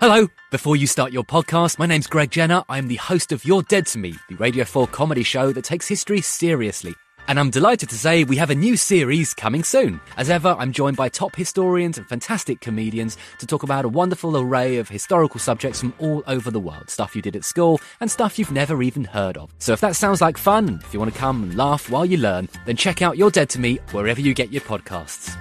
Hello. 0.00 0.28
Before 0.50 0.76
you 0.76 0.86
start 0.86 1.12
your 1.12 1.24
podcast, 1.24 1.78
my 1.78 1.84
name's 1.84 2.06
Greg 2.06 2.30
Jenner. 2.30 2.64
I 2.70 2.78
am 2.78 2.88
the 2.88 2.96
host 2.96 3.32
of 3.32 3.44
You're 3.44 3.60
Dead 3.60 3.84
to 3.88 3.98
Me, 3.98 4.14
the 4.30 4.34
Radio 4.36 4.64
4 4.64 4.86
comedy 4.86 5.22
show 5.22 5.52
that 5.52 5.62
takes 5.62 5.86
history 5.86 6.22
seriously. 6.22 6.94
And 7.28 7.38
I'm 7.38 7.50
delighted 7.50 7.90
to 7.90 7.98
say 7.98 8.24
we 8.24 8.36
have 8.36 8.48
a 8.48 8.54
new 8.54 8.78
series 8.78 9.34
coming 9.34 9.62
soon. 9.62 10.00
As 10.16 10.30
ever, 10.30 10.56
I'm 10.58 10.72
joined 10.72 10.96
by 10.96 11.10
top 11.10 11.36
historians 11.36 11.98
and 11.98 12.08
fantastic 12.08 12.62
comedians 12.62 13.18
to 13.40 13.46
talk 13.46 13.62
about 13.62 13.84
a 13.84 13.90
wonderful 13.90 14.38
array 14.38 14.78
of 14.78 14.88
historical 14.88 15.38
subjects 15.38 15.80
from 15.80 15.92
all 15.98 16.22
over 16.26 16.50
the 16.50 16.58
world. 16.58 16.88
Stuff 16.88 17.14
you 17.14 17.20
did 17.20 17.36
at 17.36 17.44
school 17.44 17.78
and 18.00 18.10
stuff 18.10 18.38
you've 18.38 18.52
never 18.52 18.82
even 18.82 19.04
heard 19.04 19.36
of. 19.36 19.52
So 19.58 19.74
if 19.74 19.82
that 19.82 19.96
sounds 19.96 20.22
like 20.22 20.38
fun, 20.38 20.80
if 20.82 20.94
you 20.94 20.98
want 20.98 21.12
to 21.12 21.18
come 21.18 21.42
and 21.42 21.56
laugh 21.58 21.90
while 21.90 22.06
you 22.06 22.16
learn, 22.16 22.48
then 22.64 22.76
check 22.76 23.02
out 23.02 23.18
You're 23.18 23.30
Dead 23.30 23.50
to 23.50 23.60
Me 23.60 23.76
wherever 23.92 24.22
you 24.22 24.32
get 24.32 24.50
your 24.50 24.62
podcasts. 24.62 25.36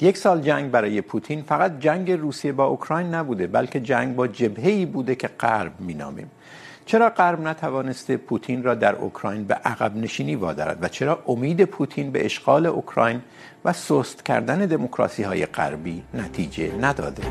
یک 0.00 0.16
سال 0.16 0.40
جنگ 0.40 0.70
برای 0.70 1.00
Putin, 1.00 1.42
فقط 1.42 1.78
جنگ 1.78 2.10
روسیه 2.10 2.52
با 2.52 2.64
اوکراین 2.64 3.14
نبوده، 3.14 3.46
بلکه 3.46 3.80
جنگ 3.80 4.16
با 4.16 4.26
جبهه‌ای 4.26 4.86
بوده 4.86 5.14
که 5.14 5.28
غرب 5.28 5.80
می‌نامیم. 5.80 6.30
چرا 6.86 7.08
غرب 7.08 7.40
نتوانسته 7.40 8.16
پوتین 8.16 8.62
را 8.62 8.74
در 8.74 8.94
اوکراین 8.94 9.44
به 9.44 9.54
عقب 9.54 9.96
نشینی 9.96 10.34
وادارد 10.34 10.78
و 10.82 10.88
چرا 10.88 11.22
امید 11.26 11.64
پوتین 11.64 12.10
به 12.10 12.24
اشغال 12.24 12.66
اوکراین 12.66 13.22
و 13.64 13.72
سست 13.72 14.24
کردن 14.24 14.58
دموکراسی 14.58 15.22
های 15.22 15.46
غربی 15.46 16.02
نتیجه 16.14 16.72
نداده؟ 16.80 17.22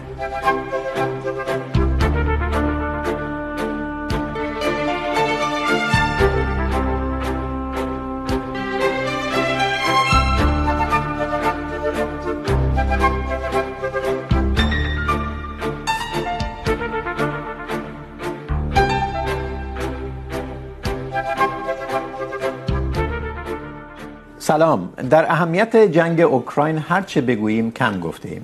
سلام. 24.44 24.94
در 25.10 25.32
اهمیت 25.32 25.76
جنگ 25.76 26.22
اوکراین 26.22 26.78
هر 26.78 27.02
چه 27.02 27.22
بگوییم 27.22 27.72
کم 27.72 28.00
گفته 28.00 28.30
ایم 28.30 28.42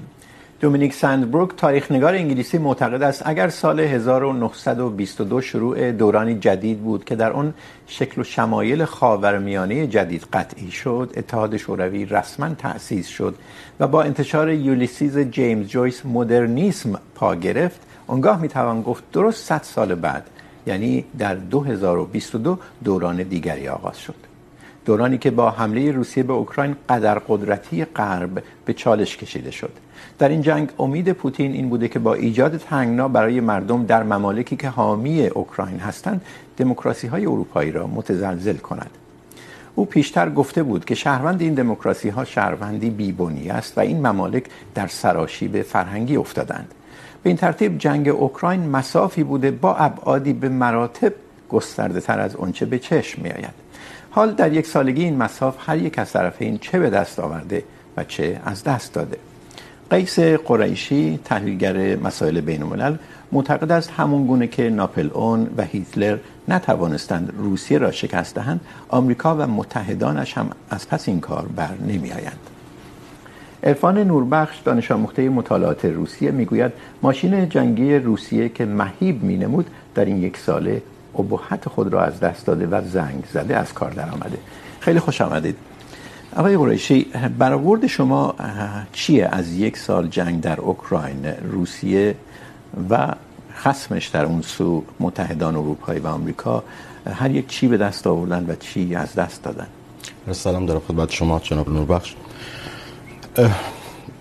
دومینیک 0.59 0.93
سندبروک 0.93 1.55
تاریخ 1.57 1.91
نگار 1.91 2.13
انگلیسی، 2.13 2.57
معتقد 2.57 3.03
است 3.03 3.21
اگر 3.25 3.49
سال 3.49 3.79
1922 3.79 5.41
شروع 5.41 5.91
دورانی 5.91 6.35
جدید 6.35 6.79
بود 6.79 7.05
که 7.05 7.15
در 7.15 7.31
آن 7.31 7.53
شکل 7.87 8.21
و 8.21 8.23
شمایل 8.23 8.85
خاورمیانه 8.85 9.87
جدید 9.87 10.27
قطعی 10.33 10.71
شد، 10.71 11.13
اتحاد 11.17 11.57
شوروی 11.57 12.05
رسما 12.05 12.49
تأسیس 12.49 13.07
شد 13.07 13.35
و 13.79 13.87
با 13.87 14.03
انتشار 14.03 14.51
یولیسیز 14.51 15.19
جیمز 15.19 15.67
جویس 15.67 16.05
مدرنیسم 16.05 16.99
پا 17.15 17.35
گرفت، 17.35 17.81
آنگاه 18.07 18.41
میتوان 18.41 18.81
گفت 18.81 19.03
درست 19.11 19.45
100 19.45 19.61
سال 19.63 19.95
بعد 19.95 20.23
یعنی 20.67 21.05
در 21.19 21.35
2022 21.35 22.59
دوران 22.83 23.23
دیگری 23.23 23.67
آغاز 23.67 23.97
شد. 23.97 24.26
دورانی 24.87 25.17
که 25.17 25.31
با 25.31 25.51
حمله 25.51 25.91
روسیه 25.91 26.23
به 26.23 26.33
اوکراین 26.33 26.75
قدر 26.89 27.19
قدرتی 27.19 27.85
غرب 27.85 28.43
به 28.65 28.73
چالش 28.73 29.17
کشیده 29.17 29.51
شد. 29.51 29.71
در 30.19 30.29
این 30.29 30.41
جنگ 30.41 30.69
امید 30.79 31.11
پوتین 31.11 31.51
این 31.51 31.69
بوده 31.69 31.87
که 31.87 31.99
با 31.99 32.13
ایجاد 32.13 32.57
تنگنا 32.57 33.07
برای 33.07 33.39
مردم 33.39 33.85
در 33.85 34.03
ممالکی 34.03 34.55
که 34.55 34.69
حامی 34.69 35.27
اوکراین 35.27 35.79
هستند 35.79 36.21
دموکراسی 36.57 37.07
های 37.07 37.25
اروپایی 37.25 37.71
را 37.71 37.87
متزلزل 37.87 38.57
کند. 38.57 38.89
او 39.75 39.85
پیشتر 39.85 40.29
گفته 40.29 40.63
بود 40.63 40.85
که 40.85 40.95
شهروند 40.95 41.41
این 41.41 41.53
دموکراسی 41.53 42.09
ها 42.09 42.25
شهروندی 42.25 42.89
بیبنی 42.89 43.49
است 43.49 43.77
و 43.77 43.81
این 43.81 44.07
ممالک 44.07 44.45
در 44.75 44.87
سراشیب 44.87 45.61
فرهنگی 45.61 46.15
افتادند. 46.15 46.73
به 47.23 47.29
این 47.29 47.37
ترتیب 47.37 47.77
جنگ 47.77 48.07
اوکراین 48.07 48.69
مسافی 48.69 49.23
بوده 49.23 49.51
با 49.51 49.75
ابعادی 49.75 50.33
به 50.33 50.49
مراتب 50.49 51.13
گسترده 51.49 52.01
تر 52.01 52.19
از 52.19 52.35
آنچه 52.35 52.65
به 52.65 52.79
چشم 52.79 53.21
می 53.21 53.29
آید 53.29 53.66
حال 54.17 54.31
در 54.31 54.53
یک 54.53 54.67
سالگی 54.67 55.03
این 55.03 55.17
مساف 55.17 55.69
هر 55.69 55.77
یک 55.77 55.99
از 55.99 56.11
طرفین 56.11 56.57
چه 56.57 56.79
به 56.79 56.89
دست 56.89 57.19
آورده 57.19 57.63
و 57.97 58.03
چه 58.03 58.41
از 58.45 58.63
دست 58.63 58.93
داده. 58.93 59.17
قیس 59.89 60.19
قریشی، 60.19 61.19
تحلیلگر 61.25 61.95
مسائل 61.95 62.41
بین 62.41 62.63
الملل 62.63 62.95
معتقد 63.31 63.71
است 63.71 63.91
همون 63.97 64.27
گونه 64.27 64.47
که 64.47 64.69
ناپل 64.69 65.09
اون 65.13 65.49
و 65.57 65.63
هیتلر 65.63 66.17
نتوانستند 66.47 67.33
روسیه 67.37 67.77
را 67.77 67.91
شکست 67.91 68.35
دهند، 68.35 68.61
آمریکا 68.89 69.35
و 69.35 69.47
متحدانش 69.47 70.37
هم 70.37 70.49
از 70.69 70.89
پس 70.89 71.07
این 71.07 71.19
کار 71.19 71.45
بر 71.55 71.73
نمی 71.87 72.11
آیند 72.11 72.39
عرفان 73.63 73.97
نوربخش، 73.97 74.59
دانش 74.59 74.91
آموخته 74.91 75.29
مطالعات 75.29 75.85
روسیه، 75.85 76.31
میگوید 76.31 76.71
ماشین 77.01 77.49
جنگی 77.49 77.95
روسیه 77.95 78.49
که 78.49 78.65
مهیب 78.65 79.23
مینمود 79.23 79.69
در 79.95 80.05
این 80.05 80.17
یک 80.17 80.37
ساله 80.37 80.81
ابهت 81.17 81.69
خود 81.69 81.93
را 81.93 82.03
از 82.03 82.19
دست 82.19 82.45
داده 82.45 82.67
و 82.67 82.81
زنگ 82.89 83.23
زده 83.33 83.57
از 83.57 83.73
کار 83.73 83.91
در 83.91 84.09
آمده. 84.09 84.37
خیلی 84.79 84.99
خوش 84.99 85.21
آمدید. 85.21 85.55
آقای 86.35 86.57
قریشی، 86.57 87.05
برآورد 87.37 87.87
شما 87.87 88.35
چیه 88.93 89.29
از 89.31 89.53
یک 89.53 89.77
سال 89.77 90.07
جنگ 90.07 90.41
در 90.41 90.61
اوکراین؟ 90.61 91.25
روسیه 91.25 92.15
و 92.89 93.13
خصمش 93.55 94.07
در 94.07 94.25
اون 94.25 94.41
سو 94.41 94.83
متحدان 94.99 95.55
اروپایی 95.55 95.99
و 95.99 96.07
آمریکا 96.07 96.63
هر 97.13 97.31
یک 97.31 97.47
چی 97.47 97.67
به 97.67 97.77
دست 97.77 98.07
آوردن 98.07 98.45
و 98.49 98.55
چی 98.55 98.95
از 98.95 99.15
دست 99.15 99.43
دادن؟ 99.43 99.67
سلام 100.31 100.65
دارم 100.65 100.81
خدمت 100.87 101.11
شما، 101.11 101.39
جناب 101.39 101.69
نوربخش. 101.69 102.15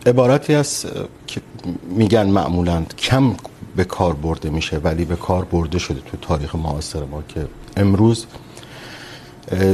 عبارتی 0.07 0.55
است 0.55 0.87
که 1.27 1.41
میگن 1.89 2.27
معمولا 2.27 2.83
کم 2.99 3.35
به 3.77 3.85
کار 3.85 4.15
برده 4.15 4.51
میشه، 4.51 4.79
ولی 4.79 5.05
به 5.05 5.17
کار 5.17 5.45
برده 5.45 5.79
شده 5.79 6.01
تو 6.01 6.17
تاریخ 6.17 6.55
معاصر 6.55 7.05
ما 7.05 7.23
که 7.29 7.47
امروز 7.77 8.27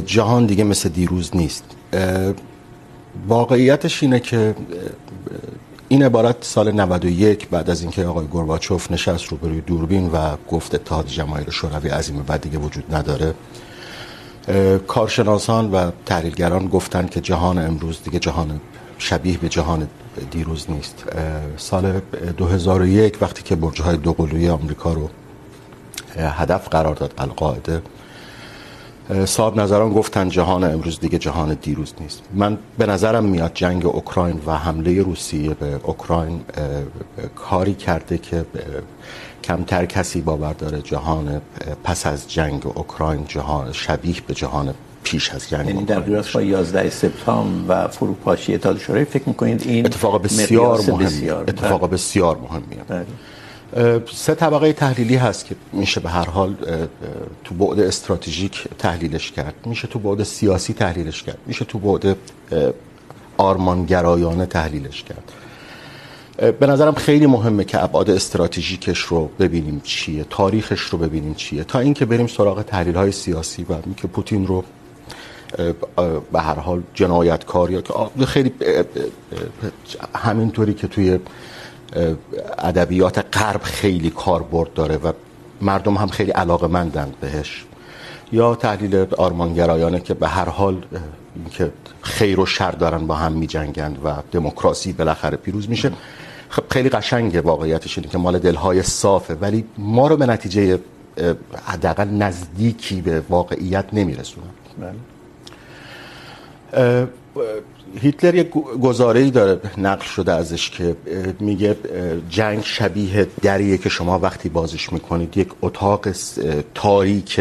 جهان 0.07 0.47
دیگه 0.47 0.65
مثل 0.65 0.89
دیروز 0.89 1.37
نیست. 1.37 1.65
واقعیتش 3.29 4.03
اینه 4.03 4.21
که 4.21 4.55
این 5.89 6.03
عبارت 6.03 6.37
سال 6.41 6.73
91 6.73 7.49
بعد 7.49 7.71
از 7.71 7.83
اینکه 7.83 8.05
آقای 8.05 8.27
گورباچوف 8.27 8.91
نشست 8.91 9.25
رو 9.25 9.39
روی 9.43 9.61
دوربین 9.61 10.11
و 10.11 10.37
گفت 10.51 10.75
اتحاد 10.75 11.07
جماهیر 11.07 11.51
شوروی 11.51 11.89
عظیم 11.89 12.23
بعد 12.23 12.41
دیگه 12.41 12.59
وجود 12.59 12.95
نداره 12.95 13.35
کارشناسان 14.87 15.71
و 15.71 15.91
تحلیلگران 16.07 16.69
گفتن 16.69 17.07
که 17.07 17.21
جهان 17.21 17.59
امروز 17.59 18.03
دیگه 18.05 18.19
جهان 18.19 18.61
شبیه 18.99 19.39
به 19.39 19.49
جهان 19.49 19.89
دیروز 20.31 20.71
نیست. 20.71 21.05
سال 21.57 22.01
2001 22.37 23.19
وقتی 23.23 23.43
که 23.43 23.57
برج‌های 23.57 23.97
دوقلوی 23.97 24.49
آمریکا 24.49 24.93
رو 24.93 25.11
هدف 26.17 26.69
قرار 26.69 26.95
داد 26.95 27.15
القاعده 27.19 27.83
صاحب 29.25 29.61
نظران 29.61 29.93
گفتن 29.93 30.29
جهان 30.29 30.65
امروز 30.65 31.01
دیگه 31.01 31.19
جهان 31.19 31.55
دیروز 31.63 31.95
نیست. 32.01 32.23
من 32.35 32.59
به 32.79 32.87
نظرم 32.87 33.25
میاد 33.25 33.51
جنگ 33.55 33.87
اوکراین 33.87 34.41
و 34.47 34.59
حمله 34.59 35.03
روسیه 35.03 35.55
به 35.55 35.81
اوکراین 35.83 36.41
کاری 37.37 37.75
کرده 37.75 38.19
که 38.19 38.45
کمتر 39.45 39.87
کسی 39.87 40.21
باور 40.21 40.53
داره 40.53 40.83
جهان 40.83 41.41
پس 41.85 42.07
از 42.07 42.31
جنگ 42.31 42.67
اوکراین 42.67 43.25
جهان، 43.29 43.73
شبیه 43.73 44.17
به 44.27 44.35
جهان 44.35 44.75
پیش 45.05 45.31
از 45.31 45.49
جنگ 45.49 45.67
یعنی 45.67 45.85
در 45.85 46.01
قیاس 46.01 46.31
با 46.31 46.43
11 46.43 46.91
سپتامبر 46.91 47.85
و 47.85 47.89
فروپاشی 47.89 48.55
اتحاد 48.55 48.79
شوروی. 48.79 49.05
فکر 49.05 49.23
میکنید 49.27 49.63
این 49.67 49.87
اتفاق 49.87 50.23
بسیار 50.23 50.81
مهمیه. 50.89 51.35
اتفاق 51.35 51.91
بسیار 51.91 52.39
مهمیه. 52.39 53.07
سه 54.15 54.35
طبقه 54.35 54.73
تحلیلی 54.73 55.17
هست 55.17 55.47
که 55.47 55.55
میشه 55.73 56.01
به 56.01 56.11
هر 56.11 56.31
حال 56.31 56.55
تو 57.45 57.55
بعد 57.55 57.81
استراتژیک 57.81 58.65
تحلیلش 58.79 59.33
کرد. 59.33 59.55
میشه 59.65 59.89
تو 59.89 59.99
بعد 59.99 60.23
سیاسی 60.23 60.73
تحلیلش 60.73 61.23
کرد. 61.23 61.39
میشه 61.47 61.65
تو 61.65 61.79
بعد 61.79 62.17
آرمانگرایانه 63.37 64.47
تحلیلش 64.47 65.03
کرد. 65.03 65.33
به 66.61 66.67
نظرم 66.67 66.95
خیلی 66.95 67.27
مهمه 67.27 67.65
که 67.65 67.85
ابعاد 67.85 68.11
استراتژیکش 68.11 68.99
رو 68.99 69.31
ببینیم 69.39 69.81
چیه 69.85 70.25
تاریخش 70.31 70.81
رو 70.81 70.99
ببینیم 70.99 71.35
چیه 71.35 71.65
تا 71.65 71.79
اینکه 71.79 72.05
بریم 72.05 72.27
سراغ 72.27 72.63
تحلیل 72.63 72.95
های 72.95 73.13
سیاسی 73.13 73.63
و 73.63 73.73
اینکه 73.85 74.09
پوتین 74.09 74.47
رو 74.47 74.65
به 76.33 76.41
هر 76.41 76.59
حال 76.59 76.83
جنایتکار 76.95 77.71
یا 77.71 77.81
که 77.81 78.27
خیلی 78.27 78.53
همینطوری 80.15 80.75
که 80.75 80.87
توی 80.87 81.19
ادبیات 82.59 83.37
غرب 83.39 83.63
خیلی 83.63 84.11
کاربرد 84.11 84.73
داره 84.75 84.97
و 84.97 85.13
مردم 85.61 85.95
هم 85.95 86.09
خیلی 86.09 86.31
علاقه 86.31 86.67
علاقمندند 86.67 87.15
بهش. 87.21 87.65
یا 88.33 88.55
تحلیل 88.55 89.07
آرمانگرایانه 89.19 90.01
که 90.01 90.15
به 90.15 90.29
هر 90.29 90.49
حال 90.49 90.85
اینکه 91.37 91.73
خیر 92.03 92.41
و 92.41 92.47
شر 92.47 92.71
دارن 92.71 93.07
با 93.07 93.15
هم 93.15 93.33
میجنگند 93.33 93.99
و 94.05 94.15
دموکراسی 94.33 94.93
بالاخره 94.93 95.37
پیروز 95.37 95.69
میشه. 95.69 95.93
خب، 96.49 96.63
خیلی 96.71 96.89
قشنگه 96.89 97.41
واقعیتش 97.41 97.99
اینه 97.99 98.11
که 98.11 98.19
مال 98.19 98.39
دلهای 98.39 98.83
صافه، 98.83 99.35
ولی 99.35 99.65
ما 99.79 100.07
رو 100.07 100.17
به 100.17 100.27
نتیجه 100.27 100.79
حداقل 101.65 102.09
نزدیکی 102.09 103.01
به 103.01 103.23
واقعیت 103.29 103.85
نمیرسونه. 103.93 104.47
بله. 104.79 104.95
هیتلر 108.01 108.35
یک 108.35 108.51
گزاره 108.83 109.21
ای 109.21 109.31
داره، 109.31 109.61
نقل 109.79 110.05
شده 110.05 110.33
ازش 110.33 110.71
که 110.71 110.97
میگه 111.41 111.77
جنگ 112.31 112.61
شبیه 112.65 113.27
دریه 113.43 113.79
که 113.79 113.89
شما 113.89 114.19
وقتی 114.19 114.49
بازش 114.49 114.93
میکنید، 114.93 115.37
یک 115.37 115.49
اتاق 115.63 116.09
تاریک 116.75 117.41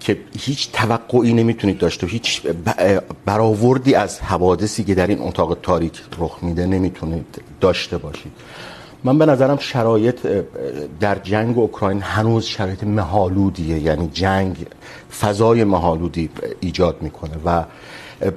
که 0.00 0.18
هیچ 0.38 0.72
توقعی 0.72 1.32
نمیتونید 1.32 1.78
داشته، 1.78 2.06
هیچ 2.06 2.42
برآوردی 3.24 3.94
از 3.94 4.20
حوادثی 4.20 4.84
که 4.84 4.94
در 4.94 5.06
این 5.06 5.20
اتاق 5.20 5.58
تاریک 5.62 6.02
رخ 6.18 6.38
میده 6.42 6.66
نمیتونید 6.66 7.42
داشته 7.60 7.98
باشید. 7.98 8.32
من 9.04 9.18
به 9.18 9.26
نظرم 9.26 9.58
شرایط 9.58 10.26
در 11.00 11.18
جنگ 11.18 11.58
اوکراین 11.58 12.00
هنوز 12.02 12.44
شرایط 12.44 12.84
مهالودیه 12.84 13.78
یعنی 13.78 14.10
جنگ 14.12 14.56
فضای 15.20 15.64
مهالودی 15.64 16.30
ایجاد 16.60 16.96
میکنه 17.00 17.36
و 17.44 17.64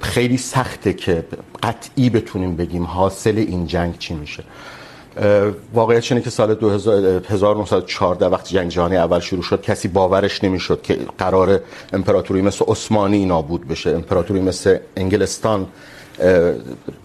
خیلی 0.01 0.37
سخته 0.37 0.93
که 0.93 1.25
قطعی 1.63 2.09
بتونیم 2.09 2.55
بگیم 2.55 2.83
حاصل 2.83 3.37
این 3.37 3.67
جنگ 3.67 3.97
چی 3.97 4.13
میشه. 4.13 4.43
واقعیت 5.73 6.11
اینه 6.11 6.23
که 6.23 6.29
سال 6.29 6.51
1914 7.29 8.25
وقتی 8.25 8.55
جنگ 8.55 8.69
جهانی 8.69 8.97
اول 8.97 9.19
شروع 9.19 9.43
شد، 9.43 9.61
کسی 9.61 9.87
باورش 9.87 10.43
نمیشد 10.43 10.81
که 10.81 10.99
قرار 11.17 11.59
امپراتوری 11.93 12.41
مثل 12.41 12.65
عثمانی 12.67 13.25
نابود 13.25 13.67
بشه. 13.67 13.89
امپراتوری 13.89 14.41
مثل 14.41 14.77
انگلستان 14.97 15.67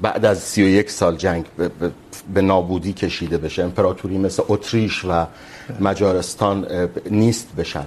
بعد 0.02 0.24
از 0.24 0.38
31 0.38 0.90
سال 0.90 1.16
جنگ 1.16 1.44
به 2.34 2.42
نابودی 2.42 2.92
کشیده 2.92 3.38
بشه. 3.38 3.62
امپراتوری 3.62 4.18
مثل 4.18 4.42
اتریش 4.48 5.04
و 5.04 5.26
مجارستان 5.80 6.66
نیست 7.10 7.48
بشن. 7.58 7.86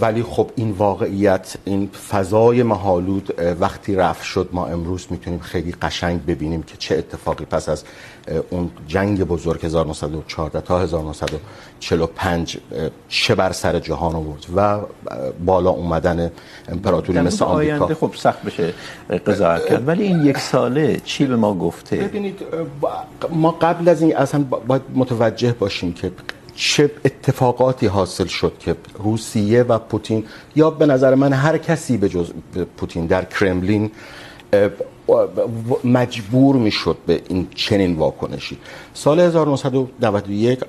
ولی 0.00 0.22
خب 0.22 0.50
این 0.56 0.70
واقعیت 0.70 1.54
این 1.64 1.90
فضای 2.10 2.62
محالود 2.62 3.34
وقتی 3.60 3.94
رفت 3.94 4.24
شد 4.24 4.48
ما 4.52 4.66
امروز 4.66 5.06
میتونیم 5.10 5.38
خیلی 5.38 5.72
قشنگ 5.72 6.26
ببینیم 6.26 6.62
که 6.62 6.76
چه 6.76 6.96
اتفاقی 6.96 7.44
پس 7.44 7.68
از 7.68 7.84
اون 8.50 8.70
جنگ 8.88 9.24
بزرگ 9.24 9.64
1914 9.64 10.60
تا 10.60 10.80
1945 10.80 12.58
چه 13.08 13.34
بر 13.34 13.52
سر 13.52 13.78
جهان 13.78 14.14
آورد 14.14 14.46
و 14.56 14.80
بالا 15.44 15.70
اومدن 15.70 16.30
امپراتوری 16.68 17.20
مثل 17.20 17.44
آمریکا. 17.44 17.74
آینده 17.74 17.94
خب 17.94 18.10
سخت 18.16 18.42
بشه 18.42 18.74
قضاوت 19.26 19.66
کرد 19.66 19.88
ولی 19.88 20.02
این 20.04 20.24
یک 20.24 20.38
ساله 20.38 21.00
چی 21.04 21.26
به 21.26 21.36
ما 21.36 21.54
گفته؟ 21.54 21.96
ببینید 21.96 22.42
ما 23.30 23.50
قبل 23.50 23.88
از 23.88 24.02
این 24.02 24.16
اصلا 24.16 24.44
باید 24.66 24.82
متوجه 24.94 25.52
باشیم 25.52 25.92
که 25.92 26.12
چه 26.56 26.90
اتفاقاتی 27.04 27.86
حاصل 27.86 28.26
شد 28.26 28.52
که 28.60 28.76
روسیه 28.98 29.62
و 29.62 29.78
پوتین 29.78 30.24
یا 30.56 30.70
به 30.70 30.86
نظر 30.86 31.14
من 31.14 31.32
هر 31.32 31.58
کسی 31.58 31.96
به 31.96 32.08
جز 32.08 32.30
پوتین 32.76 33.06
در 33.06 33.24
کرملین 33.24 33.90
مجبور 35.84 36.56
میشد 36.56 36.96
به 37.06 37.22
این 37.28 37.48
چنین 37.54 37.96
واکنشی. 37.96 38.58
سال 38.94 39.20
1991 39.20 40.60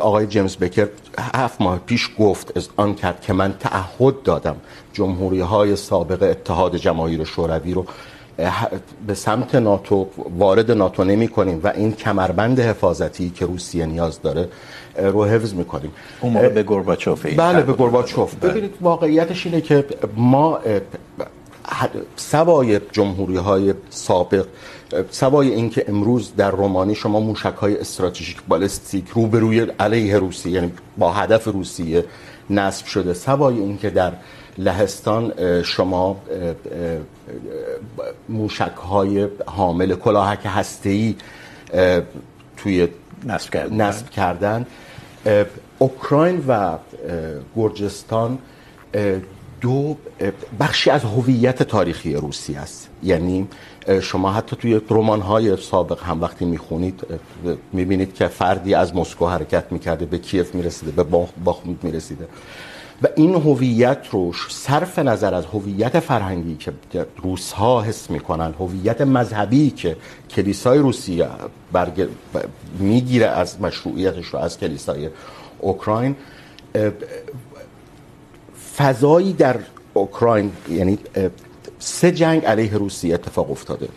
آقای 0.00 0.26
جیمز 0.26 0.56
بکر 0.56 0.88
هفت 1.18 1.60
ماه 1.60 1.78
پیش 1.78 2.10
گفت 2.18 2.56
از 2.56 2.68
آن 2.76 2.94
کرد 2.94 3.20
که 3.20 3.32
من 3.32 3.54
تعهد 3.60 4.22
دادم 4.22 4.56
جمهوری 4.92 5.40
های 5.40 5.76
سابق 5.76 6.22
اتحاد 6.22 6.76
جماهیر 6.76 7.24
شوروی 7.24 7.74
رو 7.74 7.86
به 9.06 9.14
سمت 9.14 9.54
ناتو 9.54 10.06
وارد 10.38 10.70
ناتو 10.70 11.04
نمی 11.04 11.28
کنیم 11.28 11.60
و 11.64 11.72
این 11.76 11.92
کمربند 11.92 12.60
حفاظتی 12.60 13.30
که 13.30 13.46
روسیه 13.46 13.86
نیاز 13.86 14.22
داره 14.22 14.48
رو 14.96 15.24
حفظ 15.24 15.54
می 15.54 15.64
کنیم 15.64 15.90
اون 16.20 16.32
موقع 16.32 16.48
به 16.48 16.62
گورباچوف 16.62 17.26
بله 17.26 17.62
به 17.62 17.72
گورباچوف. 17.72 18.34
ببینید 18.34 18.74
واقعیتش 18.80 19.46
اینه 19.46 19.60
که 19.60 19.84
ما 20.16 20.58
سوای 22.16 22.80
جمهوری 22.92 23.36
های 23.36 23.74
سابق 23.90 24.46
سوای 25.10 25.54
اینکه 25.54 25.84
امروز 25.88 26.32
در 26.36 26.50
رومانی 26.50 26.94
شما 26.94 27.20
موشک 27.20 27.54
های 27.54 27.80
استراتژیک 27.80 28.36
بالستیک 28.48 29.08
روبروی 29.08 29.60
علیه 29.60 30.18
روسیه 30.18 30.52
یعنی 30.52 30.72
با 30.98 31.12
هدف 31.12 31.44
روسیه 31.44 32.04
نصب 32.50 32.86
شده 32.86 33.14
سوای 33.14 33.58
اینکه 33.58 33.90
در 33.90 34.12
لهستان 34.58 35.32
شما 35.62 36.16
موشک 38.30 38.76
های 38.90 39.28
حامل 39.46 39.94
کلاهک 39.94 40.40
هسته‌ای 40.44 41.14
توی 42.56 42.88
نصب 43.24 43.50
کردن, 43.50 43.80
نصب 43.80 44.10
کردن. 44.10 44.66
اوکراین 45.78 46.44
و 46.48 46.78
گرجستان 47.56 48.38
دو 49.60 49.96
بخشی 50.60 50.90
از 50.90 51.04
هویت 51.04 51.62
تاریخی 51.62 52.14
روسیه 52.14 52.58
است. 52.58 52.88
یعنی 53.02 53.48
شما 54.02 54.32
حتی 54.32 54.56
توی 54.56 54.80
رمان‌های 54.90 55.56
سابق 55.56 56.02
هم 56.02 56.20
وقتی 56.20 56.44
میخونید 56.44 57.06
میبینید 57.72 58.14
که 58.14 58.26
فردی 58.26 58.74
از 58.74 58.96
مسکو 58.96 59.26
حرکت 59.26 59.72
میکرده 59.72 60.04
به 60.04 60.18
کیف 60.18 60.54
میرسیده 60.54 60.90
به 61.02 61.02
باخمود 61.44 61.84
میرسیده. 61.84 62.28
و 63.02 63.06
این 63.16 63.34
هویت 63.34 63.98
رو 64.10 64.32
صرف 64.48 64.98
نظر 64.98 65.34
از 65.34 65.44
هویت 65.46 66.00
فرهنگی 66.00 66.56
که 66.90 67.06
روس 67.22 67.52
ها 67.52 67.82
حس 67.82 68.10
میکنن، 68.10 68.54
هویت 68.60 69.00
مذهبی 69.00 69.70
که 69.70 69.96
کلیسای 70.30 70.78
روسیه 70.78 71.28
برگ... 71.72 72.02
ب... 72.02 72.08
میگیره 72.78 73.26
از 73.26 73.60
مشروعیتش 73.60 74.26
رو 74.26 74.38
از 74.38 74.58
کلیسای 74.58 75.08
اوکراین، 75.58 76.16
فضایی 78.76 79.32
در 79.32 79.58
اوکراین 79.94 80.52
یعنی 80.68 80.98
سه 81.78 82.12
جنگ 82.12 82.44
علیه 82.44 82.74
روسیه 82.74 83.14
اتفاق 83.14 83.50
افتاده. 83.50 83.88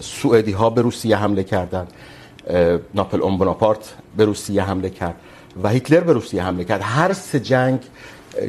سوئدی 0.00 0.52
ها 0.52 0.70
به 0.70 0.82
روسیه 0.82 1.16
حمله 1.16 1.44
کردن، 1.44 1.86
ناپل 2.94 3.22
اون 3.22 3.38
بوناپارت 3.38 3.94
به 4.16 4.24
روسیه 4.24 4.62
حمله 4.62 4.90
کرد 4.90 5.14
و 5.62 5.68
هیتلر 5.68 6.00
به 6.00 6.12
روسیه 6.12 6.42
حمله 6.42 6.64
کرد. 6.64 6.80
هر 6.82 7.12
سه 7.12 7.40
جنگ 7.40 7.80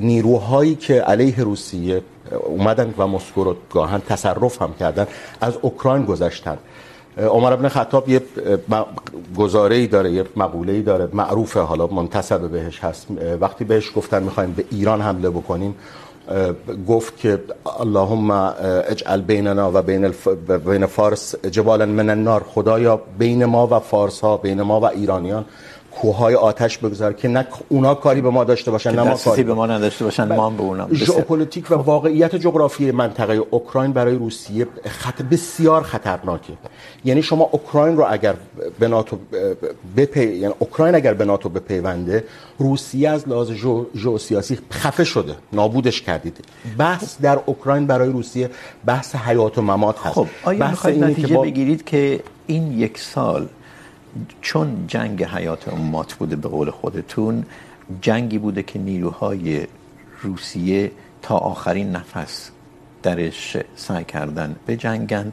نیروهایی 0.01 0.75
که 0.75 1.01
علیه 1.01 1.39
روسیه 1.39 2.01
اومدن 2.45 2.93
و 2.97 3.07
مسکو 3.07 3.43
رو 3.43 3.55
گاهن 3.71 4.01
تصرف 4.01 4.61
هم 4.61 4.73
کردن 4.79 5.07
از 5.41 5.53
اوکراین 5.61 6.05
گذشتن. 6.05 6.57
عمر 7.17 7.53
ابن 7.53 7.67
خطاب 7.67 8.09
یه 8.09 8.21
گزاره 9.37 9.75
ای 9.75 9.87
داره 9.87 10.11
یه 10.11 10.25
مقوله 10.35 10.73
ای 10.73 10.81
داره 10.81 11.09
معروفه 11.13 11.59
حالا 11.59 11.87
منتسب 11.87 12.49
بهش 12.49 12.79
هست. 12.79 13.07
وقتی 13.41 13.63
بهش 13.63 13.91
گفتن 13.95 14.23
میخوایم 14.23 14.51
به 14.51 14.65
ایران 14.71 15.01
حمله 15.01 15.29
بکنیم 15.29 15.75
گفت 16.87 17.17
که 17.17 17.39
اللهم 17.79 18.31
اجعل 18.31 19.21
بیننا 19.21 19.71
و 19.73 19.81
بین, 19.81 20.05
الف... 20.05 20.27
بین 20.67 20.85
فارس 20.85 21.35
جبالا 21.35 21.85
من 21.85 22.09
النار 22.09 22.43
خدایا 22.43 23.01
بین 23.19 23.45
ما 23.45 23.67
و 23.67 23.79
فارس 23.79 24.19
ها 24.19 24.37
بین 24.37 24.61
ما 24.61 24.79
و 24.79 24.85
ایرانیان 24.85 25.45
کوههای 26.01 26.35
آتش 26.35 26.77
بگذار 26.77 27.13
که 27.13 27.27
نه 27.27 27.47
اونا 27.69 27.95
کاری 27.95 28.21
به 28.21 28.29
ما 28.29 28.43
داشته 28.43 28.71
باشن 28.71 28.95
نه 28.95 29.03
ما 29.03 29.15
کاری 29.15 29.43
به 29.43 29.53
ما 29.53 29.67
نداشته 29.67 30.05
باشن 30.05 30.35
ما 30.35 30.47
هم 30.47 30.57
به 30.57 30.63
اونم 30.63 30.93
ژئوپلیتیک 30.93 31.71
و 31.71 31.73
واقعیت 31.73 32.35
جغرافیایی 32.35 32.91
منطقه 32.91 33.33
اوکراین 33.33 33.91
برای 33.93 34.15
روسیه 34.15 34.67
خط 34.85 35.21
بسیار 35.21 35.83
خطرناکه. 35.83 36.53
یعنی 37.05 37.23
شما 37.23 37.49
اوکراین 37.51 37.97
رو 37.97 38.05
اگر 38.09 38.35
به 38.79 38.87
ناتو 38.87 39.17
بپی 39.97 40.23
یعنی 40.23 40.53
اوکراین 40.59 40.95
اگر 40.95 41.13
به 41.13 41.25
ناتو 41.25 41.49
بپیونده 41.49 42.23
روسیه 42.57 43.09
از 43.09 43.27
لحاظ 43.27 43.51
ژئوسیاسی 43.95 44.59
خفه 44.71 45.03
شده 45.03 45.35
نابودش 45.53 46.01
کردید. 46.01 46.45
بحث 46.77 47.21
در 47.21 47.39
اوکراین 47.45 47.87
برای 47.87 48.09
روسیه 48.09 48.49
بحث 48.85 49.15
حیات 49.15 49.57
و 49.57 49.61
ممات 49.61 49.99
هست. 49.99 50.15
خب 50.15 50.27
آیا 50.43 50.69
میخواید 50.69 51.03
نتیجه 51.03 51.35
با... 51.35 51.41
بگیرید 51.41 51.85
که 51.85 52.19
این 52.47 52.79
یک 52.79 52.97
سال 52.97 53.47
چون 54.41 54.87
جنگ 54.87 55.23
حیات 55.23 55.67
امت 55.67 56.13
بوده 56.13 56.35
به 56.35 56.49
قول 56.49 56.69
خودتون، 56.69 57.43
جنگی 58.01 58.37
بوده 58.37 58.63
که 58.63 58.79
نیروهای 58.79 59.67
روسیه 60.21 60.91
تا 61.21 61.37
آخرین 61.37 61.91
نفس 61.91 62.49
درش 63.03 63.57
سعی 63.75 64.03
کردن 64.03 64.55
به 64.65 64.77
جنگن 64.77 65.31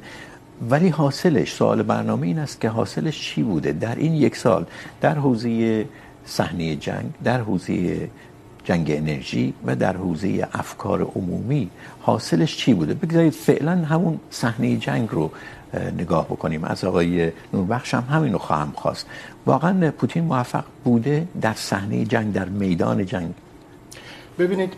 ولی 0.71 0.89
حاصلش، 0.89 1.53
سوال 1.53 1.83
برنامه 1.83 2.27
این 2.27 2.39
است 2.39 2.61
که 2.61 2.69
حاصلش 2.69 3.21
چی 3.21 3.43
بوده؟ 3.43 3.73
در 3.73 3.97
این 3.97 4.15
یک 4.15 4.37
سال، 4.37 4.67
در 5.01 5.15
حوزه 5.15 5.87
صحنه 6.25 6.77
جنگ، 6.77 7.11
در 7.25 7.41
حوزه 7.41 8.11
جنگ 8.65 8.91
انرژی 8.91 9.55
و 9.67 9.77
در 9.77 9.97
حوزه 9.97 10.49
افکار 10.53 11.03
عمومی، 11.03 11.71
حاصلش 12.01 12.57
چی 12.57 12.75
بوده؟ 12.75 12.95
بگذارید 12.95 13.33
فعلا 13.33 13.73
همون 13.73 14.21
صحنه 14.31 14.77
جنگ 14.77 15.09
رو 15.11 15.31
نگاه 15.99 16.25
بکنیم. 16.27 16.65
از 16.65 16.85
آقای 16.85 17.33
نوربخش 17.53 17.95
هم 17.95 18.05
همین 18.11 18.33
رو 18.33 18.39
خواهم 18.39 18.73
خواست. 18.77 19.07
واقعا 19.47 19.91
پوتین 19.91 20.25
موفق 20.25 20.65
بوده 20.85 21.29
در 21.41 21.55
صحنه 21.55 22.05
جنگ 22.05 22.33
در 22.33 22.49
میدان 22.49 23.07
جنگ. 23.07 23.35
ببینید 24.39 24.73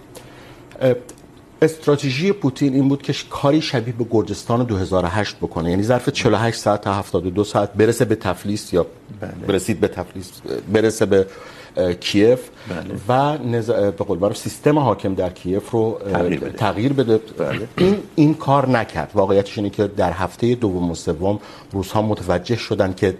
استراتژی 1.62 2.32
پوتین 2.32 2.74
این 2.74 2.88
بود 2.88 3.02
که 3.02 3.14
کاری 3.30 3.62
شبیه 3.62 3.94
به 3.94 4.06
گرجستان 4.10 4.64
2008 4.64 5.36
بکنه. 5.36 5.70
یعنی 5.70 5.82
ظرف 5.82 6.08
48 6.08 6.58
ساعت 6.58 6.80
تا 6.80 6.94
72 6.94 7.44
ساعت 7.44 7.72
برسه 7.72 8.04
به 8.04 8.14
تفلیس 8.14 8.72
یا. 8.72 8.86
برسید 9.48 9.80
به 9.80 9.88
تفلیس 9.88 10.32
برسه 10.72 11.06
به 11.06 11.26
کیف 12.00 12.40
بله. 12.68 12.94
و 13.08 13.38
نز... 13.38 13.70
به 13.70 13.90
قول 13.90 14.18
معروف 14.18 14.36
سیستم 14.36 14.78
حاکم 14.78 15.14
در 15.14 15.30
کیف 15.30 15.70
رو 15.70 15.98
تغییر 16.12 16.40
بده, 16.40 16.50
تغییر 16.50 16.92
بده. 16.92 17.18
بله. 17.18 17.68
این 17.78 17.96
این 18.14 18.34
کار 18.34 18.68
نکرد. 18.68 19.10
واقعیتش 19.14 19.58
اینه 19.58 19.70
که 19.70 19.86
در 19.86 20.12
هفته 20.12 20.54
دوم 20.54 20.90
و 20.90 20.94
سوم 20.94 21.40
روزها 21.72 22.02
متوجه 22.02 22.56
شدن 22.56 22.94
که 22.94 23.14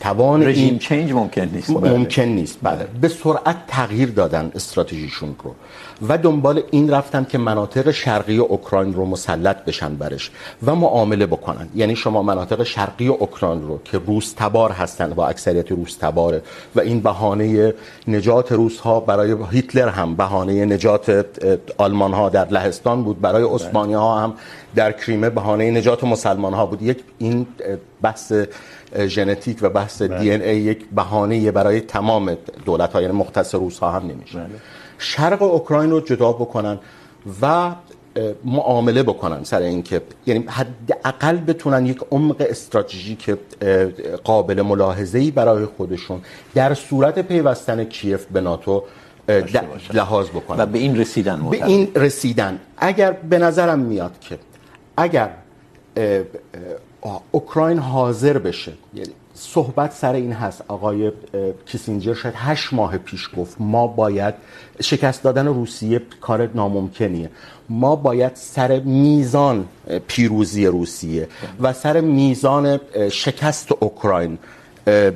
توان 0.00 0.46
رژیم 0.46 0.64
این 0.64 0.78
چنج 0.78 1.12
ممکن 1.12 1.48
نیست. 1.52 1.70
ممکن 1.70 2.22
نیست. 2.22 2.58
بله. 2.62 2.86
به 3.00 3.08
سرعت 3.08 3.56
تغییر 3.66 4.10
دادن 4.10 4.52
استراتژیشون 4.54 5.36
رو. 5.44 5.54
و 6.02 6.18
دنبال 6.18 6.62
این 6.70 6.90
رفتن 6.90 7.24
که 7.24 7.38
مناطق 7.38 7.90
شرقی 7.90 8.38
اوکراین 8.38 8.94
رو 8.94 9.04
مسلط 9.04 9.64
بشن 9.64 9.94
برش 9.96 10.30
و 10.66 10.74
معامله 10.74 11.26
بکنن. 11.26 11.68
یعنی 11.74 11.96
شما 11.96 12.22
مناطق 12.22 12.62
شرقی 12.62 13.08
اوکراین 13.08 13.62
رو 13.62 13.80
که 13.84 13.98
روس 13.98 14.32
تبار 14.36 14.70
هستن 14.70 15.10
با 15.10 15.26
اکثریت 15.26 15.72
روس 15.72 15.96
تباره 15.96 16.42
و 16.76 16.80
این 16.80 17.00
بهانه 17.00 17.74
نجات 18.08 18.52
روس 18.52 18.80
ها 18.80 19.00
برای 19.00 19.36
هیتلر 19.50 19.88
هم 19.88 20.14
بهانه 20.16 20.64
نجات 20.64 21.26
آلمان 21.78 22.12
ها 22.12 22.28
در 22.28 22.48
لهستان 22.48 23.04
بود 23.04 23.20
برای 23.20 23.42
عثمانی 23.42 23.94
ها 23.94 24.20
هم 24.20 24.34
در 24.74 24.92
کریمه 24.92 25.30
بهانه 25.30 25.70
نجات 25.70 26.04
مسلمان 26.04 26.54
ها 26.54 26.66
بود. 26.66 26.82
یک 26.82 26.98
این 27.18 27.46
بحث 28.02 28.32
ژنتیک 28.98 29.58
و 29.62 29.68
بحث 29.68 30.02
دی 30.02 30.32
ان 30.32 30.42
ای 30.42 30.56
یک 30.56 30.86
بهانه 30.92 31.50
برای 31.50 31.80
تمام 31.80 32.36
دولت 32.64 32.92
ها 32.92 33.02
یعنی 33.02 33.14
مختص 33.14 33.54
روس 33.54 33.78
ها 33.78 33.90
هم 33.90 34.06
نمیشه. 34.06 34.38
شرق 34.98 35.42
اوکراین 35.42 35.90
رو 35.90 36.00
جدا 36.00 36.32
بکنن 36.32 36.78
و 37.42 37.74
معامله 38.44 39.02
بکنن 39.02 39.44
سر 39.44 39.60
اینکه 39.60 40.02
یعنی 40.26 40.44
حداقل 40.48 41.36
بتونن 41.36 41.86
یک 41.86 42.00
عمق 42.10 42.36
استراتژیک 42.50 43.36
قابل 44.24 44.62
ملاحظه 44.62 45.18
ای 45.18 45.30
برای 45.30 45.64
خودشون 45.64 46.20
در 46.54 46.74
صورت 46.74 47.18
پیوستن 47.18 47.84
کیف 47.84 48.26
به 48.26 48.40
ناتو 48.40 48.84
لحاظ 49.94 50.28
بکنن. 50.28 50.60
و 50.60 50.66
به 50.66 50.78
این 50.78 50.96
رسیدن 50.96 51.50
به 51.50 51.66
این 51.66 51.88
رسیدن. 51.94 52.58
اگر 52.76 53.12
به 53.12 53.38
نظرم 53.38 53.78
میاد 53.78 54.20
که 54.20 54.38
اگر 54.96 55.30
اوکراین 57.32 57.78
حاضر 57.78 58.38
بشه 58.38 58.72
یعنی 58.94 59.12
صحبت 59.38 59.92
سر 59.92 60.12
این 60.12 60.32
هست. 60.32 60.62
آقای 60.68 61.12
کیسینجر 61.66 62.14
شاید 62.14 62.34
هشت 62.36 62.72
ماه 62.72 62.98
پیش 62.98 63.30
گفت 63.36 63.56
ما 63.60 63.86
باید 63.86 64.34
شکست 64.82 65.22
دادن 65.22 65.46
روسیه 65.46 66.02
کار 66.20 66.50
ناممکنیه. 66.54 67.30
ما 67.68 67.96
باید 67.96 68.32
سر 68.34 68.80
میزان 68.80 69.68
پیروزی 70.06 70.66
روسیه 70.66 71.28
و 71.60 71.72
سر 71.72 72.00
میزان 72.00 72.80
شکست 73.12 73.72
اوکراین 73.72 74.38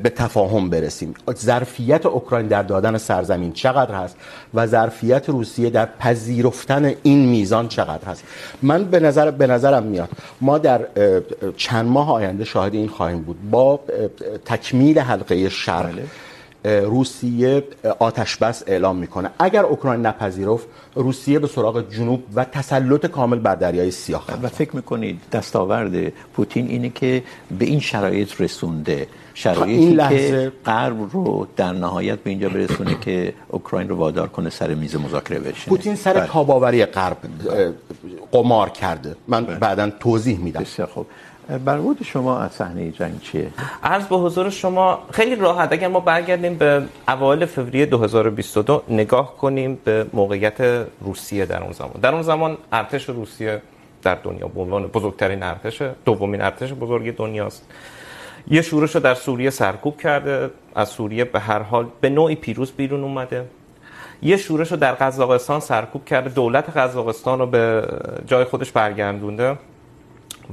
به 0.03 0.13
تفاهم 0.17 0.71
برسیم. 0.71 1.15
ظرفیت 1.37 2.07
اوکراین 2.07 2.47
در 2.47 2.63
دادن 2.63 2.99
سرزمین 2.99 3.53
چقدر 3.53 3.95
هست 3.95 4.17
و 4.55 4.67
ظرفیت 4.67 5.29
روسیه 5.29 5.71
در 5.71 5.89
پذیرفتن 5.99 6.95
این 7.03 7.29
میزان 7.29 7.69
چقدر 7.69 8.05
هست؟ 8.07 8.25
من 8.63 8.85
به 8.85 9.01
نظر 9.01 9.31
به 9.31 9.47
نظرم 9.47 9.83
میاد. 9.83 10.09
ما 10.41 10.59
در 10.59 10.87
چند 11.57 11.87
ماه 11.87 12.13
آینده 12.13 12.45
شاهد 12.45 12.75
این 12.75 12.89
خواهیم 12.89 13.23
بود. 13.23 13.51
با 13.51 13.81
تکمیل 14.45 14.99
حلقه 14.99 15.49
شرق 15.49 15.99
روسیه 16.65 17.65
آتش 17.99 18.37
بس 18.37 18.63
اعلام 18.67 18.97
میکنه. 18.97 19.31
اگر 19.39 19.65
اوکراین 19.65 20.07
نپذیرفت 20.07 20.67
روسیه 20.95 21.39
به 21.39 21.47
سراغ 21.47 21.91
جنوب 21.91 22.23
و 22.35 22.45
تسلط 22.45 23.07
کامل 23.07 23.39
بر 23.39 23.55
دریای 23.55 23.91
سیاه 23.91 24.25
و 24.43 24.49
فکر 24.49 24.77
میکنید 24.77 25.21
دستاورد 25.33 26.13
پوتین 26.35 26.69
اینه 26.69 26.89
که 26.89 27.23
به 27.59 27.65
این 27.65 27.81
شرایط 27.81 28.41
رسونده؟ 28.41 29.07
شرایطی 29.35 29.73
این 29.73 29.93
لحظه 29.93 30.31
که 30.31 30.53
غرب 30.67 30.97
رو 31.13 31.47
در 31.57 31.73
نهایت 31.73 32.19
به 32.19 32.31
اینجا 32.31 32.49
برسونه 32.49 32.97
که 33.01 33.35
اوکراین 33.49 33.89
رو 33.89 33.97
وادار 33.97 34.29
کنه 34.29 34.51
سر 34.51 34.75
میز 34.75 34.97
مذاکره 34.97 35.39
بشینه. 35.39 35.77
پوتین 35.77 35.97
سر 35.97 36.27
کاباوری 36.27 36.85
غرب 36.85 37.17
قمار 38.33 38.69
کرده. 38.69 39.17
من 39.29 39.45
بعدا 39.45 39.91
توضیح 39.91 40.39
میدم. 40.39 40.61
بسیار 40.61 40.89
خوب. 40.89 41.07
برود 41.65 42.03
شما 42.05 42.39
از 42.39 42.53
صحنه 42.53 42.91
جنگ 42.91 43.21
چیه؟ 43.21 43.49
عرض 43.83 44.07
به 44.07 44.17
حضور 44.17 44.51
شما 44.51 44.99
خیلی 45.13 45.37
راحت. 45.37 45.73
اگر 45.73 45.89
ما 45.89 46.01
برگردیم 46.01 46.55
به 46.55 46.83
اوایل 47.09 47.47
فوریه 47.47 47.87
2022 47.87 48.83
نگاه 48.89 49.37
کنیم 49.37 49.79
به 49.85 50.07
موقعیت 50.13 50.87
روسیه 51.01 51.47
در 51.47 51.63
اون 51.63 51.73
زمان. 51.73 51.93
در 52.03 52.13
اون 52.13 52.23
زمان 52.23 52.59
ارتش 52.73 53.09
روسیه 53.09 53.63
در 54.03 54.15
دنیا 54.15 54.49
به 54.49 54.61
عنوان 54.61 54.87
بزرگترین 54.87 55.43
ارتش 55.43 55.83
دومین 56.05 56.41
ارتش 56.41 56.73
بزرگ 56.73 57.17
دنیاست. 57.17 57.67
یه 58.53 58.63
شورش 58.63 58.95
رو 58.95 59.01
در 59.01 59.15
سوریه 59.15 59.51
سرکوب 59.51 60.01
کرده، 60.01 60.51
از 60.75 60.89
سوریه 60.89 61.25
به 61.25 61.41
هر 61.41 61.63
حال 61.63 61.87
به 62.01 62.09
نوعی 62.09 62.35
پیروز 62.35 62.73
بیرون 62.73 63.03
اومده. 63.05 63.45
یه 64.23 64.37
شورش 64.37 64.71
رو 64.73 64.77
در 64.77 64.93
قزاقستان 64.93 65.61
سرکوب 65.61 66.05
کرده، 66.05 66.31
دولت 66.31 66.77
قزاقستان 66.77 67.39
رو 67.39 67.47
به 67.47 67.89
جای 68.27 68.45
خودش 68.45 68.73
برگردونده 68.73 69.59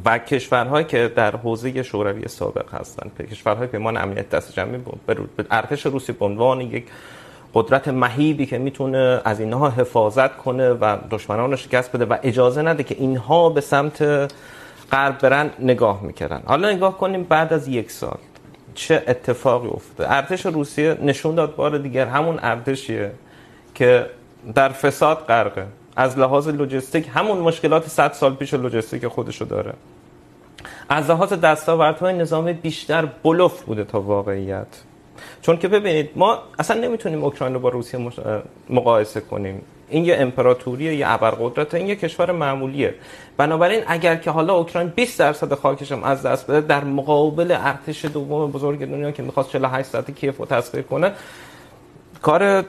و 0.05 0.17
کشورهایی 0.17 0.85
که 0.85 1.11
در 1.15 1.35
حوزه 1.35 1.83
شوروی 1.83 2.27
سابق 2.27 2.73
هستند 2.73 3.11
کشورهای 3.31 3.67
پیمان 3.67 3.97
امنیت 3.97 4.29
دست 4.29 4.53
جمعی 4.53 4.77
به 5.07 5.45
ارتش 5.51 5.85
روسی 5.85 6.11
به 6.11 6.25
عنوان 6.25 6.61
یک 6.61 6.85
قدرت 7.53 7.87
مهیبی 7.87 8.45
که 8.45 8.57
میتونه 8.57 9.21
از 9.25 9.39
اینها 9.39 9.69
حفاظت 9.69 10.37
کنه 10.37 10.69
و 10.69 10.97
دشمنان 11.11 11.51
رو 11.51 11.57
شکست 11.57 11.91
بده 11.91 12.05
و 12.05 12.17
اجازه 12.23 12.61
نده 12.61 12.83
که 12.83 12.95
اینها 12.99 13.49
به 13.49 13.61
سمت 13.61 14.31
غرب 14.91 15.19
برن 15.19 15.49
نگاه 15.59 16.03
میکردن. 16.03 16.41
حالا 16.45 16.71
نگاه 16.71 16.97
کنیم 16.97 17.23
بعد 17.23 17.53
از 17.53 17.67
یک 17.67 17.91
سال 17.91 18.17
چه 18.75 19.03
اتفاقی 19.07 19.67
افتاده. 19.67 20.11
ارتش 20.11 20.45
روسیه 20.45 20.97
نشون 21.01 21.35
داد 21.35 21.55
بار 21.55 21.77
دیگر 21.77 22.05
همون 22.05 22.39
ارتشیه 22.41 23.11
که 23.75 24.05
در 24.55 24.69
فساد 24.69 25.17
غرقه. 25.17 25.65
از 25.95 26.17
لحاظ 26.17 26.47
لوجستیک 26.47 27.09
همون 27.13 27.37
مشکلات 27.37 27.87
100 27.87 28.13
سال 28.13 28.35
پیش 28.35 28.53
لوجستیک 28.53 29.07
خودشو 29.07 29.45
داره. 29.45 29.73
از 30.89 31.09
لحاظ 31.09 31.33
دستاوردهای 31.33 32.13
نظامی 32.13 32.53
بیشتر 32.53 33.05
بلوف 33.05 33.61
بوده 33.61 33.83
تا 33.83 34.01
واقعیت. 34.01 34.67
چون 35.41 35.57
که 35.57 35.67
ببینید، 35.67 36.09
ما 36.15 36.39
اصلا 36.59 36.81
نمیتونیم 36.81 37.23
اوکراین 37.23 37.53
رو 37.53 37.59
با 37.59 37.69
روسیه 37.69 38.11
مقایسه 38.69 39.21
کنیم. 39.21 39.61
این 39.89 40.05
یه 40.05 40.15
امپراتوریه، 40.17 40.95
یه 40.95 41.11
ابرقدرت 41.11 41.73
این 41.73 41.87
یه 41.87 41.95
کشور 41.95 42.31
معمولیه. 42.31 42.95
بنابراین 43.37 43.83
اگر 43.87 44.15
که 44.15 44.31
حالا 44.31 44.53
اوکراین 44.53 44.87
20 44.87 45.19
درصد 45.19 45.53
خاکش 45.53 45.91
هم 45.91 46.03
از 46.03 46.23
دست 46.23 46.47
بده، 46.47 46.61
در 46.61 46.83
مقابل 46.83 47.51
ارتش 47.51 48.05
دوم 48.05 48.51
بزرگ 48.51 48.79
دنیا 48.79 49.11
که 49.11 49.23
میخواست 49.23 49.49
48 49.49 49.89
ساعت 49.89 50.11
کیف 50.11 50.37
رو 50.37 50.45
تسخیر 50.45 50.81
کنه، 50.81 51.11
کار 52.21 52.65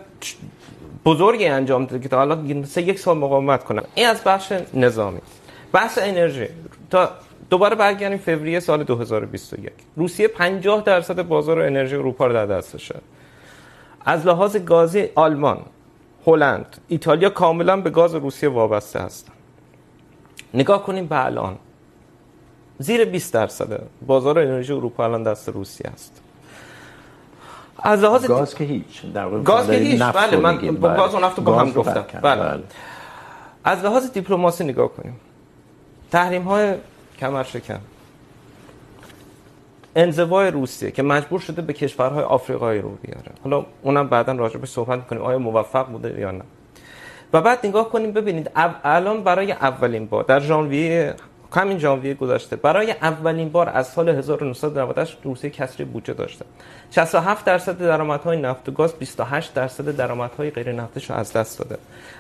بزرگی 1.05 1.47
انجام 1.47 1.85
داده 1.85 2.03
که 2.03 2.09
تا 2.09 2.17
حالا 2.17 2.65
سه 2.65 2.83
یک 2.83 2.99
سال 2.99 3.19
مقاومت 3.19 3.65
کنه. 3.65 3.83
این 3.95 4.07
از 4.07 4.25
بخش 4.25 4.53
نظامی. 4.75 5.21
بحث 5.73 5.99
انرژی. 6.03 6.49
تا 6.91 7.11
دوباره 7.50 7.77
برگردیم 7.77 8.19
فوریه 8.19 8.61
سال 8.61 8.85
2021 8.85 9.73
روسیه 9.97 10.29
50 10.29 10.83
درصد 10.83 11.23
بازار 11.23 11.61
انرژی 11.61 11.97
اروپا 11.97 12.27
رو 12.27 12.33
در 12.33 12.47
دستشه. 12.47 12.95
از 14.05 14.27
لحاظ 14.27 14.57
گازی 14.57 15.09
آلمان. 15.15 15.59
هلند. 16.27 16.77
ایتالیا 16.89 17.31
کاملا 17.31 17.77
به 17.81 17.91
گاز 17.91 18.15
روسیه 18.15 18.49
وابسته 18.49 19.00
هستن 19.00 19.33
نگاه 20.55 20.83
کنیم 20.83 21.07
به 21.07 21.25
الان. 21.25 21.57
زیر 22.79 23.05
20 23.05 23.35
درصد. 23.35 23.83
بازار 24.07 24.39
انرژی 24.39 24.73
اروپا 24.73 25.05
الان 25.05 25.23
دست 25.23 25.49
روسیه 25.49 25.91
است. 25.91 26.23
از 27.83 28.00
لحاظ 28.00 28.27
گاز 28.27 28.55
که 28.55 28.65
هیچ. 28.65 29.07
در 29.15 29.29
گاز 29.29 29.67
که 29.67 29.73
هیچ. 29.73 30.03
بله 30.03 30.37
من 30.37 30.77
با 30.77 30.89
گاز 30.89 31.15
و 31.15 31.21
نفت 31.21 31.41
با 31.41 31.59
هم 31.59 31.71
گفتم. 31.71 32.05
بله. 32.23 32.43
بله. 32.43 32.62
از 33.65 33.85
لحاظ 33.85 34.11
دیپلماسی 34.11 34.65
نگاه 34.65 34.89
کنیم. 34.89 35.21
تحریم 36.11 36.43
های 36.43 36.75
کمر 37.19 37.43
شکن 37.43 37.81
انزوای 39.97 40.50
روسیه 40.50 40.90
که 40.90 41.02
مجبور 41.02 41.40
شده 41.40 41.62
به 41.62 41.73
کشورهای 41.73 42.25
آفریقایی 42.25 42.80
رو 42.80 42.90
بیاره. 43.02 43.32
حالا 43.44 43.66
اونم 43.82 44.09
بعدا 44.09 44.32
راجع 44.32 44.59
به 44.59 44.66
صحبت 44.66 44.99
میکنیم، 44.99 45.23
آیا 45.23 45.38
موفق 45.38 45.87
بوده 45.87 46.20
یا 46.20 46.30
نه. 46.30 46.44
و 47.32 47.40
بعد 47.40 47.66
نگاه 47.66 47.88
کنیم، 47.90 48.12
ببینید 48.12 48.50
الان 48.85 49.25
برای 49.25 49.52
اولین 49.52 50.06
بار 50.06 50.25
در 50.25 50.40
ژانویه 50.40 51.14
همین 51.52 51.78
ژانویه 51.78 52.14
گذشته. 52.14 52.57
برای 52.57 52.90
اولین 52.90 53.49
بار 53.49 53.69
از 53.69 53.88
سال 53.88 54.09
1998 54.09 55.19
روسیه 55.25 55.50
کسری 55.50 55.85
بودجه 55.85 56.14
داشته. 56.14 56.45
67 56.90 57.45
درصد 57.45 57.78
درآمدهای 57.78 58.40
نفت 58.40 58.69
و 58.69 58.73
گاز 58.73 58.95
28 58.95 59.54
درصد 59.54 59.97
درآمدهای 59.97 60.50
غیر 60.50 60.73
نفتش 60.73 61.11
رو 61.11 61.16
از 61.16 61.33
دست 61.33 61.59
داده. 61.59 61.78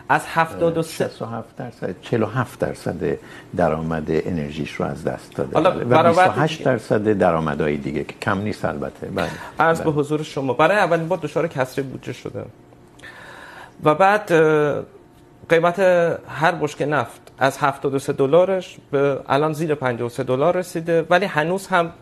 از 0.08 0.22
73 0.26 0.90
67 0.90 1.56
درصد 1.56 1.94
47 2.02 2.58
درصد 2.58 3.18
درآمد 3.56 4.04
انرژیش 4.08 4.72
رو 4.72 4.86
از 4.86 5.04
دست 5.04 5.36
داده. 5.36 5.54
حالا 5.54 5.70
و 5.90 6.08
28 6.08 6.64
درصد 6.64 7.12
درآمدهای 7.12 7.76
دیگه 7.76 8.04
که 8.04 8.14
کم 8.22 8.38
نیست 8.38 8.64
البته. 8.64 9.06
بله. 9.06 9.28
عرض 9.60 9.80
به 9.80 9.90
حضور 9.90 10.22
شما 10.22 10.52
برای 10.52 10.76
اولین 10.76 11.08
بار 11.08 11.18
دچار 11.22 11.48
کسری 11.48 11.84
بودجه 11.84 12.12
شده. 12.12 12.44
و 13.84 13.94
بعد 13.94 14.32
قیمت 15.50 15.78
هر 16.28 16.52
بشکه 16.52 16.86
نفت 16.86 17.20
از 17.38 17.58
73 17.58 18.12
دلارش 18.12 18.76
به 18.90 19.20
الان 19.28 19.52
زیر 19.52 19.74
53 19.74 20.22
دلار 20.22 20.56
رسیده. 20.56 21.06
ولی 21.10 21.26
هنوز 21.26 21.66
هم 21.66 21.92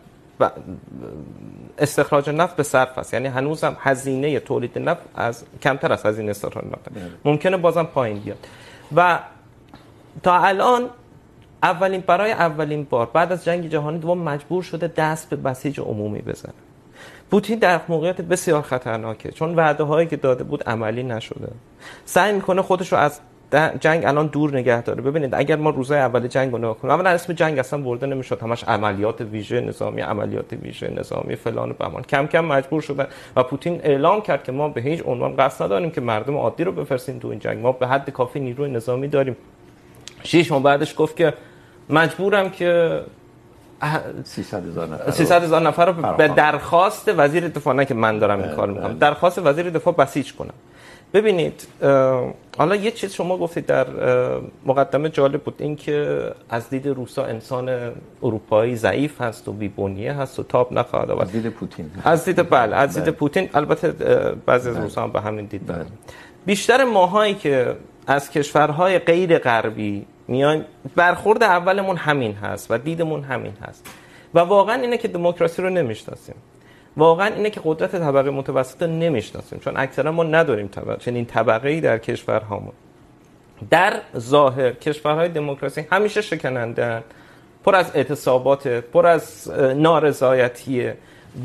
استخراج 1.79 2.31
نفت 2.31 2.57
به 2.57 2.63
صرف 2.63 2.99
است. 2.99 3.15
یعنی 3.15 3.29
هنوز 3.29 3.65
هم 3.65 3.77
هزینه 3.81 4.41
تولید 4.41 4.79
نفت 4.79 5.03
از 5.15 5.45
کمتر 5.63 5.93
از 5.93 6.07
هزینه 6.07 6.31
استخراج 6.31 6.65
نفت. 6.65 6.89
ممکنه 7.25 7.57
بازم 7.57 7.85
پایین 7.85 8.19
بیاد. 8.19 8.47
و 8.97 9.19
تا 10.23 10.39
الان 10.39 10.91
اولین 11.63 12.01
برای 12.01 12.33
اولین 12.33 12.85
بار 12.85 13.07
بعد 13.07 13.33
از 13.33 13.45
جنگ 13.45 13.69
جهانی 13.69 13.99
دوم 13.99 14.19
مجبور 14.19 14.63
شده 14.63 14.93
دست 14.97 15.31
به 15.31 15.37
بسیج 15.37 15.81
عمومی 15.81 16.23
بزنه. 16.23 16.55
پوتین 17.31 17.59
در 17.59 17.81
موقعیت 17.89 18.21
بسیار 18.21 18.63
خطرناکه. 18.63 19.31
چون 19.31 19.55
وعده 19.55 19.85
هایی 19.85 20.09
که 20.09 20.17
داده 20.17 20.45
بود 20.45 20.65
عملی 20.65 21.03
نشده. 21.03 21.49
سعی 22.05 22.33
میکنه 22.33 22.63
خودش 22.63 22.93
رو 22.93 22.99
از 22.99 23.21
جنگ 23.81 24.05
الان 24.07 24.27
دور 24.27 24.59
نگه 24.59 24.83
داره. 24.83 25.03
ببینید 25.03 25.35
اگر 25.35 25.57
ما 25.57 25.71
روزای 25.71 25.99
اول 25.99 26.27
جنگ 26.27 26.53
رو 26.53 26.59
نگاه 26.59 26.79
کنیم 26.79 26.95
اولا 26.95 27.11
اسم 27.11 27.33
جنگ 27.33 27.59
اصلا 27.59 27.81
برده 27.83 28.07
نمیشد. 28.07 28.43
همش 28.43 28.65
عملیات 28.65 29.21
ویژه 29.21 29.61
نظامی 29.61 30.01
عملیات 30.01 30.53
ویژه 30.53 30.91
نظامی 30.97 31.37
فلان 31.37 31.71
و 31.71 31.73
بهمان 31.73 32.03
کم 32.03 32.27
کم 32.27 32.45
مجبور 32.45 32.83
شدن. 32.83 33.07
و 33.37 33.43
پوتین 33.43 33.81
اعلام 33.83 34.21
کرد 34.21 34.45
که 34.45 34.53
ما 34.53 34.69
به 34.69 34.81
هیچ 34.81 35.03
عنوان 35.07 35.37
قصد 35.37 35.65
نداریم 35.65 35.91
که 35.91 36.01
مردم 36.01 36.37
عادی 36.37 36.65
رو 36.65 36.73
بفرستیم 36.73 37.19
تو 37.19 37.29
این 37.29 37.39
جنگ. 37.39 37.59
ما 37.59 37.73
به 37.73 37.87
حد 37.87 38.11
کافی 38.11 38.41
نیروی 38.41 38.71
نظامی 38.71 39.09
داریم. 39.09 39.37
شش 40.25 40.53
ماه 40.53 40.63
بعدش 40.63 40.95
گفت 40.97 41.17
که 41.17 41.35
مجبورم 41.91 42.51
که 42.51 43.01
300 44.25 44.67
هزار 44.67 44.89
نفر 44.89 45.11
300 45.11 45.43
هزار 45.43 45.61
نفر 45.61 45.87
رو 45.87 46.17
به 46.17 46.29
درخواست 46.29 47.13
وزیر 47.17 47.49
دفاع 47.49 47.75
نه 47.75 47.85
که 47.85 47.95
من 47.95 48.19
دارم 48.19 48.43
این 48.43 48.53
کار 48.53 48.69
میکنم. 48.69 48.99
درخواست 48.99 49.39
وزیر 49.39 49.71
دفاع 49.71 49.95
بسیج 49.95 50.35
کنم. 50.35 50.55
ببینید 51.15 51.67
حالا 52.59 52.77
یه 52.77 52.91
چیز 52.91 53.13
شما 53.13 53.39
گفتید 53.39 53.67
در 53.67 53.87
مقدمه 54.67 55.09
جالب 55.09 55.43
بود. 55.43 55.55
این 55.59 55.77
که 55.77 56.23
از 56.51 56.71
دید 56.71 56.87
روسا 56.87 57.25
انسان 57.25 57.93
اروپایی 58.23 58.77
ضعیف 58.77 59.21
هست 59.21 59.49
و 59.49 59.53
بیبنیه 59.53 60.13
هست 60.13 60.39
و 60.39 60.43
تاب 60.43 60.73
نخواهد 60.73 61.11
آورد. 61.11 61.27
از 61.27 61.33
دید 61.33 61.49
پوتین. 61.49 61.91
از 62.05 62.25
دید 62.25 62.51
بله 62.51 62.77
از 62.77 62.99
دید 62.99 63.15
پوتین. 63.15 63.51
البته 63.55 63.93
بعضی 64.47 64.69
از 64.71 64.77
روسا 64.77 65.03
هم 65.03 65.13
به 65.13 65.21
همین 65.21 65.45
دید 65.45 65.67
دارن. 65.67 65.87
بیشتر 66.47 66.85
ماهایی 66.85 67.35
که 67.35 67.77
از 68.07 68.31
کشورهای 68.31 68.99
غیر 68.99 69.39
غربی 69.39 70.07
میایم 70.29 70.65
برخورد 70.97 71.43
اولمون 71.43 71.97
همین 71.97 72.33
هست 72.33 72.71
و 72.71 72.79
دیدمون 72.79 73.23
همین 73.23 73.53
هست. 73.63 73.87
و 74.35 74.39
واقعا 74.39 74.75
اینه 74.75 74.99
که 74.99 75.09
دموکراسی 75.09 75.63
رو 75.63 75.71
نمیشناسیم. 75.71 76.35
واقعا 76.99 77.35
اینه 77.35 77.51
که 77.51 77.61
قدرت 77.65 77.91
طبقه 77.91 78.31
متوسط 78.31 78.83
رو 78.83 78.89
نمیشناسیم، 78.89 79.59
چون 79.59 79.77
اکثرا 79.77 80.13
ما 80.13 80.25
نداریم 80.25 80.69
طبقه، 80.69 80.97
چنین 80.97 81.25
طبقه 81.25 81.69
ای 81.69 81.81
در 81.81 81.99
کشورهامون 81.99 82.73
در 83.71 84.01
ظاهر 84.19 84.73
کشورهای 84.73 85.29
دموکراسی 85.29 85.87
همیشه 85.93 86.21
شکننده 86.23 87.03
پر 87.65 87.75
از 87.75 87.91
اعتصابات 87.95 88.69
پر 88.69 89.07
از 89.07 89.51
نارضایتیه. 89.77 90.97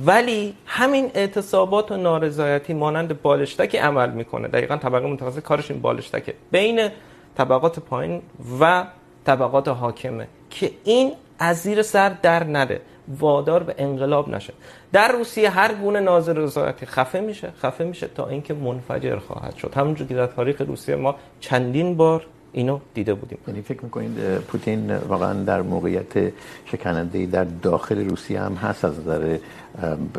ولی 0.06 0.56
همین 0.66 1.12
اعتصابات 1.14 1.92
و 1.92 1.98
نارضایتی 1.98 2.74
مانند 2.74 3.22
بالشتکی 3.22 3.78
عمل 3.78 4.10
میکنه. 4.10 4.48
دقیقا 4.48 4.78
طبقه 4.78 5.08
متوسط 5.08 5.40
کارش 5.40 5.72
این 5.72 5.82
بالشتکه. 5.82 6.34
بین 6.52 6.90
طبقات 7.38 7.80
پایین 7.80 8.22
و 8.60 8.86
طبقات 9.26 9.68
حاکمه 9.68 10.28
که 10.50 10.72
این 10.84 11.12
از 11.40 11.58
زیر 11.58 11.82
سر 11.82 12.10
در 12.10 12.44
نره. 12.44 12.82
وادار 13.08 13.64
به 13.64 13.76
انقلاب 13.78 14.30
نشه. 14.30 14.54
در 14.94 15.12
روسیه 15.12 15.50
هر 15.50 15.74
گونه 15.74 16.00
ناظر 16.00 16.34
رضایتی 16.34 16.86
خفه 16.86 17.20
میشه 17.20 17.52
خفه 17.62 17.84
میشه 17.84 18.08
تا 18.08 18.28
اینکه 18.28 18.54
منفجر 18.54 19.18
خواهد 19.18 19.56
شد. 19.56 19.74
همونجور 19.76 20.08
که 20.08 20.16
در 20.16 20.28
تاریخ 20.28 20.62
روسیه 20.62 20.96
ما 20.96 21.16
چندین 21.40 21.98
بار 21.98 22.26
اینو 22.54 22.80
دیده 22.94 23.14
بودیم. 23.14 23.38
یعنی 23.48 23.62
فکر 23.62 23.84
میکنید 23.84 24.38
پوتین 24.38 24.96
واقعا 24.96 25.34
در 25.34 25.62
موقعیت 25.62 26.34
شکننده 26.66 27.26
در 27.26 27.44
داخل 27.44 28.10
روسیه 28.10 28.42
هم 28.42 28.54
هست 28.54 28.86
از 28.86 29.00
نظر 29.00 29.38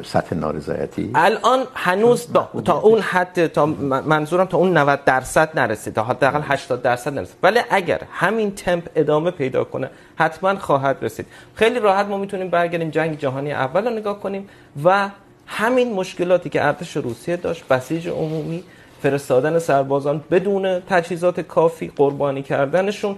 سطح 0.05 0.37
نارضایتی؟ 0.37 1.11
الان 1.15 1.67
هنوز 1.75 2.33
تا, 2.33 2.49
تا 2.65 2.79
اون 2.79 3.01
حد 3.01 3.47
تا 3.47 3.67
منظورم 3.67 4.45
تا 4.45 4.59
اون 4.59 4.77
90 4.77 5.05
درصد 5.05 5.59
نرسید 5.59 5.95
تا 5.95 6.05
حداقل 6.05 6.41
80 6.43 6.83
درصد 6.83 7.15
نرسید. 7.15 7.37
ولی 7.43 7.61
اگر 7.71 8.01
همین 8.13 8.55
تمپ 8.55 8.89
ادامه 8.97 9.31
پیدا 9.31 9.65
کنه 9.65 9.91
حتما 10.17 10.57
خواهد 10.57 10.97
رسید. 11.03 11.27
خیلی 11.55 11.79
راحت 11.79 12.07
ما 12.07 12.19
میتونیم 12.19 12.51
برگردیم 12.51 12.91
جنگ 12.91 13.19
جهانی 13.19 13.53
اول 13.53 13.85
رو 13.85 13.91
نگاه 13.91 14.21
کنیم 14.21 14.49
و 14.85 15.11
همین 15.47 15.93
مشکلاتی 15.93 16.51
که 16.51 16.65
ارتش 16.65 16.97
روسیه 16.97 17.37
داشت 17.37 17.69
بسیج 17.69 18.09
عمومی 18.09 18.65
فرستادن 19.05 19.59
سربازان 19.59 20.25
بدون 20.31 20.81
تجهیزات 20.81 21.41
کافی 21.41 21.93
قربانی 21.97 22.43
کردنشون 22.43 23.17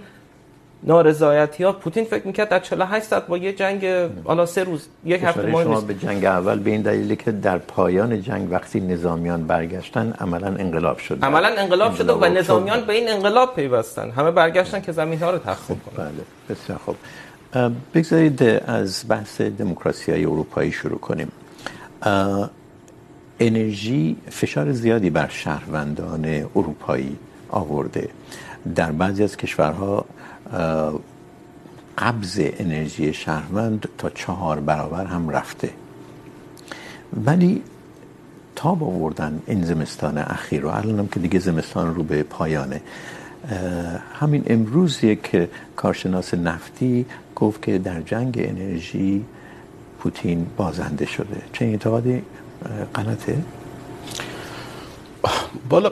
نارضایتی 0.83 1.63
ها 1.63 1.71
پوتین 1.71 2.05
فکر 2.05 2.27
میکرد 2.27 2.49
در 2.49 2.59
48 2.59 3.05
ساعت 3.05 3.27
با 3.27 3.37
یه 3.37 3.53
جنگ 3.53 3.85
حالا 4.23 4.45
سه 4.45 4.63
روز 4.63 4.87
یک 5.05 5.23
هفته 5.23 5.45
ماه 5.45 5.63
شما 5.63 5.81
به 5.81 5.93
جنگ 5.93 6.25
اول 6.25 6.59
به 6.59 6.71
این 6.71 6.81
دلیلی 6.81 7.15
که 7.15 7.31
در 7.31 7.57
پایان 7.57 8.21
جنگ 8.21 8.51
وقتی 8.51 8.79
نظامیان 8.79 9.47
برگشتن 9.47 10.13
عملا 10.19 10.47
انقلاب 10.47 10.97
شد. 10.97 11.25
عملا 11.25 11.47
انقلاب 11.57 11.95
شد 11.95 12.09
و 12.09 12.25
نظامیان 12.25 12.81
به 12.85 12.93
این 12.93 13.09
انقلاب 13.09 13.55
پیوستن. 13.55 14.09
همه 14.09 14.31
برگشتن 14.31 14.81
که 14.81 14.91
زمین 14.91 15.19
ها 15.19 15.31
رو 15.31 15.37
تخریب 15.37 15.77
کنن. 15.83 16.05
بله 16.05 16.23
بسیار 16.49 16.79
خوب. 16.85 16.95
بگذارید 17.93 18.43
از 18.67 19.05
بحث 19.09 19.41
دموکراسی 19.41 20.11
های 20.11 20.25
اروپایی 20.25 20.71
شروع 20.71 20.99
کنیم. 20.99 21.31
انرژی 23.39 24.15
فشار 24.29 24.71
زیادی 24.71 25.09
بر 25.09 25.27
شهروندان 25.27 26.25
اروپایی 26.55 27.15
آورده. 27.49 28.09
در 28.75 28.91
بعضی 28.91 29.23
از 29.23 29.37
کشورها 29.37 30.05
قبض 31.97 32.39
انرژی 32.59 33.13
شهروند 33.13 33.87
تا 33.97 34.09
چهار 34.09 34.59
برابر 34.59 35.05
هم 35.05 35.29
رفته. 35.29 35.69
ولی 37.25 37.61
تاب 38.55 38.83
آوردن 38.83 39.41
این 39.47 39.63
زمستان 39.63 40.17
اخیر 40.17 40.61
رو، 40.61 40.69
الان 40.69 40.99
هم 40.99 41.07
که 41.07 41.19
دیگه 41.19 41.39
زمستان 41.39 41.95
رو 41.95 42.03
به 42.03 42.23
پایانه. 42.23 42.81
همین 44.19 44.43
امروز 44.47 45.03
یک 45.03 45.49
کارشناس 45.75 46.33
نفتی 46.33 47.05
گفت 47.35 47.61
که 47.61 47.77
در 47.77 48.01
جنگ 48.01 48.35
انرژی 48.37 49.25
پوتین 49.99 50.47
بازنده 50.57 51.05
شده. 51.05 51.41
چه 51.53 51.65
اعتقادی 51.65 52.21
غلطه 52.95 53.43
بالا، 55.69 55.91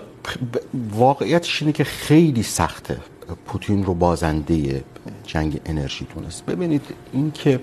واقعیتش 0.91 1.61
اینه 1.61 1.71
که 1.71 1.83
خیلی 1.83 2.43
سخته. 2.43 2.97
پوتین 3.45 3.85
رو 3.85 3.93
بازنده 3.93 4.83
جنگ 5.23 5.61
انرژی 5.65 6.07
دونست 6.15 6.45
ببینید 6.45 6.81
این 7.13 7.31
که 7.31 7.59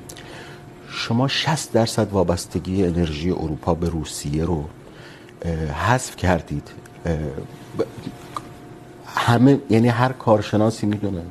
شما 0.88 1.28
60 1.28 1.72
درصد 1.72 2.12
وابستگی 2.12 2.84
انرژی 2.84 3.30
اروپا 3.30 3.74
به 3.74 3.88
روسیه 3.88 4.44
رو 4.44 4.64
حذف 5.88 6.16
کردید. 6.16 6.68
همه 9.06 9.58
یعنی 9.70 9.88
هر 9.88 10.12
کارشناسی 10.12 10.86
میدونه 10.86 11.22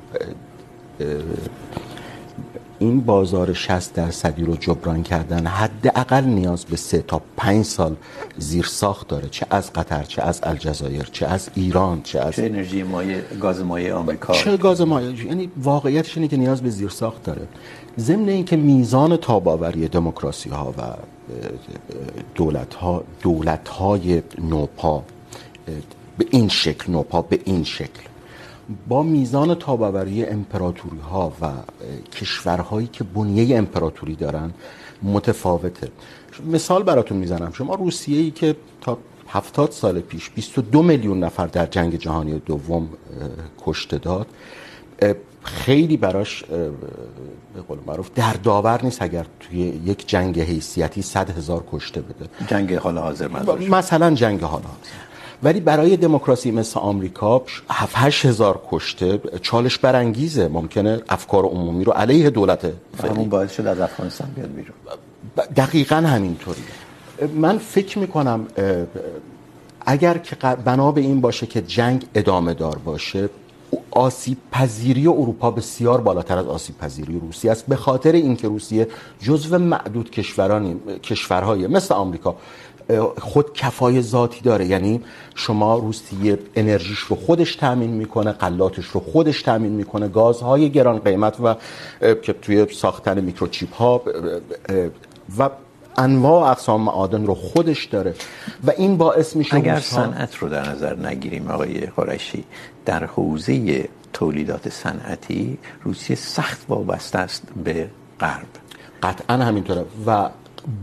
این 2.82 3.02
بازار 3.02 3.54
60 3.54 3.94
درصدی 3.94 4.44
رو 4.44 4.56
جبران 4.56 5.04
کردن 5.04 5.48
حداقل 5.48 6.24
نیاز 6.24 6.66
به 6.66 6.76
3 6.76 7.02
تا 7.02 7.22
5 7.38 7.66
سال 7.66 7.96
زیر 8.38 8.66
ساخت 8.66 9.08
داره 9.08 9.30
چه 9.30 9.46
از 9.50 9.74
قطر 9.74 10.04
چه 10.04 10.22
از 10.22 10.40
الجزایر 10.44 11.04
چه 11.04 11.26
از 11.26 11.50
ایران 11.56 12.02
چه 12.02 12.20
از 12.20 12.36
چه 12.36 12.46
انرژی 12.46 12.84
مایع 12.84 13.22
گاز 13.22 13.62
مایع 13.62 13.94
آمریکا؟ 13.94 14.34
چه 14.34 14.58
گاز 14.58 14.82
مایع؟ 14.82 15.26
یعنی 15.26 15.52
واقعیتش 15.58 16.18
اینه 16.18 16.28
که 16.28 16.38
نیاز 16.38 16.62
به 16.62 16.70
زیر 16.70 16.90
ساخت 16.90 17.24
داره. 17.24 17.48
ضمن 18.00 18.30
اینکه 18.30 18.56
میزان 18.56 19.18
تاباوری 19.18 19.88
دموکراسی 19.88 20.50
ها 20.50 20.74
و 20.78 20.82
دولت 22.36 22.74
ها 22.74 23.04
دولت 23.22 23.68
های 23.68 24.22
نوپا 24.38 25.04
به 26.18 26.26
این 26.32 26.48
شکل 26.48 26.92
نوپا 26.92 27.22
به 27.22 27.40
این 27.46 27.64
شکل. 27.64 28.11
با 28.88 29.04
میزان 29.04 29.56
تاباوری 29.56 30.26
امپراتوری 30.26 30.98
ها 30.98 31.34
و 31.42 31.52
کشورهایی 32.12 32.88
که 32.88 33.04
بنیه 33.04 33.58
امپراتوری 33.58 34.16
دارن 34.16 34.52
متفاوته. 35.04 35.92
مثال 36.46 36.84
براتون 36.84 37.18
میزنم. 37.18 37.52
شما 37.52 37.76
روسیه 37.76 38.20
ای 38.20 38.32
که 38.32 38.56
تا 38.82 38.98
هفتاد 39.28 39.72
سال 39.72 40.00
پیش 40.00 40.30
22 40.30 40.82
میلیون 40.84 41.24
نفر 41.24 41.48
در 41.48 41.66
جنگ 41.66 41.96
جهانی 41.96 42.40
دوم 42.40 42.90
کشته 43.66 43.98
داد 43.98 44.28
خیلی 45.44 45.98
براش 45.98 46.44
به 46.44 47.62
قول 47.68 47.78
معروف 47.88 48.10
در 48.16 48.34
داور 48.34 48.84
نیست 48.84 49.02
اگر 49.02 49.26
توی 49.40 49.60
یک 49.60 50.08
جنگ 50.08 50.40
حیثیتی 50.40 51.02
100 51.02 51.30
هزار 51.30 51.64
کشته 51.72 52.02
بده. 52.02 52.30
جنگ 52.48 52.74
حال 52.74 52.98
حاضر 52.98 53.28
مثلا 53.70 54.16
جنگ 54.16 54.42
حال 54.42 54.62
حاضر. 54.62 55.11
ولی 55.44 55.60
برای 55.60 55.98
دموکراسی 55.98 56.52
مثل 56.52 56.80
آمریکا 56.80 57.44
7 57.70 58.26
هزار 58.26 58.62
کشته 58.72 59.22
چالش 59.42 59.78
برانگیزه. 59.78 60.48
ممکنه 60.48 61.02
افکار 61.10 61.46
عمومی 61.46 61.84
رو 61.84 61.92
علیه 61.92 62.30
دولت 62.30 62.72
همون 63.04 63.30
باعث 63.30 63.52
شد 63.52 63.68
از 63.68 63.80
افغانستان 63.80 64.30
بیاد 64.36 64.50
بیرون. 64.50 64.76
دقیقا 65.56 65.96
همینطوریه. 65.96 66.64
من 67.36 67.58
فکر 67.58 68.00
میکنم 68.00 68.48
اگر 69.86 70.18
که 70.18 70.36
بنا 70.66 70.92
به 70.92 71.02
این 71.02 71.22
باشه 71.22 71.46
که 71.46 71.62
جنگ 71.62 72.06
ادامه 72.16 72.54
دار 72.54 72.78
باشه 72.78 73.30
آسیب 73.92 74.38
پذیری 74.52 75.08
اروپا 75.08 75.52
بسیار 75.52 76.02
بالاتر 76.02 76.38
از 76.38 76.46
آسیب 76.46 76.78
پذیری 76.78 77.20
روسیه 77.20 77.52
است. 77.52 77.66
به 77.68 77.76
خاطر 77.76 78.12
اینکه 78.12 78.48
روسیه 78.48 78.88
جزو 79.20 79.58
معدود 79.58 80.12
کشورانی 80.12 80.76
کشورهای 81.04 81.68
مثل 81.68 81.94
آمریکا. 81.94 82.36
خود 83.18 83.54
کفای 83.54 84.02
ذاتی 84.02 84.42
داره. 84.42 84.66
یعنی 84.66 85.02
شما 85.36 85.78
روسیه 85.78 86.40
انرژیش 86.56 87.00
رو 87.00 87.16
خودش 87.16 87.56
تامین 87.56 87.90
میکنه 87.90 88.32
قلاتش 88.32 88.86
رو 88.86 89.00
خودش 89.00 89.42
تامین 89.42 89.72
میکنه 89.72 90.08
گازهای 90.08 90.70
گران 90.70 91.00
قیمت 91.00 91.40
و 91.40 91.56
که 92.22 92.34
توی 92.34 92.68
ساختن 92.74 93.22
میکروچیپ 93.22 93.74
ها 93.74 94.02
و 95.38 95.50
انواع 95.98 96.52
اقسام 96.52 96.82
معادن 96.82 97.26
رو 97.26 97.36
خودش 97.36 97.86
داره. 97.86 98.16
و 98.68 98.72
این 98.78 98.98
باعث 98.98 99.36
میشه 99.36 99.56
اگر 99.56 99.80
صنعت 99.80 100.36
رو 100.36 100.50
در 100.50 100.70
نظر 100.70 100.96
نگیریم 100.96 101.48
آقای 101.48 101.80
قریشی 101.80 102.44
در 102.86 103.06
حوزه 103.06 103.90
تولیدات 104.14 104.70
صنعتی 104.70 105.58
روسیه 105.84 106.16
سخت 106.16 106.66
وابسته 106.70 107.20
است 107.20 107.44
به 107.64 107.90
غرب. 108.20 108.48
قطعا 109.04 109.38
همینطوره. 109.38 109.86
و 110.08 110.30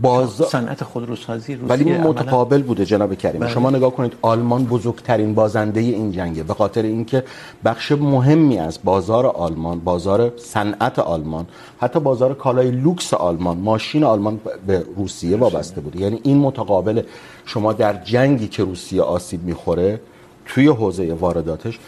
بازار 0.01 0.47
صنعت 0.47 0.83
خودروسازی 0.83 1.55
روسیه 1.55 1.69
ولی 1.69 1.97
متقابل 1.97 2.61
بوده 2.61 2.85
جناب 2.85 3.15
کریم. 3.15 3.41
بله. 3.41 3.49
شما 3.49 3.69
نگاه 3.69 3.91
کنید 3.91 4.13
آلمان 4.21 4.65
بزرگترین 4.65 5.35
بازنده 5.35 5.79
این 5.79 6.11
جنگه. 6.11 6.43
به 6.43 6.53
خاطر 6.53 6.81
اینکه 6.81 7.23
بخش 7.65 7.91
مهمی 7.91 8.59
از 8.59 8.79
بازار 8.83 9.25
آلمان 9.25 9.79
بازار 9.79 10.31
صنعت 10.37 10.99
آلمان 10.99 11.47
حتی 11.81 11.99
بازار 11.99 12.33
کالای 12.33 12.71
لوکس 12.71 13.13
آلمان 13.13 13.57
ماشین 13.57 14.03
آلمان 14.03 14.39
به 14.67 14.83
روسیه 14.97 15.37
وابسته 15.37 15.81
بوده. 15.81 16.01
یعنی 16.01 16.19
این 16.23 16.37
متقابل 16.37 17.01
شما 17.45 17.73
در 17.73 17.93
جنگی 18.03 18.47
که 18.47 18.63
روسیه 18.63 19.01
آسیب 19.01 19.43
میخوره 19.43 20.01
توی 20.45 20.67
حوزه 20.67 21.13
وارداتش 21.13 21.79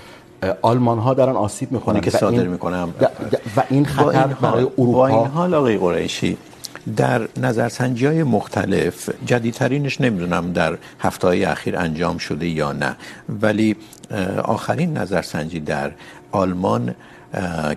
آلمان 0.62 1.00
ها 1.00 1.14
دارن 1.14 1.36
آسیب 1.36 1.72
میخورن. 1.72 2.02
که 2.02 2.12
صادر 2.12 2.48
میکنم 2.48 2.94
و 3.58 3.64
این 3.70 3.86
خطر 3.86 4.28
برای 4.28 4.64
اروپا 4.78 4.92
با 4.92 5.08
این 5.08 5.28
حال 5.28 5.54
آقای 5.54 5.78
قریشی 5.78 6.38
در 6.98 7.28
نظرسنجی 7.38 8.06
های 8.06 8.24
مختلف، 8.24 9.10
جدیدترینش 9.26 10.02
نمیدونم 10.02 10.54
در 10.54 10.78
هفته 11.00 11.28
های 11.28 11.46
اخیر 11.46 11.78
انجام 11.78 12.18
شده 12.18 12.48
یا 12.48 12.72
نه، 12.72 12.96
ولی 13.30 13.76
آخرین 14.44 14.98
نظرسنجی 14.98 15.60
در 15.60 15.92
آلمان 16.32 16.96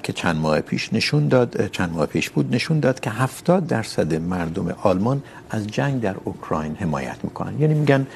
که 0.02 0.12
چند 0.12 0.36
ماه 0.36 0.60
پیش 0.60 0.92
نشون 0.92 1.28
داد 1.28 1.66
چند 1.66 1.92
ماه 1.92 2.06
پیش 2.06 2.30
بود، 2.30 2.54
نشون 2.54 2.80
داد 2.80 3.00
که 3.00 3.10
70 3.10 3.66
درصد 3.66 4.14
مردم 4.14 4.74
آلمان 4.82 5.22
از 5.50 5.66
جنگ 5.66 6.00
در 6.00 6.14
اوکراین 6.24 6.74
حمایت 6.74 7.16
میکنن. 7.22 7.60
یعنی 7.60 7.74
میگن 7.74 8.06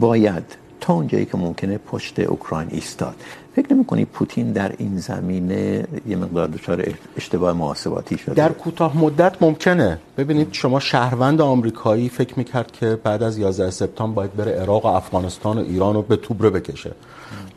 باید 0.00 0.44
تا 0.80 0.92
اونجایی 0.92 1.24
که 1.24 1.36
ممکنه 1.38 1.78
پشت 1.78 2.20
اوکراین 2.20 2.68
ایستاد. 2.70 3.14
فکر 3.56 3.72
نمی 3.72 3.84
کنی 3.84 4.04
پوتین 4.04 4.52
در 4.52 4.72
این 4.78 4.98
زمینه 4.98 5.84
یه 6.08 6.16
مقدار 6.16 6.46
دچار 6.46 6.84
اشتباه 7.16 7.52
محاسباتی 7.52 8.18
شده؟ 8.18 8.34
در 8.34 8.52
کوتاه 8.52 8.98
مدت 8.98 9.42
ممکنه. 9.42 9.98
ببینید 10.16 10.48
شما 10.52 10.80
شهروند 10.80 11.40
آمریکایی 11.40 12.08
فکر 12.08 12.34
میکرد 12.38 12.72
که 12.72 12.98
بعد 13.04 13.22
از 13.22 13.38
11 13.38 13.70
سپتامبر 13.70 14.14
باید 14.14 14.36
بره 14.36 14.52
عراق 14.52 14.84
و 14.84 14.88
افغانستان 14.88 15.58
و 15.58 15.60
ایران 15.60 15.94
رو 15.94 16.02
به 16.02 16.16
توبره 16.16 16.50
بکشه. 16.50 16.92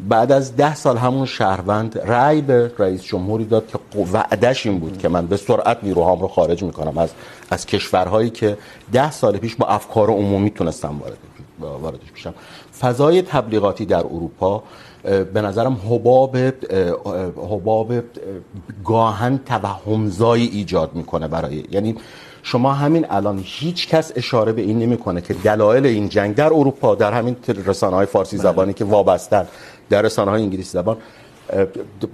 بعد 0.10 0.32
از 0.32 0.56
ده 0.56 0.76
سال 0.76 0.98
همون 0.98 1.26
شهروند 1.26 1.98
رأی 1.98 2.42
به 2.42 2.72
رئیس 2.80 3.04
جمهوری 3.04 3.46
داد 3.46 3.68
که 3.68 4.00
وعدش 4.14 4.66
این 4.66 4.80
بود 4.80 4.98
که 4.98 5.10
من 5.10 5.28
به 5.28 5.38
سرعت 5.38 5.78
نیروهام 5.84 6.20
رو 6.20 6.28
خارج 6.28 6.64
میکنم. 6.64 6.98
از 6.98 7.10
از 7.50 7.66
کشورهایی 7.66 8.30
که 8.30 8.58
ده 8.94 9.12
سال 9.12 9.38
پیش 9.38 9.56
با 9.56 9.68
افکار 9.68 10.10
عمومی 10.10 10.50
تونستن 10.50 10.88
وارد 10.88 11.18
واردش 11.60 12.12
بشن 12.16 12.34
فضای 12.80 13.22
تبلیغاتی 13.22 13.86
در 13.86 14.00
اروپا 14.00 14.64
به 15.04 15.42
نظرم 15.42 15.74
حباب 15.90 16.38
حباب 17.36 17.94
گاهن 18.86 19.40
توهمزایی 19.46 20.48
ایجاد 20.48 20.96
میکنه 20.96 21.28
برای 21.28 21.64
یعنی 21.72 21.96
شما 22.44 22.74
همین 22.74 23.06
الان 23.10 23.42
هیچ 23.44 23.88
کس 23.88 24.12
اشاره 24.16 24.52
به 24.52 24.62
این 24.62 24.80
نمیکنه 24.80 25.22
که 25.22 25.34
دلایل 25.34 25.86
این 25.86 26.10
جنگ 26.10 26.36
در 26.36 26.54
اروپا 26.54 26.96
در 26.96 27.12
همین 27.12 27.36
رسانه 27.66 27.96
های 27.96 28.06
فارسی 28.06 28.38
زبانی 28.38 28.74
که 28.74 28.86
وابستن 28.86 29.48
در 29.90 30.02
رسانه 30.02 30.32
های 30.32 30.42
انگلیسی 30.42 30.70
زبان 30.70 30.98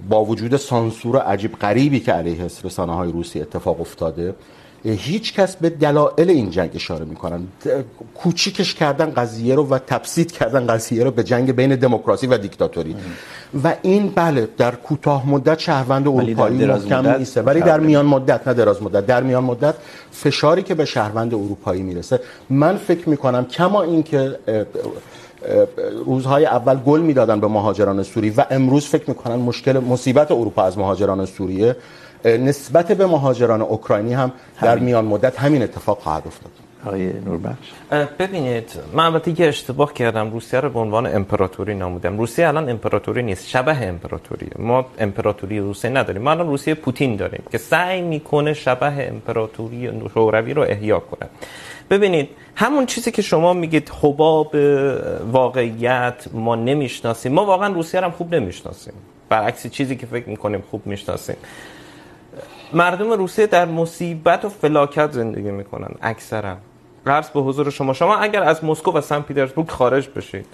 با 0.08 0.24
وجود 0.24 0.56
سانسور 0.56 1.18
عجیب 1.18 1.56
غریبی 1.56 2.00
که 2.00 2.12
علیه 2.12 2.44
رسانه 2.44 2.94
های 2.94 3.12
روسی 3.12 3.40
اتفاق 3.40 3.80
افتاده 3.80 4.34
هیچ 4.84 5.34
کس 5.34 5.56
به 5.56 5.70
دلایل 5.70 6.30
این 6.30 6.50
جنگ 6.50 6.70
اشاره 6.74 7.04
میکنن. 7.04 7.40
کوچیکش 8.14 8.74
کردن 8.74 9.10
قضیه 9.10 9.54
رو 9.54 9.68
و 9.68 9.78
تبسیط 9.78 10.32
کردن 10.32 10.66
قضیه 10.66 11.04
رو 11.04 11.10
به 11.10 11.24
جنگ 11.24 11.52
بین 11.52 11.76
دموکراسی 11.76 12.26
و 12.26 12.38
دیکتاتوری. 12.38 12.96
و 13.64 13.74
این 13.82 14.12
بله 14.14 14.48
در 14.58 14.74
کوتاه 14.74 15.28
مدت 15.28 15.58
شهروند 15.58 16.08
اروپایی 16.08 16.66
محکم 16.66 17.16
نیسته 17.16 17.42
ولی 17.42 17.60
در 17.60 17.80
میان 17.80 18.06
مدت 18.06 18.48
نه 18.48 18.54
دراز 18.54 18.82
مدت 18.82 19.06
در 19.06 19.22
میان 19.22 19.44
مدت 19.44 19.74
فشاری 20.12 20.62
که 20.62 20.74
به 20.74 20.84
شهروند 20.84 21.34
اروپایی 21.34 21.82
میرسه. 21.82 22.20
من 22.50 22.76
فکر 22.76 23.08
میکنم 23.08 23.44
کما 23.44 23.82
اینکه 23.82 24.38
روزهای 26.04 26.46
اول 26.46 26.76
گل 26.76 27.00
میدادن 27.00 27.40
به 27.40 27.46
مهاجران 27.46 28.02
سوری 28.02 28.30
و 28.30 28.44
امروز 28.50 28.86
فکر 28.86 29.04
میکنن 29.08 29.36
مشکل 29.36 29.78
مصیبت 29.78 30.30
اروپا 30.30 30.62
از 30.62 30.78
مهاجران 30.78 31.26
سوریه. 31.26 31.76
نسبت 32.24 32.92
به 32.92 33.06
مهاجران 33.06 33.62
اوکراینی 33.62 34.14
هم 34.14 34.32
در 34.62 34.78
میان 34.78 35.04
مدت 35.04 35.38
همین 35.38 35.62
اتفاق 35.62 35.98
خواهد 35.98 36.22
افتاد. 36.26 36.52
آقای 36.86 37.12
نوربخش. 37.12 37.72
ببینید 38.18 38.70
من 38.92 39.04
البته 39.04 39.40
یه 39.40 39.46
اشتباه 39.46 39.92
کردم. 39.92 40.30
روسیه 40.30 40.60
رو 40.60 40.70
به 40.70 40.78
عنوان 40.78 41.06
امپراتوری 41.06 41.74
نامودم. 41.74 42.18
روسیه 42.18 42.48
الان 42.48 42.68
امپراتوری 42.68 43.22
نیست 43.22 43.48
شبه 43.48 43.82
امپراتوریه 43.82 44.50
ما 44.58 44.86
امپراتوری 44.98 45.58
روسیه 45.58 45.90
نداریم. 45.90 46.22
ما 46.22 46.30
الان 46.30 46.46
روسیه 46.46 46.74
پوتین 46.74 47.16
داریم 47.16 47.42
که 47.52 47.58
سعی 47.58 48.02
میکنه 48.02 48.54
شبه 48.54 49.08
امپراتوری 49.08 49.90
شوروی 50.14 50.54
رو 50.54 50.62
احیا 50.62 51.00
کنه. 51.00 51.30
ببینید 51.90 52.28
همون 52.54 52.86
چیزی 52.86 53.10
که 53.10 53.22
شما 53.22 53.52
میگید 53.52 53.92
حباب 54.02 54.54
واقعیت 55.32 56.24
ما 56.32 56.56
نمیشناسیم. 56.56 57.32
ما 57.32 57.44
واقعا 57.44 57.72
روسیه 57.72 58.00
رو 58.00 58.06
هم 58.06 58.12
خوب 58.12 58.34
نمیشناسیم. 58.34 58.94
برعکس 59.28 59.66
چیزی 59.66 59.96
که 59.96 60.06
فکر 60.06 60.28
میکنیم 60.28 60.62
خوب 60.70 60.86
میشناسیم. 60.86 61.36
مردم 62.72 63.12
روسیه 63.12 63.46
در 63.46 63.64
مصیبت 63.64 64.44
و 64.44 64.48
فلاکت 64.48 65.12
زندگی 65.12 65.50
میکنن، 65.50 65.94
اکثرا. 66.02 66.56
قرض 67.04 67.30
به 67.30 67.40
حضور 67.40 67.70
شما 67.70 67.92
شما 67.92 68.16
اگر 68.16 68.42
از 68.42 68.64
مسکو 68.64 68.92
و 68.92 69.00
سن 69.00 69.20
پیترزبورگ 69.20 69.70
خارج 69.70 70.08
بشید، 70.16 70.46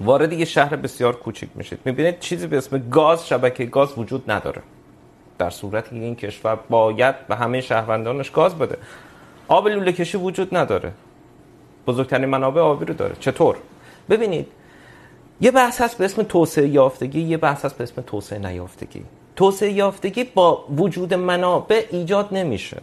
وارد 0.00 0.32
یه 0.32 0.44
شهر 0.44 0.76
بسیار 0.76 1.16
کوچیک 1.16 1.48
میشید، 1.54 1.78
میبینید 1.84 2.20
چیزی 2.20 2.46
به 2.46 2.58
اسم 2.58 2.88
گاز 2.90 3.28
شبکه 3.28 3.64
گاز 3.64 3.98
وجود 3.98 4.30
نداره. 4.30 4.62
در 5.38 5.50
صورتی 5.50 5.90
که 5.90 6.04
این 6.04 6.16
کشور 6.16 6.58
باید 6.70 7.26
به 7.26 7.36
همه 7.36 7.60
شهروندانش 7.60 8.30
گاز 8.30 8.58
بده. 8.58 8.76
آب 9.48 9.68
لوله 9.68 9.92
کشی 9.92 10.18
وجود 10.18 10.56
نداره. 10.56 10.92
بزرگترین 11.86 12.28
منابع 12.28 12.60
آبی 12.60 12.84
رو 12.84 12.94
داره. 12.94 13.16
چطور؟ 13.20 13.56
ببینید، 14.10 14.46
یه 15.40 15.50
بحث 15.50 15.80
هست 15.80 15.98
به 15.98 16.04
اسم 16.04 16.22
توسعه 16.22 16.68
یافتگی، 16.68 17.20
یه 17.20 17.36
بحث 17.36 17.64
هست 17.64 17.78
به 17.78 17.84
اسم 17.84 18.02
توسعه 18.02 18.38
نیافتگی. 18.38 19.04
توسعه 19.36 19.72
یافتگی 19.72 20.24
با 20.24 20.64
وجود 20.76 21.14
منابع 21.14 21.84
ایجاد 21.90 22.28
نمیشه. 22.32 22.82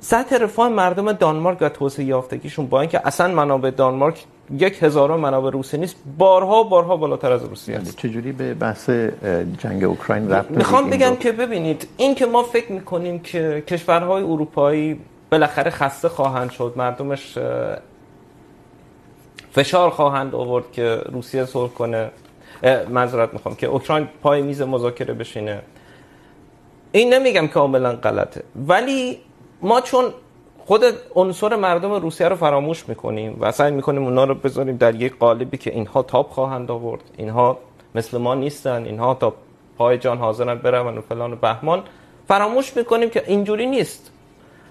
سطح 0.00 0.36
رفاه 0.36 0.68
مردم 0.68 1.12
دانمارک 1.12 1.58
و 1.60 1.68
توسعه 1.68 2.04
یافتگیشون 2.04 2.66
با 2.66 2.80
اینکه 2.80 3.06
اصلا 3.06 3.34
منابع 3.34 3.70
دانمارک 3.70 4.24
یک 4.58 4.82
هزارم 4.82 5.20
منابع 5.20 5.50
روسی 5.50 5.78
نیست 5.78 5.96
بارها 6.18 6.62
بارها 6.62 6.96
بالاتر 6.96 7.32
از 7.32 7.44
روسیه 7.44 7.76
است. 7.76 7.96
چجوری 7.96 8.32
به 8.32 8.54
بحث 8.54 8.90
جنگ 9.58 9.84
اوکراین 9.84 10.30
رفت 10.30 10.50
میخوام 10.50 10.90
بگم 10.90 11.16
که 11.16 11.32
ببینید 11.32 11.88
این 11.96 12.14
که 12.14 12.26
ما 12.26 12.42
فکر 12.42 12.72
میکنیم 12.72 13.18
که 13.18 13.64
کشورهای 13.66 14.22
اروپایی 14.22 15.00
بالاخره 15.30 15.70
خسته 15.70 16.08
خواهند 16.08 16.50
شد 16.50 16.72
مردمش 16.76 17.38
فشار 19.52 19.90
خواهند 19.90 20.34
آورد 20.34 20.72
که 20.72 21.00
روسیه 21.12 21.44
صلح 21.44 21.70
کنه. 21.70 22.10
E, 22.62 22.66
معذرت 22.90 23.32
میخوام 23.32 23.54
که 23.54 23.66
اوکراین 23.66 24.08
پای 24.22 24.42
میز 24.42 24.62
مذاکره 24.62 25.14
بشینه. 25.14 25.62
این 26.92 27.14
نمیگم 27.14 27.46
کاملا 27.46 27.92
غلطه، 27.92 28.42
ولی 28.68 29.18
ما 29.62 29.80
چون 29.80 30.04
خود 30.58 30.84
عنصر 31.14 31.56
مردم 31.56 31.92
روسیه 31.92 32.28
رو 32.28 32.36
فراموش 32.36 32.88
میکنیم 32.88 33.36
و 33.40 33.52
سعی 33.52 33.70
میکنیم 33.70 34.04
اونا 34.04 34.24
رو 34.24 34.34
بذاریم 34.34 34.76
در 34.76 34.94
یک 34.94 35.18
قالبی 35.18 35.56
که 35.56 35.70
اینها 35.70 36.02
تاب 36.02 36.28
خواهند 36.28 36.70
آورد، 36.70 37.02
اینها 37.16 37.58
مثل 37.94 38.18
ما 38.18 38.34
نیستن، 38.34 38.84
اینها 38.84 39.14
تا 39.14 39.34
پای 39.78 39.98
جان 39.98 40.18
حاضرن 40.18 40.54
برون 40.54 40.98
و 40.98 41.00
فلان 41.00 41.32
و 41.32 41.36
بهمان، 41.36 41.82
فراموش 42.28 42.76
میکنیم 42.76 43.10
که 43.10 43.22
اینجوری 43.26 43.66
نیست. 43.66 44.12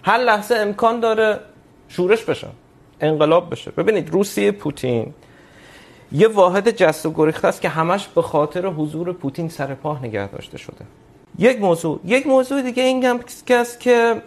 هر 0.03 0.17
لحظه 0.17 0.55
امکان 0.55 0.99
داره 0.99 1.39
شورش 1.87 2.23
بشه، 2.23 2.47
انقلاب 3.01 3.51
بشه. 3.51 3.71
ببینید، 3.71 4.09
روسیه 4.09 4.51
پوتین 4.51 5.13
یه 6.11 6.27
واحد 6.27 6.71
جست 6.71 7.05
و 7.05 7.13
گریخته 7.13 7.47
است 7.47 7.61
که 7.61 7.69
همش 7.69 8.07
به 8.07 8.21
خاطر 8.21 8.65
حضور 8.65 9.13
پوتین 9.13 9.49
سر 9.49 9.73
پا 9.73 9.97
نگه 9.97 10.27
داشته 10.27 10.57
شده. 10.57 10.85
یک 11.37 11.61
موضوع 11.61 11.99
یک 12.05 12.27
موضوع 12.27 12.61
دیگه 12.61 12.83
این 12.83 13.05
هم 13.05 13.19
است 13.49 13.79
که 13.79 14.21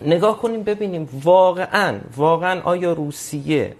نگاه 0.00 0.38
کنیم 0.42 0.62
ببینیم 0.62 1.08
واقعا 1.22 1.98
واقعا 2.16 2.60
آیا 2.62 2.92
روسیه 2.92 3.76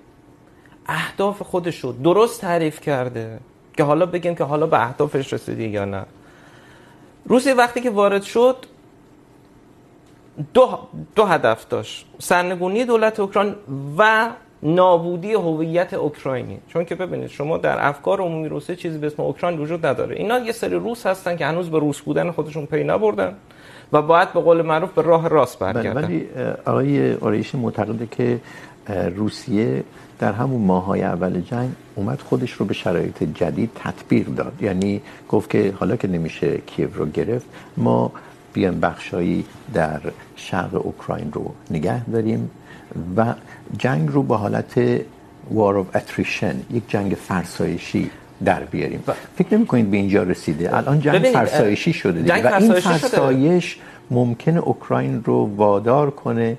اهداف 0.87 1.43
خودش 1.43 1.79
رو 1.79 1.93
درست 1.93 2.41
تعریف 2.41 2.81
کرده؟ 2.81 3.39
که 3.77 3.85
حالا 3.85 4.07
بگیم 4.07 4.35
که 4.35 4.45
حالا 4.45 4.67
به 4.67 4.83
اهدافش 4.83 5.33
رسیدی 5.33 5.69
یا 5.69 5.85
نه. 5.85 6.05
روسیه 7.25 7.55
وقتی 7.55 7.81
که 7.81 7.91
وارد 7.91 8.23
شد 8.23 8.57
دو, 10.55 10.79
دو 11.15 11.25
هدف 11.25 11.69
داشت. 11.69 12.07
سرنگونی 12.19 12.85
دولت 12.85 13.21
اوکراین 13.21 13.55
و 13.99 14.31
نابودی 14.67 15.33
هویت 15.33 15.95
اوکراینی. 15.95 16.59
چون 16.69 16.85
که 16.85 16.95
ببینید 16.95 17.29
شما 17.29 17.59
در 17.59 17.89
افکار 17.89 18.21
عمومی 18.21 18.49
روسیه 18.49 18.77
چیزی 18.77 18.99
به 18.99 19.07
اسم 19.07 19.23
اوکراین 19.23 19.59
وجود 19.59 19.87
نداره. 19.87 20.17
اینا 20.17 20.39
یه 20.39 20.53
سری 20.53 20.75
روس 20.75 21.07
هستن 21.07 21.37
که 21.37 21.47
هنوز 21.47 21.71
به 21.71 21.79
روس 21.79 22.01
بودن 22.01 22.31
خودشون 22.31 22.67
پی 22.67 22.85
نبردن 22.85 23.35
و 23.93 24.03
باید 24.03 24.33
به 24.33 24.41
قول 24.41 24.63
معروف 24.63 24.93
به 24.93 25.03
راه 25.03 25.29
راست 25.29 25.59
برگردن. 25.59 26.05
ولی 26.05 26.27
آقای 26.65 27.13
اوریشی 27.13 27.59
معتقده 27.59 28.07
که 28.11 28.41
روسیه 29.17 29.85
در 30.19 30.33
همون 30.33 30.63
ماهای 30.63 31.03
اول 31.03 31.41
جنگ 31.41 31.71
اومد 31.95 32.21
خودش 32.21 32.53
رو 32.53 32.67
به 32.67 32.75
شرایط 32.75 33.23
جدید 33.23 33.71
تطبیق 33.75 34.27
داد. 34.27 34.53
یعنی 34.61 35.03
گفت 35.29 35.51
که 35.51 35.75
حالا 35.81 35.97
که 35.97 36.09
نمیشه 36.09 36.59
کیف 36.67 36.97
رو 36.97 37.07
گرفت 37.07 37.47
ما 37.77 38.13
بیان 38.53 38.81
بخشایی 38.81 39.45
در 39.75 40.01
شرق 40.37 40.87
اوکراین 40.87 41.33
رو 41.33 41.55
نگه 41.71 42.11
داریم 42.11 42.51
و 43.17 43.35
جنگ 43.79 44.09
رو 44.09 44.23
به 44.23 44.37
حالت 44.37 44.81
وار 45.51 45.77
اف 45.79 45.97
اتریشن 45.97 46.57
یک 46.71 46.83
جنگ 46.89 47.13
فرسایشی 47.13 48.11
در 48.45 48.65
بیاریم. 48.65 49.05
فکر 49.37 49.55
نمی 49.55 49.67
کنید 49.67 49.91
به 49.91 49.97
اینجا 49.97 50.23
رسیده. 50.23 50.77
الان 50.77 51.01
جنگ 51.01 51.23
فرسایشی 51.23 51.93
شده 51.93 52.21
دیگه. 52.21 52.49
و 52.49 52.55
این 52.55 52.73
فرسایش 52.73 53.79
ممکنه 54.11 54.61
اوکراین 54.61 55.25
رو 55.25 55.51
وادار 55.57 56.11
کنه 56.11 56.59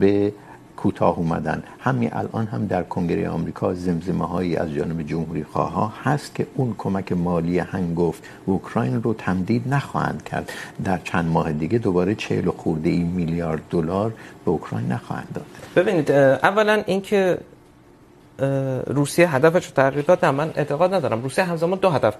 به 0.00 0.32
کوتاه 0.76 1.18
اومدن. 1.18 1.62
همین 1.80 2.10
الان 2.12 2.46
هم 2.46 2.66
در 2.66 2.82
کنگره 2.82 3.28
آمریکا 3.28 3.74
زمزمه 3.74 4.26
هایی 4.26 4.56
از 4.56 4.72
جانب 4.72 5.02
جمهوری 5.02 5.44
خواه 5.44 5.72
ها 5.72 5.92
هست 6.04 6.34
که 6.34 6.46
اون 6.54 6.74
کمک 6.78 7.12
مالی 7.12 7.58
هنگفت 7.58 8.22
اوکراین 8.46 9.02
رو 9.02 9.14
تمدید 9.14 9.68
نخواهند 9.74 10.22
کرد. 10.24 10.52
در 10.84 10.98
چند 11.04 11.30
ماه 11.30 11.52
دیگه 11.52 11.78
دوباره 11.78 12.14
40 12.14 12.50
خورده 12.50 12.90
ای 12.90 13.02
میلیارد 13.02 13.62
دلار 13.70 14.12
به 14.44 14.50
اوکراین 14.50 14.92
نخواهند 14.92 15.28
داد. 15.34 15.46
ببینید 15.76 16.10
اولا 16.10 16.82
اینکه 16.86 17.38
روسیه 18.86 19.34
هدفش 19.34 19.66
رو 19.66 19.72
تغییر 19.72 20.04
داد. 20.04 20.24
من 20.24 20.52
اعتقاد 20.56 20.94
ندارم. 20.94 21.22
روسیه 21.22 21.44
همزمان 21.44 21.78
دو 21.78 21.90
هدف 21.90 22.14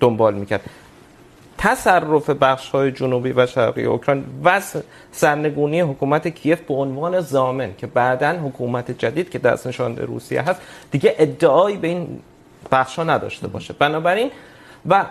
دنبال 0.00 0.34
میکرد. 0.34 0.60
تصرف 1.62 2.30
بخش 2.30 2.70
های 2.70 2.92
جنوبی 2.92 3.32
و 3.32 3.46
شرقی 3.46 3.84
اوکراین 3.84 4.24
و 4.44 4.60
سرنگونی 5.12 5.80
حکومت 5.80 6.28
کیف 6.28 6.60
به 6.60 6.74
عنوان 6.74 7.20
ضامن 7.20 7.74
که 7.78 7.86
بعدا 7.86 8.32
حکومت 8.32 8.90
جدید 8.90 9.30
که 9.30 9.38
دست 9.38 9.66
نشانده 9.66 10.04
روسیه 10.04 10.42
هست، 10.42 10.62
دیگه 10.90 11.14
ادعایی 11.18 11.76
به 11.76 11.88
این 11.88 12.20
بخش 12.72 12.96
ها 12.96 13.04
نداشته 13.04 13.48
باشه. 13.48 13.74
بنابراین 13.78 14.30
و 14.88 15.04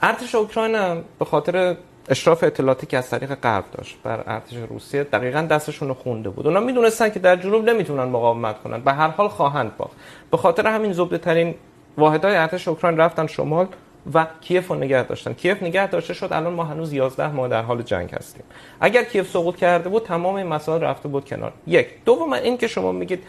ارتش 0.00 0.34
اوکراین 0.34 0.74
هم 0.74 1.04
به 1.18 1.24
خاطر 1.24 1.76
اشراف 2.08 2.44
اطلاعاتی 2.44 2.86
که 2.86 2.98
از 2.98 3.10
طریق 3.10 3.34
غرب 3.34 3.64
داشت 3.72 3.96
بر 4.02 4.24
ارتش 4.26 4.56
روسیه، 4.56 5.04
دقیقاً 5.04 5.42
دستشون 5.42 5.88
رو 5.88 5.94
خونده 5.94 6.28
بود. 6.28 6.46
اونا 6.46 6.60
میدونستن 6.60 7.10
که 7.10 7.18
در 7.18 7.36
جنوب 7.36 7.64
نمیتونن 7.70 8.04
مقاومت 8.04 8.62
کنن. 8.62 8.80
به 8.80 8.92
هر 8.92 9.08
حال 9.08 9.28
خواهند 9.28 9.76
باخت. 9.76 9.96
به 10.30 10.36
خاطر 10.36 10.66
همین 10.66 10.92
زبده 10.92 11.18
ترین 11.18 11.54
واحدهای 11.98 12.36
ارتش 12.36 12.68
اوکراین 12.68 12.98
رفتن 12.98 13.26
شمال. 13.26 13.66
و 14.14 14.26
کیف 14.40 14.68
رو 14.68 14.74
نگه 14.74 15.02
داشتن. 15.02 15.32
کیف 15.32 15.62
نگه 15.62 15.86
داشته 15.86 16.14
شد 16.14 16.28
الان 16.32 16.52
ما 16.52 16.64
هنوز 16.64 16.92
11 16.92 17.32
ماه 17.32 17.48
در 17.48 17.62
حال 17.62 17.82
جنگ 17.82 18.10
هستیم. 18.14 18.42
اگر 18.80 19.04
کیف 19.04 19.30
سقوط 19.30 19.56
کرده 19.56 19.88
بود 19.88 20.02
تمام 20.02 20.34
این 20.34 20.46
مسائل 20.46 20.80
رفته 20.80 21.08
بود 21.08 21.24
کنار. 21.24 21.52
یک. 21.66 21.88
دوم 22.04 22.32
این 22.32 22.56
که 22.56 22.66
شما 22.66 22.92
میگید 22.92 23.24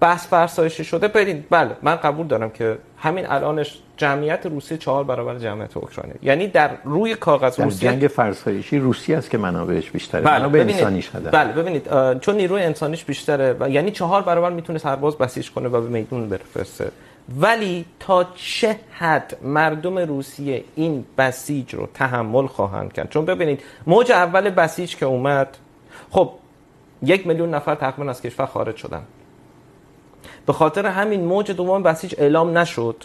بحث 0.00 0.26
فرسایشی 0.26 0.84
شده 0.84 1.08
برید 1.08 1.44
بله 1.50 1.76
من 1.82 1.96
قبول 1.96 2.26
دارم 2.26 2.50
که 2.50 2.78
همین 2.98 3.26
الانش 3.26 3.78
جمعیت 3.96 4.46
روسیه 4.46 4.78
چهار 4.78 5.04
برابر 5.04 5.38
جمعیت 5.38 5.76
اوکراینه. 5.76 6.14
یعنی 6.22 6.48
در 6.48 6.70
روی 6.84 7.14
کاغذ 7.14 7.56
در 7.56 7.64
روسیه 7.64 7.90
جنگ 7.90 8.08
فرسایشی 8.08 8.78
روسیه 8.78 9.16
است 9.16 9.30
که 9.30 9.38
منابعش 9.38 9.90
بیشتره. 9.90 10.20
بله 10.20 10.38
منابع 10.38 10.58
ببینید 10.58 10.76
انسانیش 10.76 11.08
هدف. 11.14 11.34
بله 11.34 11.52
ببینید 11.52 11.88
چون 12.18 12.36
نیروی 12.36 12.62
انسانیش 12.62 13.04
بیشتره 13.04 13.56
و 13.60 13.70
یعنی 13.70 13.90
چهار 13.90 14.22
برابر 14.22 14.50
میتونه 14.50 14.78
سرباز 14.78 15.18
بسیج 15.18 15.50
کنه 15.50 15.68
و 15.68 15.80
به 15.80 15.88
میدون 15.88 16.28
بفرسته 16.28 16.90
ولی 17.38 17.84
تا 18.00 18.24
چه 18.34 18.76
حد 18.92 19.38
مردم 19.42 19.98
روسیه 19.98 20.64
این 20.76 21.04
بسیج 21.18 21.74
رو 21.74 21.88
تحمل 21.94 22.46
خواهند 22.46 22.92
کرد؟ 22.92 23.10
چون 23.10 23.24
ببینید، 23.24 23.62
موج 23.86 24.12
اول 24.12 24.50
بسیج 24.50 24.96
که 24.96 25.06
اومد، 25.06 25.56
خب، 26.10 26.32
یک 27.02 27.26
میلیون 27.26 27.54
نفر 27.54 27.74
تقریباً 27.74 28.10
از 28.10 28.22
کشور 28.22 28.46
خارج 28.46 28.76
شدن. 28.76 29.02
به 30.46 30.52
خاطر 30.52 30.86
همین 30.86 31.24
موج 31.24 31.50
دوم 31.50 31.82
بسیج 31.82 32.14
اعلام 32.18 32.58
نشد 32.58 33.04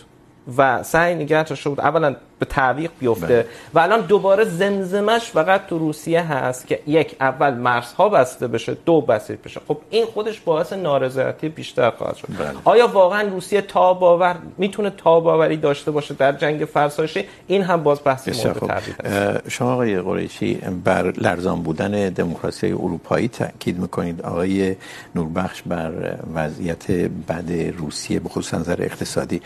و 0.57 0.83
سعی 0.83 1.15
نگه 1.15 1.55
شد 1.55 1.75
اولا 1.79 2.15
به 2.39 2.45
تعویق 2.45 2.91
بیفته. 2.99 3.27
بله. 3.27 3.45
و 3.73 3.79
الان 3.79 4.01
دوباره 4.01 4.43
زمزمش 4.43 5.21
فقط 5.21 5.67
تو 5.67 5.77
روسیه 5.77 6.21
هست 6.21 6.67
که 6.67 6.79
یک 6.87 7.15
اول 7.19 7.53
مرزها 7.53 8.09
بسته 8.09 8.47
بشه 8.47 8.77
دو 8.85 9.01
بسیج 9.01 9.37
بشه. 9.45 9.61
خب 9.67 9.77
این 9.89 10.05
خودش 10.05 10.39
باعث 10.39 10.73
نارضایتی 10.73 11.49
بیشتر 11.49 11.89
خواهد 11.89 12.15
شد. 12.15 12.27
بله. 12.39 12.49
آیا 12.63 12.87
واقعا 12.87 13.27
روسیه 13.27 13.61
تاباور 13.61 14.35
میتونه 14.57 14.89
تاباوری 14.89 15.57
داشته 15.57 15.91
باشه 15.91 16.13
در 16.13 16.31
جنگ 16.31 16.65
فرسایشی؟ 16.65 17.25
این 17.47 17.61
هم 17.61 17.83
باز 17.83 17.99
بحث 18.05 18.45
مورد 18.45 18.59
تردید 18.59 18.95
است. 18.99 19.49
شما 19.49 19.73
آقای 19.73 20.01
قریشی 20.01 20.55
بر 20.83 21.11
لرزان 21.11 21.63
بودن 21.63 22.09
دموکراسی 22.09 22.71
اروپایی 22.71 23.27
تاکید 23.27 23.79
میکنید. 23.79 24.21
آقای 24.21 24.75
نوربخش 25.15 25.61
بر 25.61 25.91
وضعیت 26.35 26.91
بد 27.27 27.51
روسیه 27.77 28.19
به 28.19 28.29
خصوص 28.29 28.53
نظر 28.53 28.81
اقتصادی. 28.81 29.41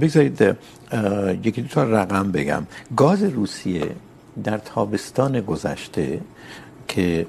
بگذارید 0.00 0.56
یکی 1.42 1.62
دو 1.62 1.68
تا 1.68 1.82
رقم 1.82 2.32
بگم. 2.32 2.66
گاز 2.96 3.22
روسیه 3.22 3.96
در 4.44 4.58
تابستان 4.58 5.40
گذشته 5.40 6.20
که 6.88 7.26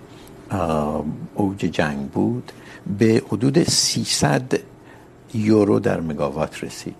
اوج 1.36 1.58
جنگ 1.58 2.10
بود، 2.10 2.52
به 3.00 3.24
حدود 3.28 3.63
300 3.63 4.60
یورو 5.34 5.80
در 5.80 6.02
مگاوات 6.02 6.63
رسید. 6.63 6.96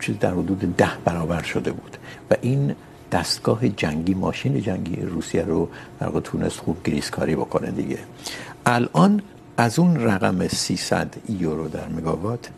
چیز 0.00 0.18
در 0.18 0.30
حدود 0.30 0.76
ده 0.76 0.90
برابر 1.04 1.42
شده 1.42 1.72
بود. 1.72 1.96
و 2.30 2.34
این 2.40 2.74
دستگاه 3.12 3.68
جنگی، 3.68 4.14
ماشین 4.14 4.60
جنگی 4.60 4.96
روسیه 4.96 5.42
رو 5.42 5.68
در 6.00 6.06
واقع 6.06 6.20
تونست 6.20 6.58
خوب 6.58 6.82
گریزکاری 6.84 7.36
بکنه 7.36 7.70
دیگه. 7.70 7.98
الان 8.66 9.22
از 9.56 9.78
اون 9.78 9.96
رقم 9.96 10.48
300 10.48 11.14
یورو 11.28 11.68
در 11.68 11.88
مگاوات 11.88 12.50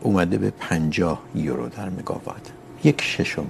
اومده 0.00 0.38
به 0.38 0.50
50 0.50 1.22
یورو 1.34 1.68
در 1.68 1.88
مگاوات. 1.88 2.52
یک 2.86 3.02
ششم. 3.02 3.46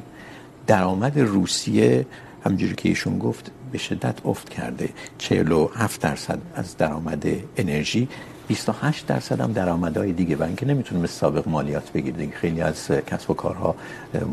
درآمد 0.67 1.19
روسیه 1.19 2.07
همجوری 2.45 2.75
که 2.75 2.89
ایشون 2.89 3.19
گفت 3.19 3.51
به 3.73 3.79
شدت 3.79 4.27
افت 4.27 4.49
کرده. 4.49 4.89
47 5.19 6.01
درصد 6.01 6.39
از 6.55 6.77
درآمد 6.77 7.27
انرژی 7.57 8.09
28 8.49 9.07
درصد 9.07 9.41
هم 9.41 9.53
درآمدهای 9.53 10.13
دیگه 10.13 10.37
و 10.37 10.43
اینکه 10.43 10.67
نمیتونه 10.67 11.01
مثل 11.01 11.13
سابق 11.13 11.49
مالیات 11.49 11.93
بگیره 11.93 12.17
دیگه 12.17 12.33
خیلی 12.33 12.61
از 12.61 12.91
کسب 13.07 13.31
و 13.31 13.35
کارها 13.35 13.75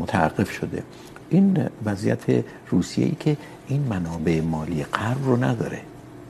متوقف 0.00 0.50
شده. 0.50 0.82
این 1.30 1.66
وضعیت 1.84 2.44
روسیه 2.70 3.04
ای 3.04 3.16
که 3.20 3.36
این 3.68 3.82
منابع 3.82 4.40
مالی 4.40 4.84
غرب 4.84 5.24
رو 5.24 5.44
نداره. 5.44 5.80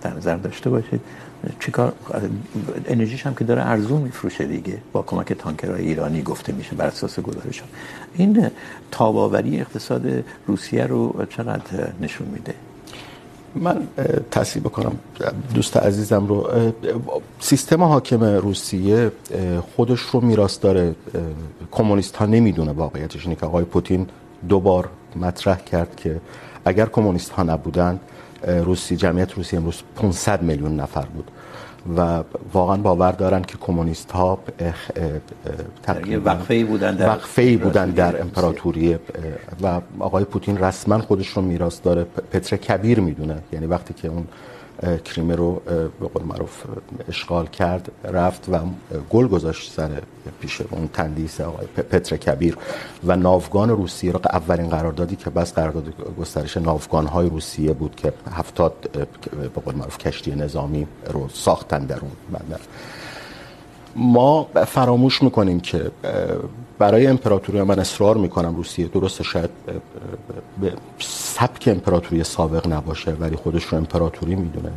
در 0.03 0.15
نظر 0.17 0.37
داشته 0.37 0.71
باشید. 0.71 1.01
چیکار 1.61 1.93
انرژیش 2.87 3.27
هم 3.27 3.35
که 3.35 3.45
داره 3.45 3.67
ارزون 3.67 4.03
میفروشه 4.03 4.45
دیگه. 4.45 4.79
با 4.93 5.03
کمک 5.03 5.33
تانکرهای 5.33 5.87
ایرانی 5.87 6.23
گفته 6.23 6.53
میشه 6.53 6.75
بر 6.75 6.87
اساس 6.87 7.21
گزارش 7.21 7.63
این 8.15 8.51
تاباوری 8.91 9.61
اقتصاد 9.61 10.25
روسیه 10.47 10.87
رو 10.87 11.27
چقدر 11.31 11.93
نشون 12.01 12.27
میده؟ 12.29 12.55
من 13.55 13.89
تصحیح 14.31 14.65
بکنم. 14.65 14.99
دوست 15.55 15.77
عزیزم 15.77 16.27
رو 16.27 16.51
سیستم 17.41 17.83
حاکم 17.83 18.25
روسیه 18.25 19.13
خودش 19.77 20.01
رو 20.01 20.21
میراث 20.21 20.61
داره. 20.61 20.95
کمونیست 21.71 22.17
ها 22.17 22.27
نمیدونه 22.27 22.73
واقعیتش 22.73 23.25
اینه 23.25 23.37
که 23.37 23.47
آقای 23.47 23.65
پوتین 23.65 24.07
دو 24.49 24.61
بار 24.61 24.89
مطرح 25.17 25.59
کرد 25.61 25.97
که 25.97 26.21
اگر 26.65 26.87
کمونیست 26.87 27.31
ها 27.31 27.43
نبودند 27.43 28.01
روسی 28.47 28.97
جمعیت 28.97 29.33
روسیه 29.33 29.59
امروز 29.59 29.83
500 29.97 30.43
میلیون 30.43 30.77
نفر 30.77 31.05
بود 31.05 31.31
و 31.97 32.23
واقعا 32.53 32.77
باور 32.77 33.13
دارن 33.13 33.43
که 33.43 33.59
کمونیست 33.61 34.11
ها 34.13 34.39
وقفه 36.25 36.55
ای 36.55 36.65
بودن 36.65 36.95
در 36.97 37.09
وقفه 37.09 37.43
ای 37.43 37.57
بودن 37.57 37.91
در 37.91 38.21
امپراتوری 38.21 38.99
و 39.63 39.81
آقای 39.99 40.25
پوتین 40.25 40.59
رسما 40.59 40.99
خودش 40.99 41.29
رو 41.29 41.43
میراث 41.43 41.81
داره. 41.83 42.05
پتر 42.05 42.57
کبیر 42.57 43.01
میدونه. 43.01 43.37
یعنی 43.53 43.67
وقتی 43.67 43.95
که 43.95 44.09
اون 44.09 44.27
کریمه 45.05 45.37
رو 45.37 45.63
به 46.01 46.09
قول 46.15 46.23
معروف 46.23 46.65
اشغال 47.09 47.47
کرد، 47.47 47.93
رفت 48.05 48.49
و 48.49 48.59
گل 49.11 49.29
گذاشت 49.29 49.73
سر 49.73 49.91
پیش 50.41 50.61
اون 50.71 50.89
تندیس 50.93 51.41
آقای 51.41 51.67
پتر 51.67 52.17
کبیر 52.17 52.57
و 53.05 53.17
ناوگان 53.17 53.71
روسیه 53.71 54.13
رو، 54.13 54.21
اولین 54.33 54.69
قراردادی 54.69 55.17
که 55.17 55.31
بس 55.31 55.53
قرارداد 55.53 55.95
گسترش 56.21 56.57
ناوگان 56.57 57.07
های 57.07 57.29
روسیه 57.29 57.73
بود 57.73 57.95
که 57.97 58.13
هفتاد 58.33 58.91
به 59.55 59.61
قول 59.65 59.75
معروف 59.75 59.99
کشتی 59.99 60.35
نظامی 60.35 60.87
رو 61.11 61.29
ساختن 61.29 61.85
در 61.85 61.99
اون 62.01 62.11
بندر. 62.33 62.61
ما 63.97 64.49
فراموش 64.67 65.23
میکنیم 65.23 65.61
که 65.61 65.91
برای 66.79 67.07
امپراتوری 67.07 67.63
من 67.63 67.79
اصرار 67.79 68.17
میکنم 68.17 68.57
روسیه. 68.57 68.87
درسته 68.87 69.25
شاید 69.25 69.51
به 70.61 70.73
سبک 70.99 71.69
امپراتوری 71.73 72.25
سابق 72.25 72.69
نباشه 72.69 73.13
ولی 73.21 73.37
خودش 73.37 73.65
رو 73.65 73.79
امپراتوری 73.79 74.35
میدونه. 74.35 74.71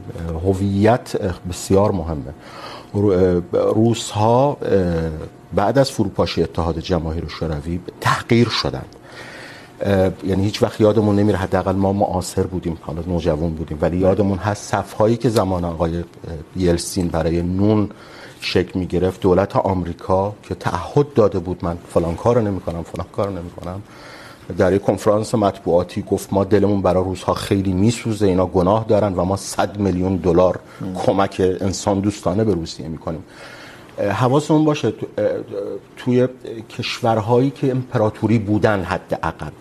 هویت 0.45 1.21
بسیار 1.49 1.91
مهمه. 1.91 2.33
روس 3.53 4.09
ها 4.09 4.57
بعد 5.55 5.77
از 5.77 5.91
فروپاشی 5.91 6.43
اتحاد 6.43 6.79
جماهیر 6.79 7.27
شوروی 7.27 7.79
تحقیر 8.01 8.49
شدند. 8.49 8.95
یعنی 10.23 10.43
هیچ 10.43 10.63
وقت 10.63 10.81
یادمون 10.81 11.15
نمیره 11.15 11.37
حداقل 11.37 11.75
ما 11.75 11.93
معاصر 11.93 12.43
بودیم 12.43 12.77
حالا 12.81 13.01
نوجوان 13.07 13.53
بودیم 13.53 13.77
ولی 13.81 13.97
یادمون 13.97 14.37
هست 14.37 14.71
صفهایی 14.71 15.17
که 15.17 15.29
زمان 15.29 15.65
آقای 15.65 16.03
یلسین 16.55 17.07
برای 17.07 17.41
نون 17.41 17.89
شکل 18.47 18.79
می 18.79 18.87
گرفت 18.93 19.21
دولت 19.21 19.55
آمریکا 19.55 20.33
که 20.43 20.55
تعهد 20.55 21.13
داده 21.13 21.39
بود 21.39 21.65
من 21.65 21.77
فلان 21.93 22.15
کارو 22.15 22.41
نمیکنم، 22.41 22.83
فلان 22.83 23.07
کارو 23.15 23.31
نمیکنم. 23.31 23.81
در 24.57 24.73
یک 24.73 24.81
کنفرانس 24.81 25.35
مطبوعاتی 25.35 26.01
گفت 26.01 26.33
ما 26.33 26.43
دلمون 26.43 26.81
برای 26.81 27.03
روزها 27.03 27.33
خیلی 27.33 27.73
میسوزه، 27.73 28.25
اینا 28.25 28.45
گناه 28.45 28.85
دارن 28.87 29.13
و 29.13 29.25
ما 29.25 29.35
100 29.35 29.77
میلیون 29.77 30.15
دلار 30.15 30.59
کمک 31.05 31.41
انسان 31.61 31.99
دوستانه 31.99 32.43
به 32.43 32.53
روسیه 32.53 32.87
میکنیم. 32.87 33.23
حواسمون 33.97 34.65
باشه 34.65 34.93
توی 35.97 36.27
کشورهایی 36.69 37.49
که 37.49 37.71
امپراتوری 37.71 38.39
بودن 38.39 38.83
حد 38.83 39.19
عقب 39.23 39.51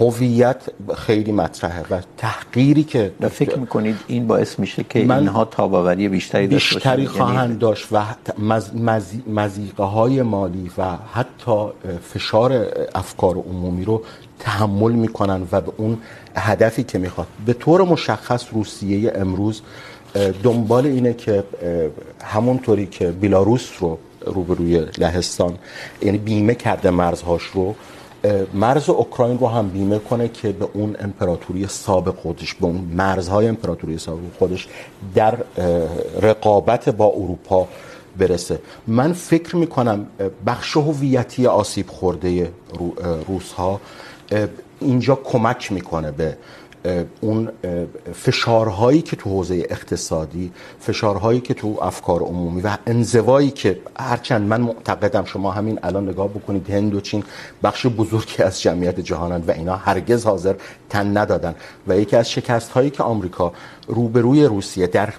هویت 0.00 0.62
خیلی 0.96 1.32
مطرحه 1.32 1.82
و 1.90 2.00
تحقیری 2.16 2.84
که 2.84 3.12
و 3.20 3.28
فکر 3.28 3.58
میکنید 3.58 3.96
این 4.06 4.26
باعث 4.26 4.58
میشه 4.58 4.84
که 4.84 4.98
اینها 4.98 5.44
تاباوری 5.44 6.08
بیشتری 6.08 6.46
داشته 6.46 6.74
باشن؟ 6.74 6.96
بیشتری 6.96 7.06
خواهند 7.06 7.58
داشت 7.58 7.88
و 7.92 8.04
مز... 8.38 8.74
مز... 8.74 9.12
مزیقه 9.26 9.84
های 9.84 10.22
مالی 10.22 10.70
و 10.78 10.96
حتی 11.12 11.66
فشار 12.12 12.66
افکار 12.94 13.34
عمومی 13.36 13.84
رو 13.84 14.02
تحمل 14.38 14.92
میکنن 14.92 15.46
و 15.52 15.60
به 15.60 15.72
اون 15.76 15.98
هدفی 16.36 16.82
که 16.82 16.98
میخواد. 16.98 17.26
به 17.46 17.52
طور 17.52 17.82
مشخص 17.82 18.44
روسیه 18.52 19.12
امروز 19.14 19.62
دنبال 20.42 20.86
اینه 20.86 21.14
که 21.14 21.44
همونطوری 22.24 22.86
که 22.86 23.10
بیلاروس 23.10 23.70
رو 23.80 23.98
روبروی 24.26 24.86
لهستان 24.98 25.58
یعنی 26.02 26.18
بیمه 26.18 26.54
کرده 26.54 26.90
مرزهاش 26.90 27.42
رو 27.42 27.74
مرز 28.54 28.90
اوکراین 28.90 29.38
رو 29.38 29.46
هم 29.46 29.68
بیمه 29.68 29.98
کنه 29.98 30.28
که 30.28 30.52
به 30.52 30.68
اون 30.72 30.96
امپراتوری 31.00 31.66
سابق 31.66 32.14
خودش، 32.14 32.54
به 32.54 32.66
اون 32.66 32.88
مرزهای 32.96 33.48
امپراتوری 33.48 33.98
سابق 33.98 34.20
خودش 34.38 34.68
در 35.14 35.34
رقابت 36.22 36.88
با 36.88 37.06
اروپا 37.06 37.68
برسه. 38.18 38.58
من 38.86 39.12
فکر 39.12 39.56
میکنم 39.56 40.06
بخش 40.46 40.76
هویتی 40.76 41.46
آسیب 41.46 41.88
خورده 41.88 42.52
روس 43.28 43.52
ها 43.52 43.80
اینجا 44.80 45.18
کمک 45.24 45.72
میکنه 45.72 46.10
به 46.10 46.36
اون 47.20 47.48
فشارهایی 48.14 49.02
که 49.02 49.16
تو 49.16 49.30
حوزه 49.30 49.66
اقتصادی، 49.70 50.52
فشارهایی 50.80 51.40
که 51.40 51.54
تو 51.54 51.78
افکار 51.82 52.22
عمومی 52.22 52.60
و 52.60 52.76
انزوایی 52.86 53.50
که 53.50 53.80
هرچند 53.98 54.48
من 54.48 54.60
معتقدم، 54.60 55.24
شما 55.24 55.50
همین 55.50 55.78
الان 55.82 56.08
نگاه 56.08 56.28
بکنید، 56.28 56.70
هند 56.70 56.94
و 56.94 57.00
چین 57.00 57.24
بخش 57.62 57.86
بزرگی 57.86 58.42
از 58.42 58.62
جمعیت 58.62 59.00
جهانند 59.00 59.48
و 59.48 59.52
اینا 59.52 59.76
هرگز 59.76 60.26
حاضر 60.26 60.54
تن 60.88 61.16
ندادن. 61.16 61.54
و 61.88 61.98
یکی 61.98 62.16
از 62.16 62.30
شکست 62.30 62.70
هایی 62.70 62.90
که 62.90 63.02
آمریکا 63.02 63.52
روبروی 63.90 64.44
روسیه 64.44 64.86
در 64.86 65.12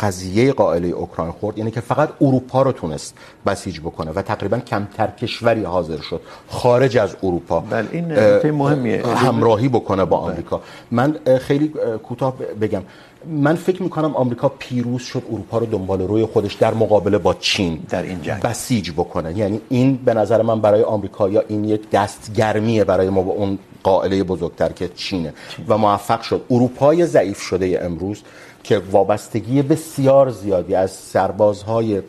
قضیه 0.00 0.52
قائله 0.52 0.88
اوکراین 0.88 1.32
خورد 1.32 1.58
یعنی 1.58 1.70
که 1.70 1.80
فقط 1.80 2.08
اروپا 2.20 2.62
رو 2.62 2.72
تونست 2.72 3.14
بسیج 3.46 3.80
بکنه 3.80 4.10
و 4.10 4.22
تقریباً 4.22 4.58
کمتر 4.58 5.06
کشوری 5.06 5.64
حاضر 5.64 6.00
شد 6.00 6.20
خارج 6.48 6.98
از 6.98 7.16
اروپا 7.22 7.60
بله 7.60 7.88
این 7.92 8.12
نکته 8.12 8.52
مهمیه. 8.52 9.06
همراهی 9.06 9.68
بکنه 9.68 10.04
با 10.04 10.16
آمریکا. 10.16 10.60
من 10.90 11.16
خیلی 11.40 11.72
کوتاه 12.02 12.36
بگم. 12.60 12.82
من 13.26 13.54
فکر 13.54 13.82
میکنم 13.82 14.16
آمریکا 14.16 14.48
پیروز 14.48 15.02
شد 15.02 15.22
اروپا 15.32 15.58
رو 15.58 15.66
دنبال 15.66 16.02
روی 16.02 16.26
خودش 16.26 16.54
در 16.54 16.74
مقابله 16.74 17.18
با 17.18 17.34
چین 17.34 17.80
در 17.88 18.02
این 18.02 18.22
جنگ. 18.22 18.42
بسیج 18.42 18.90
بکنه. 18.90 19.38
یعنی 19.38 19.60
این 19.68 19.96
به 19.96 20.14
نظر 20.14 20.42
من 20.42 20.60
برای 20.60 20.82
آمریکا 20.82 21.28
یا 21.28 21.42
این 21.48 21.64
یک 21.64 21.90
دستگرمیه 21.90 22.84
برای 22.84 23.08
ما 23.10 23.22
با 23.22 23.32
اون 23.32 23.58
قائله 23.88 24.22
بزرگتر 24.22 24.70
که 24.78 24.86
چینه 24.88 25.32
چین. 25.56 25.64
و 25.68 25.78
موفق 25.78 26.22
شد. 26.22 26.40
اروپای 26.50 27.06
ضعیف 27.06 27.40
شده 27.40 27.80
امروز 27.82 28.22
که 28.64 28.78
وابستگی 28.78 29.62
بسیار 29.62 30.30
زیادی 30.30 30.74
از 30.74 30.90
سربازهای 30.90 32.02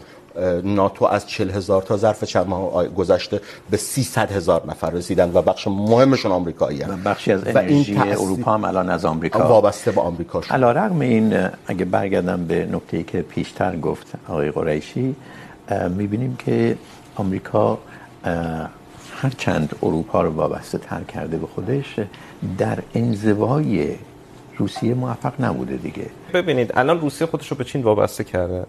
ناتو 0.64 1.06
از 1.06 1.28
40 1.28 1.50
هزار 1.50 1.82
تا 1.82 1.98
ظرف 1.98 2.24
چند 2.24 2.48
ماه 2.48 2.88
گذشته 2.88 3.42
به 3.72 3.78
300 3.78 4.32
هزار 4.32 4.62
نفر 4.68 4.90
رسیدن 4.90 5.32
و 5.34 5.42
بخش 5.42 5.68
مهمشون 5.68 6.32
آمریکایی 6.32 6.82
هستند 6.82 7.04
بخشی 7.04 7.32
از 7.32 7.48
انرژی 7.48 7.98
اروپا 7.98 8.54
هم 8.54 8.64
الان 8.64 8.90
از 8.90 9.06
آمریکا. 9.06 9.40
وابسته 9.40 9.92
به 9.92 10.02
آمریکا 10.02 10.42
شد. 10.42 10.54
علی 10.54 10.64
رغم 10.64 11.00
این 11.00 11.48
اگه 11.68 11.86
برگردم 11.86 12.46
به 12.46 12.68
نکته‌ای 12.72 13.04
که 13.04 13.22
پیشتر 13.22 13.76
گفت 13.76 14.08
آقای 14.30 14.52
قریشی 14.52 15.16
می‌بینیم 15.98 16.38
که 16.46 16.78
آمریکا 17.16 17.78
هر 19.22 19.30
چند 19.30 19.76
اروپا 19.84 20.22
رو 20.22 20.30
وابسته 20.30 20.78
تر 20.78 21.04
کرده 21.04 21.38
به 21.38 21.48
خودش، 21.48 22.00
در 22.58 22.80
انزوای 22.96 23.96
روسیه 24.58 24.94
موفق 24.94 25.34
نبوده 25.40 25.78
دیگه. 25.78 26.06
ببینید، 26.34 26.72
الان 26.78 27.02
روسیه 27.02 27.28
خودش 27.28 27.48
رو 27.48 27.58
به 27.58 27.64
چین 27.64 27.82
وابسته 27.82 28.24
کرده. 28.24 28.66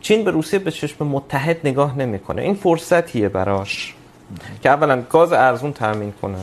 چین 0.00 0.24
به 0.24 0.30
روسیه 0.30 0.58
به 0.58 0.70
چشم 0.70 1.06
متحد 1.06 1.60
نگاه 1.64 1.98
نمیکنه. 1.98 2.42
این 2.42 2.54
فرصتیه 2.54 3.28
براش 3.28 3.94
که 4.62 4.70
اولا 4.70 5.02
گاز 5.10 5.32
ارزون 5.32 5.72
تامین 5.72 6.12
کنه 6.22 6.38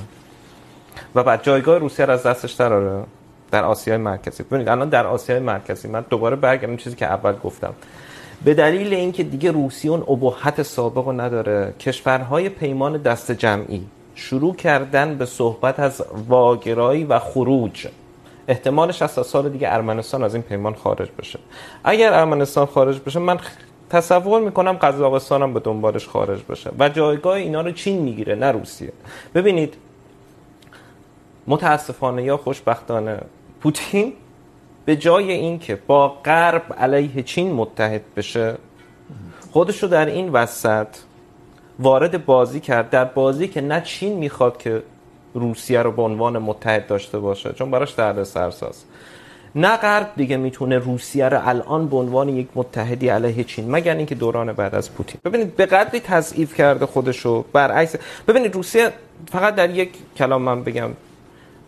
و 1.15 1.23
بعد 1.23 1.43
جایگاه 1.43 1.77
روسیه 1.77 2.05
رو 2.05 2.13
از 2.13 2.23
دستش 2.23 2.51
دراره 2.51 3.03
در 3.51 3.63
آسیای 3.63 3.97
مرکزی. 3.97 4.43
ببینید، 4.43 4.69
الان 4.69 4.89
در 4.89 5.07
آسیای 5.07 5.39
مرکزی 5.39 5.87
من 5.87 6.05
دوباره 6.09 6.35
برگردم 6.35 6.77
چیزی 6.77 6.95
که 6.95 7.05
اول 7.05 7.33
گفتم. 7.43 7.73
به 8.43 8.53
دلیل 8.53 8.93
اینکه 8.93 9.23
دیگه 9.23 9.51
روسیه 9.51 9.91
اون 9.91 10.03
ابهت 10.07 10.63
سابق 10.63 11.05
رو 11.05 11.21
نداره. 11.21 11.73
کشورهای 11.79 12.49
پیمان 12.49 12.97
دست 12.97 13.31
جمعی 13.31 13.81
شروع 14.15 14.55
کردن 14.55 15.17
به 15.17 15.25
صحبت 15.25 15.79
از 15.79 16.03
واگرایی 16.27 17.03
و 17.03 17.19
خروج. 17.19 17.87
احتمال 18.47 18.91
60 18.91 19.21
سال 19.21 19.49
دیگه 19.49 19.73
ارمنستان 19.73 20.23
از 20.23 20.33
این 20.35 20.43
پیمان 20.43 20.73
خارج 20.73 21.09
بشه. 21.19 21.39
اگر 21.83 22.13
ارمنستان 22.13 22.65
خارج 22.65 22.99
بشه، 22.99 23.19
من 23.19 23.39
تصور 23.89 24.41
میکنم 24.41 24.73
قزاقستان 24.73 25.41
هم 25.41 25.53
به 25.53 25.59
دنبالش 25.59 26.07
خارج 26.07 26.39
بشه 26.49 26.71
و 26.79 26.89
جایگاه 26.89 27.33
اینا 27.33 27.61
رو 27.61 27.71
چین 27.71 28.01
میگیره، 28.01 28.35
نه 28.35 28.51
روسیه. 28.51 28.91
ببینید، 29.35 29.73
متاسفانه 31.47 32.23
یا 32.23 32.37
خوشبختانه، 32.37 33.19
پوتین 33.61 34.13
به 34.89 34.95
جای 34.95 35.31
اینکه 35.31 35.75
با 35.87 36.07
غرب 36.07 36.73
علیه 36.77 37.23
چین 37.23 37.53
متحد 37.53 38.01
بشه 38.15 38.55
خودش 39.51 39.83
رو 39.83 39.89
در 39.89 40.05
این 40.05 40.29
وسط 40.29 40.87
وارد 41.79 42.25
بازی 42.25 42.59
کرد، 42.59 42.89
در 42.89 43.05
بازی 43.05 43.47
که 43.47 43.61
نه 43.61 43.81
چین 43.81 44.17
میخواد 44.17 44.57
که 44.57 44.83
روسیه 45.33 45.81
رو 45.81 45.91
به 45.91 46.01
عنوان 46.01 46.37
متحد 46.37 46.87
داشته 46.87 47.19
باشه، 47.19 47.53
چون 47.53 47.71
براش 47.71 47.91
درد 47.91 48.23
سرساز 48.23 48.83
نه 49.55 49.77
غرب 49.77 50.11
دیگه 50.15 50.37
میتونه 50.37 50.77
روسیه 50.77 51.29
رو 51.29 51.47
الان 51.47 51.87
به 51.87 51.97
عنوان 51.97 52.29
یک 52.29 52.47
متحدی 52.55 53.09
علیه 53.09 53.43
چین، 53.43 53.71
مگر 53.71 53.95
اینکه 53.95 54.15
دوران 54.15 54.53
بعد 54.53 54.75
از 54.75 54.93
پوتین. 54.93 55.21
ببینید، 55.25 55.55
به 55.55 55.65
قدری 55.65 55.99
تضعیف 55.99 56.55
کرده 56.55 56.85
خودشو 56.85 57.45
برعکس. 57.53 57.95
ببینید، 58.27 58.55
روسیه 58.55 58.93
فقط 59.31 59.55
در 59.55 59.69
یک 59.69 59.89
کلام 60.17 60.41
من 60.41 60.63
بگم. 60.63 60.89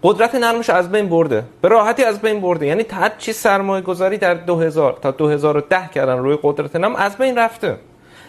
قدرت 0.03 0.35
نرمش 0.35 0.69
از 0.69 0.91
بین 0.91 1.09
برده. 1.09 1.43
به 1.61 1.67
راحتی 1.67 2.03
از 2.03 2.19
بین 2.19 2.41
برده. 2.41 2.65
یعنی 2.65 2.85
هر 2.91 3.11
چی 3.17 3.33
سرمایه 3.33 3.81
گذاری 3.81 4.17
در 4.17 4.33
2000 4.33 4.97
تا 5.01 5.11
2010 5.11 5.89
کردن 5.95 6.17
روی 6.17 6.37
قدرت 6.43 6.75
نرم 6.75 6.95
از 6.95 7.17
بین 7.17 7.37
رفته. 7.37 7.77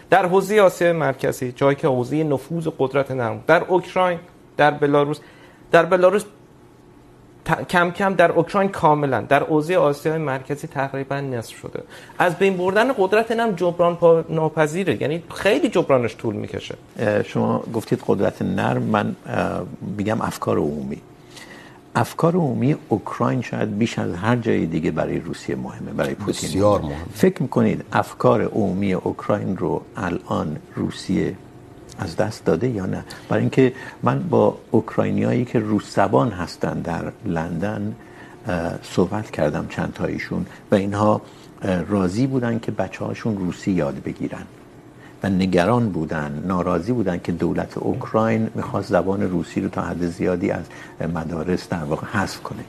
در 0.09 0.25
حوزه 0.25 0.61
آسیای 0.61 0.91
مرکزی، 0.91 1.51
جایی 1.51 1.75
که 1.75 1.87
حوزه 1.87 2.23
نفوذ 2.23 2.67
قدرت 2.79 3.11
نرم. 3.11 3.43
در 3.47 3.63
اوکراین، 3.63 4.19
در 4.57 4.71
بلاروس 4.71 5.19
در 5.71 5.85
بلاروس 5.85 6.23
ت... 7.45 7.67
کم 7.67 7.91
کم 7.91 8.13
در 8.13 8.31
اوکراین 8.31 8.69
کاملا. 8.69 9.21
در 9.21 9.43
حوزه 9.43 9.77
آسیای 9.77 10.17
مرکزی 10.17 10.67
تقریباً 10.67 11.19
نصف 11.19 11.55
شده. 11.55 11.83
از 12.19 12.37
بین 12.37 12.57
بردن 12.57 12.93
قدرت 12.97 13.31
نم 13.31 13.51
جبران 13.51 13.95
پا... 13.95 14.23
ناپذیره. 14.29 15.01
یعنی 15.01 15.23
خیلی 15.35 15.69
جبرانش 15.69 16.15
طول 16.15 16.35
میکشه. 16.35 16.75
شما 17.25 17.63
گفتید 17.73 18.03
قدرت 18.07 18.41
نرم، 18.41 18.81
من 18.83 19.15
میگم 19.97 20.21
افکار 20.21 20.57
عمومی. 20.57 21.01
افکار 21.95 22.35
عمومی 22.35 22.75
اوکراین 22.89 23.41
شاید 23.41 23.77
بیش 23.77 23.99
از 23.99 24.13
هر 24.13 24.35
جای 24.35 24.65
دیگه 24.65 24.91
برای 24.91 25.19
روسیه 25.19 25.55
مهمه 25.55 25.91
برای 25.91 26.15
پوتین. 26.15 26.49
بسیار 26.49 26.81
مهمه 26.81 26.95
فکر 27.13 27.41
میکنید 27.41 27.85
افکار 27.93 28.41
عمومی 28.41 28.93
اوکراین 28.93 29.57
رو 29.57 29.81
الان 29.97 30.57
روسیه 30.75 31.35
از 31.99 32.15
دست 32.15 32.45
داده 32.45 32.69
یا 32.69 32.85
نه؟ 32.85 33.05
برای 33.29 33.41
اینکه 33.41 33.73
من 34.03 34.19
با 34.29 34.57
اوکراینیایی 34.71 35.45
که 35.45 35.59
روس 35.59 35.95
زبان 35.95 36.31
هستن 36.31 36.79
در 36.79 37.11
لندن 37.25 37.95
صحبت 38.83 39.31
کردم 39.31 39.67
چند 39.69 39.93
تایشون 39.93 40.45
و 40.71 40.75
اینها 40.75 41.21
راضی 41.89 42.27
بودن 42.27 42.59
که 42.59 42.71
بچه 42.71 43.05
هاشون 43.05 43.37
روسی 43.37 43.71
یاد 43.71 44.03
بگیرن. 44.03 44.45
و 45.23 45.29
نگران 45.29 45.89
بودن، 45.89 46.43
ناراضی 46.47 46.91
بودن 46.91 47.19
که 47.19 47.31
دولت 47.31 47.77
اوکراین 47.77 48.49
میخواست 48.55 48.89
زبان 48.89 49.21
روسی 49.21 49.61
رو 49.61 49.69
تا 49.69 49.81
حد 49.81 50.07
زیادی 50.07 50.51
از 50.51 50.65
مدارس 51.13 51.69
در 51.69 51.83
واقع 51.83 52.07
حذف 52.07 52.43
کنه. 52.43 52.63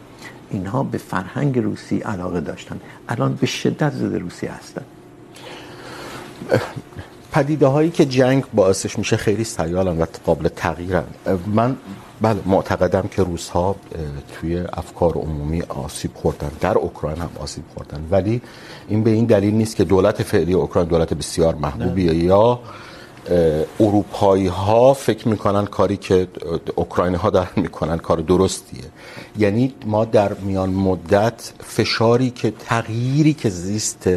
اینها 0.51 0.83
به 0.83 0.99
فرهنگ 0.99 1.59
روسی 1.59 1.99
علاقه 1.99 2.41
داشتن. 2.41 2.81
الان 3.09 3.35
به 3.35 3.47
شدت 3.47 3.93
ضد 3.93 4.15
روسی 4.15 4.47
هستن. 4.47 4.83
پدیده 7.35 7.67
هایی 7.67 7.91
که 7.91 8.05
جنگ 8.07 8.45
باعثش 8.55 8.99
میشه 8.99 9.17
خیلی 9.17 9.45
سیالن 9.45 9.99
و 9.99 10.07
قابل 10.27 10.49
تغییرن. 10.49 11.05
من 11.47 11.77
بله 12.21 12.41
معتقدم 12.47 13.09
که 13.11 13.23
روس 13.23 13.49
ها 13.49 13.77
توی 14.35 14.59
افکار 14.73 15.13
عمومی 15.13 15.63
آسیب 15.63 16.11
خوردن. 16.15 16.51
در 16.61 16.79
اوکراین 16.79 17.19
هم 17.19 17.31
آسیب 17.41 17.65
خوردن. 17.75 18.07
ولی 18.11 18.41
این 18.89 19.03
به 19.03 19.11
این 19.11 19.25
دلیل 19.25 19.55
نیست 19.55 19.77
که 19.77 19.85
دولت 19.85 20.23
فعلی 20.23 20.53
اوکراین 20.53 20.89
دولت 20.89 21.15
بسیار 21.15 21.55
محبوبیه. 21.55 22.15
یا 22.15 22.61
اروپایی 23.81 24.47
ها 24.47 24.95
فکر 24.95 25.29
میکنن 25.29 25.67
کاری 25.67 25.97
که 25.97 26.29
اوکراینی 26.75 27.17
ها 27.17 27.31
دارن 27.31 27.49
میکنن 27.57 27.99
کار 27.99 28.19
درستیه. 28.19 28.85
یعنی 29.39 29.75
ما 29.87 30.05
در 30.05 30.35
میان 30.35 30.71
مدت 30.71 31.53
فشاری 31.65 32.31
که 32.31 32.51
تغییری 32.51 33.35
که 33.35 33.49
زیست 33.49 34.09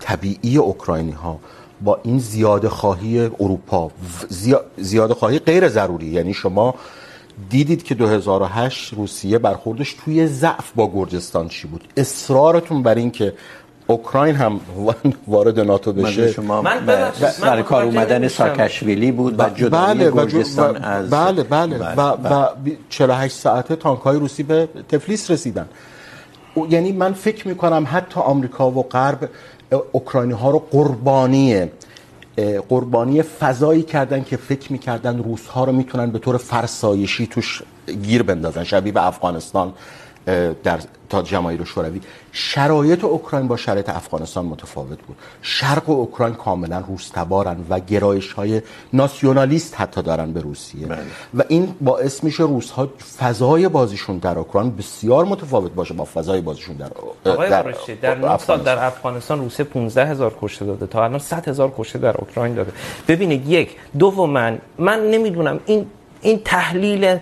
طبیعی 0.00 0.56
اوکراینی 0.56 1.12
ها 1.12 1.38
با 1.80 2.00
این 2.02 2.18
زیاده 2.18 2.68
خواهی 2.68 3.18
اروپا. 3.40 3.90
زیاده 4.76 5.14
خواهی 5.14 5.38
غیر 5.38 5.68
ضروری. 5.68 6.06
یعنی 6.06 6.34
شما 6.34 6.74
دیدید 7.50 7.82
که 7.82 7.94
2008 7.94 8.94
روسیه 8.94 9.38
برخوردش 9.38 9.96
توی 10.04 10.26
ضعف 10.26 10.72
با 10.74 10.90
گرجستان 10.94 11.48
چی 11.48 11.66
بود. 11.68 11.88
اصرارتون 11.96 12.82
بر 12.82 12.94
این 12.94 13.10
که 13.10 13.32
اوکراین 13.86 14.34
هم 14.34 14.60
وارد 15.28 15.60
ناتو 15.60 15.92
بشه. 15.92 16.32
شما 16.32 16.64
سر 17.30 17.62
کار 17.62 17.82
اومدن 17.82 18.28
ساکشویلی 18.28 19.12
بود 19.12 19.34
و 19.38 19.50
جدایی 19.50 20.10
گرجستان 20.10 20.76
از 20.76 21.10
بله 21.10 21.42
بله 21.42 21.78
و, 21.78 22.00
و 22.00 22.48
48 22.88 23.36
ساعته 23.36 23.76
تانک 23.76 24.00
های 24.00 24.18
روسی 24.18 24.42
به 24.42 24.68
تفلیس 24.88 25.30
رسیدن. 25.30 25.68
یعنی 26.70 26.92
من 26.92 27.12
فکر 27.12 27.48
میکنم 27.48 27.86
حتی 27.92 28.20
آمریکا 28.20 28.70
و 28.70 28.82
غرب 28.82 29.30
اوکراینی 29.92 30.32
ها 30.32 30.50
رو 30.50 30.58
قربانی 30.70 31.66
قربانی 32.68 33.22
فضایی 33.22 33.82
کردن 33.82 34.24
که 34.24 34.36
فکر 34.36 34.72
میکردن 34.72 35.22
روس 35.22 35.46
ها 35.46 35.64
رو 35.64 35.72
میتونن 35.72 36.10
به 36.10 36.18
طور 36.18 36.36
فرسایشی 36.36 37.26
توش 37.26 37.62
گیر 38.02 38.22
بندازن، 38.22 38.64
شبیه 38.64 38.92
به 38.92 39.06
افغانستان. 39.06 39.72
در 40.64 40.78
تا 41.08 41.22
جماهیر 41.22 41.64
شوروی. 41.64 42.00
شرایط 42.32 43.04
اوکراین 43.04 43.48
با 43.48 43.56
شرایط 43.56 43.88
افغانستان 43.88 44.44
متفاوت 44.44 44.98
بود. 45.02 45.16
شرق 45.42 45.90
اوکراین 45.90 46.34
کاملا 46.34 46.84
روس 46.88 47.08
تبارن 47.08 47.56
و 47.70 47.80
گرایش 47.80 48.32
های 48.32 48.62
ناسیونالیست 48.92 49.80
حتی 49.80 50.02
دارن 50.02 50.32
به 50.32 50.40
روسیه. 50.40 50.86
بله. 50.86 50.98
و 51.34 51.42
این 51.48 51.74
باعث 51.80 52.24
میشه 52.24 52.42
روس 52.42 52.70
ها 52.70 52.88
فضای 53.18 53.68
بازیشون 53.68 54.18
در 54.18 54.38
اوکراین 54.38 54.76
بسیار 54.76 55.24
متفاوت 55.24 55.72
باشه 55.72 55.94
با 55.94 56.04
فضای 56.04 56.40
بازیشون 56.40 56.76
در 56.76 56.90
آقای 57.32 57.50
در, 57.50 57.74
در 58.02 58.14
9 58.14 58.38
سال 58.38 58.62
در 58.62 58.84
افغانستان 58.84 59.38
روسیه 59.38 59.64
15 59.64 60.06
هزار 60.06 60.36
کشته 60.40 60.64
داده 60.64 60.86
تا 60.86 61.04
الان 61.04 61.18
100 61.18 61.48
هزار 61.48 61.74
کشته 61.78 61.98
در 61.98 62.16
اوکراین 62.16 62.54
داده. 62.54 62.72
ببینید 63.08 63.48
یک. 63.48 63.76
دوم 63.98 64.58
من 64.78 65.10
نمیدونم 65.10 65.60
این 65.66 65.86
این 66.20 66.40
تحلیل 66.44 67.18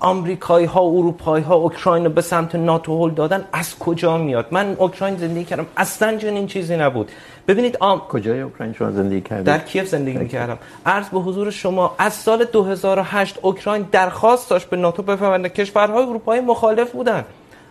آمریکایی 0.00 0.66
ها 0.66 0.80
اروپایی 0.80 1.44
ها 1.44 1.54
اوکراین 1.54 2.04
رو 2.04 2.10
به 2.10 2.20
سمت 2.20 2.54
ناتو 2.54 3.04
هل 3.04 3.14
دادن 3.14 3.44
از 3.52 3.78
کجا 3.78 4.18
میاد؟ 4.18 4.46
من 4.50 4.76
اوکراین 4.78 5.16
زندگی 5.16 5.44
کردم 5.44 5.66
اصلا 5.76 6.16
چنین 6.16 6.46
چیزی 6.46 6.76
نبود. 6.76 7.10
ببینید 7.48 7.76
آم... 7.80 7.98
کجای 7.98 8.40
اوکراین 8.40 8.72
شما 8.72 8.90
زندگی 8.90 9.20
کردید؟ 9.20 9.46
در 9.46 9.58
کیف 9.58 9.88
زندگی 9.88 10.18
میکردم 10.18 10.58
عرض 10.86 11.08
به 11.08 11.18
حضور 11.18 11.50
شما 11.50 11.94
از 11.98 12.14
سال 12.14 12.44
2008 12.44 13.38
اوکراین 13.42 13.86
درخواست 13.92 14.50
داشت 14.50 14.70
به 14.70 14.76
ناتو 14.76 15.02
بپیونده 15.02 15.48
کشورهای 15.48 16.02
اروپایی 16.02 16.40
مخالف 16.40 16.90
بودن. 16.90 17.24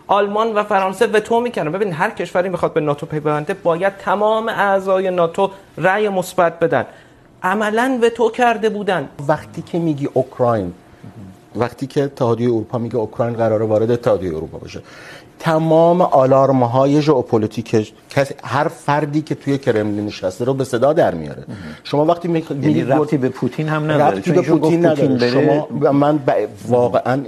آلمان 0.08 0.54
و 0.54 0.64
فرانسه 0.64 1.08
وتو 1.08 1.40
میکنن 1.40 1.72
ببین 1.72 1.94
هر 1.94 2.10
کشوری 2.10 2.50
میخواد 2.50 2.74
به 2.74 2.82
ناتو 2.82 3.06
پیونده 3.06 3.54
باید 3.54 3.94
تمام 3.98 4.50
اعضای 4.50 5.12
ناتو 5.12 5.52
رأی 5.78 6.10
مثبت 6.10 6.60
بدن. 6.60 6.86
عملا 7.44 8.00
وتو 8.04 8.30
کرده 8.30 8.70
بودن. 8.70 9.10
وقتی 9.28 9.62
که 9.62 9.80
میگی 9.80 10.10
اوکراین 10.14 10.74
وقتی 11.60 11.88
که 11.88 12.04
اتحادیه 12.04 12.48
اروپا 12.48 12.78
میگه 12.78 12.96
اوکراین 12.96 13.36
قراره 13.36 13.66
وارد 13.66 13.92
اتحادیه 13.92 14.36
اروپا 14.36 14.58
بشه. 14.58 14.82
تمام 15.40 16.02
آلارم 16.02 16.64
های 16.64 17.02
ژئوپلیتیک 17.02 17.94
هر 18.44 18.68
فردی 18.68 19.22
که 19.22 19.36
توی 19.36 19.58
کرملین 19.58 20.06
نشسته 20.06 20.46
رو 20.46 20.54
به 20.54 20.64
صدا 20.64 20.94
در 20.94 21.14
میاره. 21.14 21.44
شما 21.84 22.06
وقتی 22.06 22.28
می 22.28 22.46
یعنی 22.50 22.84
ربطی 22.84 23.18
به 23.18 23.30
پوتین 23.30 23.70
هم 23.70 23.84
نداره. 23.84 24.18
ربطی 24.18 24.32
به 24.32 24.42
پوتین 24.42 24.86
نداره. 24.86 25.32
شما 25.32 25.68
من 25.92 26.20
واقعا 26.68 27.22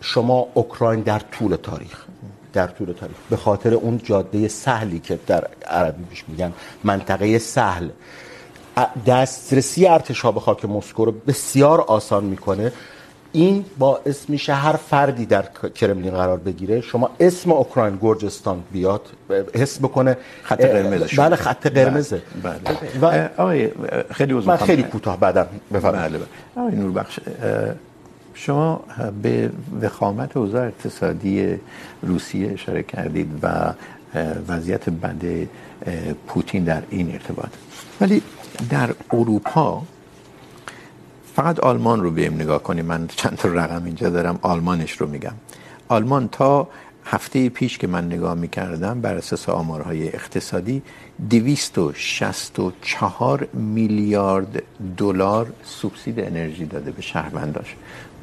شما 0.00 0.46
اوکراین 0.54 1.00
در 1.00 1.18
طول 1.18 1.56
تاریخ 1.56 2.04
در 2.52 2.66
طول 2.66 2.92
تاریخ. 2.92 3.16
به 3.30 3.36
خاطر 3.36 3.74
اون 3.74 4.00
جاده 4.04 4.48
سهلی 4.48 4.98
که 4.98 5.18
در 5.26 5.44
عربی 5.66 6.04
بهش 6.04 6.24
میگن 6.28 6.52
منطقه 6.84 7.38
سهل. 7.38 7.88
دسترسی 9.06 9.86
ارتش 9.86 10.20
ها 10.20 10.32
به 10.32 10.40
خاک 10.40 10.64
مسکو 10.64 11.04
رو 11.04 11.12
بسیار 11.26 11.80
آسان 11.80 12.24
میکنه. 12.24 12.72
این 13.32 13.64
باعث 13.78 14.28
میشه 14.28 14.54
هر 14.54 14.72
فردی 14.72 15.26
در 15.26 15.44
کرملین 15.74 16.10
قرار 16.10 16.38
بگیره. 16.38 16.80
شما 16.80 17.10
اسم 17.20 17.52
اوکراین 17.52 17.98
گرجستان 18.02 18.62
بیاد 18.72 19.00
حس 19.54 19.78
بکنه. 19.78 20.16
خط 20.42 20.60
قرمز 20.60 21.14
بله 21.16 21.36
خط 21.36 21.66
قرمزه. 21.66 22.22
بله. 22.42 22.58
و 23.02 23.28
آقای 23.36 23.70
خیلی 24.10 24.32
من 24.32 24.56
خیلی 24.56 24.82
کوتاه 24.82 25.20
بعدم 25.20 25.46
بفرمایید. 25.74 26.12
بله 26.12 26.20
آقای 26.56 26.76
نوربخش 26.76 27.18
شما 28.34 28.84
به 29.22 29.50
وخامت 29.82 30.36
اوضاع 30.36 30.66
اقتصادی 30.66 31.56
روسیه 32.02 32.52
اشاره 32.52 32.82
کردید 32.82 33.28
و 33.42 33.72
وضعیت 34.48 34.90
بد 34.90 35.48
پوتین 36.26 36.64
در 36.64 36.82
این 36.90 37.12
ارتباط. 37.12 37.48
ولی 38.00 38.22
در 38.70 38.90
اروپا 39.12 39.82
فقط 41.40 41.60
آلمان 41.60 42.02
رو 42.02 42.10
بیم 42.10 42.34
نگاه 42.34 42.62
کنیم. 42.62 42.84
من 42.84 43.06
چند 43.06 43.36
تا 43.36 43.48
رقم 43.48 43.84
اینجا 43.84 44.10
دارم، 44.10 44.38
آلمانش 44.42 44.92
رو 44.92 45.06
میگم. 45.06 45.32
آلمان 45.88 46.28
تا 46.28 46.68
هفته 47.04 47.48
پیش 47.48 47.78
که 47.78 47.86
من 47.86 48.06
نگاه 48.06 48.34
میکردم 48.34 49.00
بر 49.00 49.16
اساس 49.16 49.48
آمارهای 49.48 50.08
اقتصادی 50.08 50.82
دویست 51.30 51.78
و 51.78 51.92
شست 51.94 52.58
و 52.58 52.72
چهار 52.82 53.48
میلیارد 53.52 54.62
دلار 54.96 55.52
سوبسید 55.64 56.20
انرژی 56.20 56.66
داده 56.66 56.90
به 56.90 57.02
شهرونداش. 57.02 57.76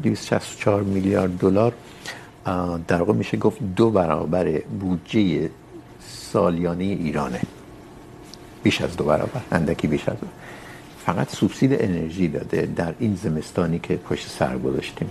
دویست 0.03 0.25
شست 0.25 0.53
و 0.53 0.59
چهار 0.59 0.81
میلیارد 0.81 1.37
دلار 1.37 1.73
در 2.87 3.01
واقع 3.01 3.13
میشه 3.13 3.37
گفت 3.37 3.57
دو 3.75 3.89
برابر 3.89 4.59
بودجه 4.79 5.49
سالیانه 6.09 6.83
ایرانه. 6.83 7.41
بیش 8.63 8.81
از 8.81 8.97
دو 8.97 9.03
برابر، 9.03 9.41
اندکی 9.51 9.87
بیش 9.87 10.09
از 10.09 10.15
دو. 10.15 10.27
برابر. 10.27 10.46
فقط 11.07 11.35
سوبسید 11.35 11.81
انرژی 11.81 12.27
داده 12.27 12.69
در 12.75 12.93
این 12.99 13.15
زمستانی 13.15 13.79
که 13.79 13.95
پشت 13.95 14.27
سر 14.27 14.57
گذاشتیم. 14.57 15.09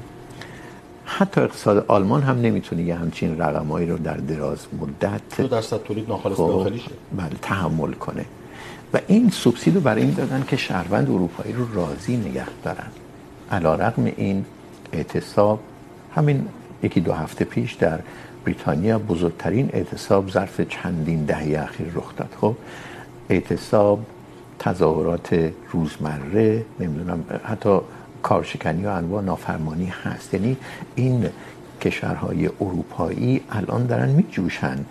حتی 1.04 1.40
اقتصاد 1.40 1.84
آلمان 1.88 2.22
هم 2.22 2.40
نمیتونه 2.40 2.82
یه 2.82 2.94
همچین 2.94 3.38
رقمایی 3.38 3.86
رو 3.86 3.98
در 3.98 4.16
دراز 4.16 4.66
مدت 4.80 5.40
دو 5.40 5.48
درصد 5.48 5.82
تولید 5.82 6.08
ناخالص 6.08 6.38
داخلیشه 6.38 6.90
بله 7.16 7.30
تحمل 7.42 7.92
کنه. 7.92 8.24
و 8.94 8.98
این 9.06 9.30
سوبسید 9.30 9.74
رو 9.74 9.80
برای 9.80 10.02
این 10.02 10.14
دادن 10.14 10.44
که 10.48 10.56
شهروند 10.56 11.10
اروپایی 11.10 11.52
رو 11.52 11.74
راضی 11.74 12.16
نگه 12.16 12.46
دارن. 12.64 12.90
علیرغم 13.50 14.04
این 14.16 14.44
اعتصاب 14.92 15.60
همین 16.14 16.48
یکی 16.82 17.00
دو 17.00 17.12
هفته 17.12 17.44
پیش 17.44 17.72
در 17.72 17.98
بریتانیا 18.44 18.98
بزرگترین 18.98 19.70
اعتصاب 19.72 20.30
ظرف 20.30 20.60
چندین 20.60 21.24
دهه 21.24 21.62
اخیر 21.62 21.86
رخ 21.94 22.16
داد. 22.16 22.36
خب 22.40 22.54
اعتصاب 23.30 24.00
تظاهرات 24.58 25.52
روزمره، 25.72 26.64
نمیدونم، 26.80 27.24
حتی 27.44 27.78
کارشکنی 28.22 28.84
و 28.84 28.88
انواع 28.88 29.22
نافرمانی 29.22 29.86
هست. 29.86 30.34
یعنی 30.34 30.56
این 30.94 31.28
کشورهای 31.80 32.46
اروپایی 32.60 33.40
الان 33.50 33.86
دارن 33.86 34.08
میجوشن. 34.08 34.84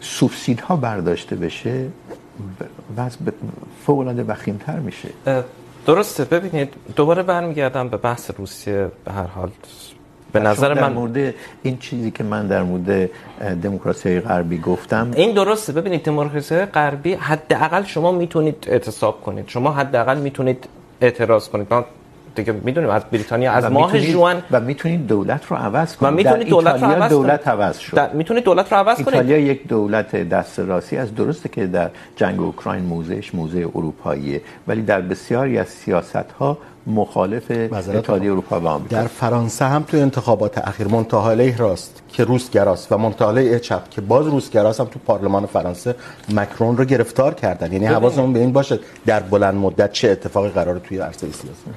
سوبسیدها 0.00 0.76
برداشته 0.76 1.36
بشه 1.36 1.86
وضع 2.96 3.18
فوق 3.86 3.98
العاده 3.98 4.24
وخیمتر 4.24 4.78
میشه. 4.78 5.08
درسته. 5.86 6.24
ببینید، 6.24 6.74
دوباره 6.96 7.22
برمیگردم 7.22 7.88
به 7.88 7.96
بحث 7.96 8.30
روسیه 8.38 8.90
به 9.04 9.12
هر 9.12 9.26
حال. 9.26 9.50
به 10.34 10.40
نظر 10.40 10.74
من 10.74 10.80
در 10.80 10.88
مورد 10.88 11.34
این 11.62 11.78
چیزی 11.78 12.10
که 12.10 12.24
من 12.24 12.46
در 12.46 12.62
مورد 12.62 13.10
دموکراسی 13.62 14.20
غربی 14.20 14.58
گفتم. 14.58 15.10
این 15.14 15.34
درسته. 15.34 15.72
ببینید 15.72 16.02
دموکراسی 16.02 16.64
غربی 16.64 17.14
حداقل 17.14 17.84
شما 17.84 18.12
میتونید 18.12 18.66
اعتصاب 18.68 19.22
کنید. 19.22 19.44
شما 19.48 19.72
حداقل 19.72 20.18
میتونید 20.18 20.68
اعتراض 21.00 21.48
کنید. 21.48 21.66
من 21.70 21.84
دیگه 22.34 22.52
میدونیم 22.52 22.90
از 22.90 23.02
بریتانیا 23.12 23.52
از 23.52 23.64
ماه 23.64 24.00
جوان 24.00 24.42
و 24.50 24.60
میتونید 24.60 25.06
دولت 25.06 25.46
رو 25.46 25.56
عوض 25.56 25.96
کنید. 25.96 26.12
و 26.12 26.16
میتونید 26.16 26.48
دولت 26.48 26.82
رو 26.82 26.88
عوض 26.90 27.10
دولت 27.10 27.48
عوض 27.48 27.78
شد. 27.78 28.10
میتونید 28.14 28.44
دولت 28.44 28.72
رو 28.72 28.78
عوض 28.78 28.96
کنید. 28.96 29.08
ایتالیا 29.08 29.38
یک 29.38 29.68
دولت 29.68 30.16
دست 30.16 30.58
راستی 30.58 30.96
از 30.96 31.14
درسته 31.14 31.48
که 31.48 31.66
در 31.66 31.90
جنگ 32.16 32.40
اوکراین 32.40 32.84
موزش 32.84 33.34
موزه 33.34 33.68
اروپاییه 33.74 34.42
ولی 34.68 34.82
در 34.82 35.00
بسیاری 35.00 35.58
از 35.58 35.68
سیاست 35.68 36.32
ها 36.38 36.58
مخالف 36.86 37.50
اتحادیه 37.50 38.30
اروپا 38.30 38.60
و 38.60 38.66
آمریکا. 38.66 38.96
در 38.96 39.06
فرانسه 39.06 39.64
هم 39.64 39.82
تو 39.82 39.96
انتخابات 39.96 40.58
اخیر 40.58 40.88
منتهاله 40.88 41.56
راست 41.56 42.02
که 42.12 42.24
روسگراست 42.24 42.92
و 42.92 42.98
منتهاله 42.98 43.58
چپ 43.58 43.90
که 43.90 44.00
باز 44.00 44.26
روسگراست 44.26 44.80
هم 44.80 44.86
تو 44.86 44.98
پارلمان 45.06 45.46
فرانسه 45.46 45.94
مکرون 46.34 46.76
رو 46.76 46.84
گرفتار 46.84 47.34
کردن. 47.34 47.72
یعنی 47.72 47.86
حواسمون 47.86 48.32
به 48.32 48.40
این 48.40 48.52
باشه 48.52 48.78
در 49.06 49.20
بلند 49.20 49.54
مدت 49.54 49.92
چه 49.92 50.10
اتفاقی 50.10 50.48
قراره 50.48 50.78
توی 50.78 50.98
عرصه 50.98 51.18
سیاسی. 51.18 51.70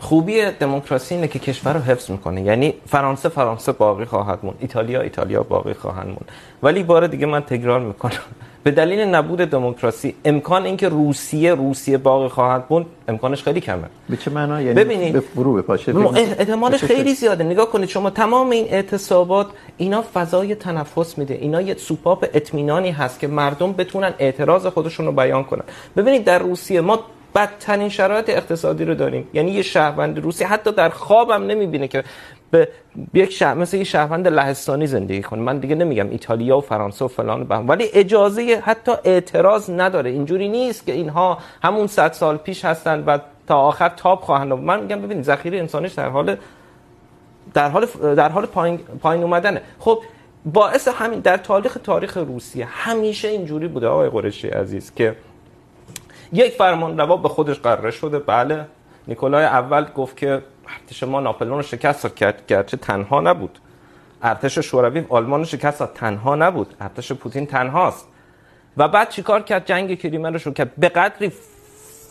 خوبی 0.00 0.50
دموکراسی 0.50 1.14
اینه 1.14 1.28
که 1.28 1.38
کشور 1.38 1.72
رو 1.72 1.80
حفظ 1.80 2.10
میکنه. 2.10 2.42
یعنی 2.42 2.74
فرانسه 2.86 3.28
فرانسه 3.28 3.72
باقی 3.72 4.04
خواهد 4.04 4.38
موند. 4.42 4.56
ایتالیا 4.60 5.00
ایتالیا 5.00 5.42
باقی 5.42 5.74
خواهند 5.74 6.06
موند. 6.06 6.28
ولی 6.62 6.82
بار 6.82 7.06
دیگه 7.06 7.26
من 7.26 7.40
تکرار 7.40 7.80
میکنم. 7.80 8.12
به 8.64 8.70
دلیل 8.70 9.00
نبود 9.00 9.38
دموکراسی 9.38 10.14
امکان 10.24 10.64
اینکه 10.64 10.88
روسیه 10.88 11.54
روسیه 11.54 11.98
باقی 11.98 12.28
خواهد 12.28 12.64
موند 12.70 12.86
امکانش 13.08 13.42
خیلی 13.42 13.60
کمه. 13.60 13.84
به 14.08 14.16
چه 14.16 14.30
معنا؟ 14.30 14.62
یعنی 14.62 14.74
ببینید. 14.74 15.12
به 15.12 15.20
فرو 15.20 15.54
بپاشه 15.54 15.96
احتمالش 15.96 16.84
خیلی 16.84 17.14
زیاده. 17.14 17.44
نگاه 17.44 17.70
کنید 17.70 17.88
شما 17.88 18.10
تمام 18.10 18.50
این 18.50 18.66
اعتصابات 18.70 19.46
اینا 19.76 20.04
فضای 20.14 20.54
تنفس 20.54 21.18
میده. 21.18 21.34
اینا 21.34 21.60
یه 21.60 21.74
سوپاپ 21.74 22.26
اطمینانی 22.34 22.90
هست 22.90 23.20
که 23.20 23.26
مردم 23.26 23.72
بتونن 23.72 24.14
اعتراض 24.18 24.66
خودشون 24.66 25.06
رو 25.06 25.12
بیان 25.12 25.44
کنن. 25.44 25.64
ببینید 25.96 26.24
در 26.24 26.38
روسیه 26.38 26.80
ما 26.80 26.98
بدترین 27.34 27.88
شرایط 27.88 28.30
اقتصادی 28.30 28.84
رو 28.84 28.94
داریم. 28.94 29.28
یعنی 29.32 29.50
یه 29.50 29.62
شهروند 29.62 30.18
روسی 30.18 30.44
حتی 30.44 30.72
در 30.72 30.88
خوابم 30.88 31.46
نمیبینه 31.46 31.88
که 31.88 32.04
به 32.50 32.68
یک 33.14 33.32
شهر 33.32 33.54
مثل 33.54 33.76
یه 33.76 33.84
شهروند 33.84 34.28
لهستانی 34.28 34.86
زندگی 34.86 35.22
کنه. 35.22 35.42
من 35.42 35.58
دیگه 35.58 35.74
نمیگم 35.74 36.10
ایتالیا 36.10 36.58
و 36.58 36.60
فرانسه 36.60 37.04
و 37.04 37.08
فلان 37.08 37.44
بهم. 37.44 37.68
ولی 37.68 37.84
اجازه 37.92 38.62
حتی 38.64 38.92
اعتراض 39.04 39.70
نداره. 39.70 40.10
اینجوری 40.10 40.48
نیست 40.48 40.86
که 40.86 40.92
اینها 40.92 41.38
همون 41.62 41.86
100 41.86 42.12
سال 42.12 42.36
پیش 42.36 42.64
هستن 42.64 43.04
و 43.06 43.18
تا 43.46 43.60
آخر 43.60 43.88
تاب 43.88 44.20
خواهند 44.20 44.52
من 44.52 44.80
میگم 44.82 45.00
ببینید، 45.02 45.24
ذخیره 45.24 45.58
انسانیش 45.58 45.92
در 45.92 46.08
حال 46.08 46.36
در 47.54 47.68
حال 47.68 47.86
در 48.14 48.28
حال 48.28 48.46
پایین 48.46 48.78
پایین 48.78 49.22
اومدنه. 49.22 49.62
خب، 49.78 50.02
باعث 50.44 50.88
همین 50.88 51.20
در 51.20 51.36
تاریخ 51.36 51.78
تاریخ 51.84 52.16
روسیه 52.16 52.66
همیشه 52.70 53.28
اینجوری 53.28 53.68
بوده 53.68 53.86
آقای 53.86 54.08
قریشی 54.08 54.48
عزیز 54.48 54.94
که 54.94 55.16
یک 56.32 56.52
فرمان 56.52 56.98
روا 56.98 57.16
به 57.16 57.28
خودش 57.28 57.58
قراره 57.58 57.90
شده. 57.90 58.18
بله. 58.18 58.66
نیکولای 59.08 59.44
اول 59.44 59.84
گفت 59.84 60.16
که 60.16 60.42
ارتش 60.68 61.02
ما 61.02 61.20
ناپلئون 61.20 61.56
رو 61.56 61.62
شکست 61.62 62.14
کرد، 62.16 62.46
گرچه 62.46 62.76
تنها 62.76 63.20
نبود. 63.20 63.58
ارتش 64.22 64.58
شوروی 64.58 65.04
آلمان 65.08 65.40
رو 65.40 65.46
شکست 65.46 65.94
تنها 65.94 66.34
نبود. 66.34 66.74
ارتش 66.80 67.12
پوتین 67.12 67.46
تنهاست. 67.46 68.08
و 68.76 68.88
بعد 68.88 69.08
چیکار 69.08 69.42
کرد؟ 69.42 69.66
جنگ 69.66 69.98
کریمه 69.98 70.30
رو 70.30 70.38
شروع 70.38 70.54
کرد. 70.54 70.76
به 70.76 70.88
قدری 70.88 71.32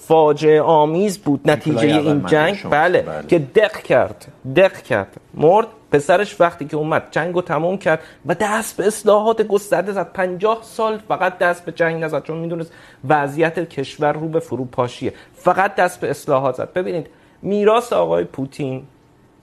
فاجعه 0.10 0.62
آمیز 0.62 1.18
بود 1.18 1.52
نتیجه 1.52 1.88
این 1.88 2.26
جنگ؟ 2.26 2.58
بله, 2.70 3.02
بله. 3.02 3.28
که 3.28 3.40
دق 3.40 3.82
کرد 3.82 4.26
دق 4.56 4.82
کرد. 4.82 5.18
مرد 5.34 5.68
پسرش 5.92 6.42
وقتی 6.42 6.66
که 6.66 6.78
اومد 6.78 7.08
جنگ 7.12 7.36
رو 7.36 7.42
تموم 7.42 7.78
کرد 7.78 8.00
و 8.26 8.36
دست 8.36 8.78
به 8.78 8.88
اصلاحات 8.88 9.42
گسترده 9.42 9.92
زد. 9.92 10.14
پنجاه 10.14 10.60
سال 10.62 10.98
فقط 10.98 11.38
دست 11.38 11.66
به 11.66 11.72
جنگ 11.72 12.04
نزد 12.04 12.24
چون 12.24 12.38
میدونست 12.38 12.72
وضعیت 13.10 13.70
کشور 13.70 14.12
رو 14.12 14.28
به 14.28 14.40
فروپاشیه. 14.40 15.14
فقط 15.36 15.76
دست 15.76 16.00
به 16.00 16.10
اصلاحات 16.10 16.56
زد. 16.56 16.74
ببینید 16.74 17.08
میراث 17.42 17.94
آقای 17.94 18.24
پوتین 18.24 18.84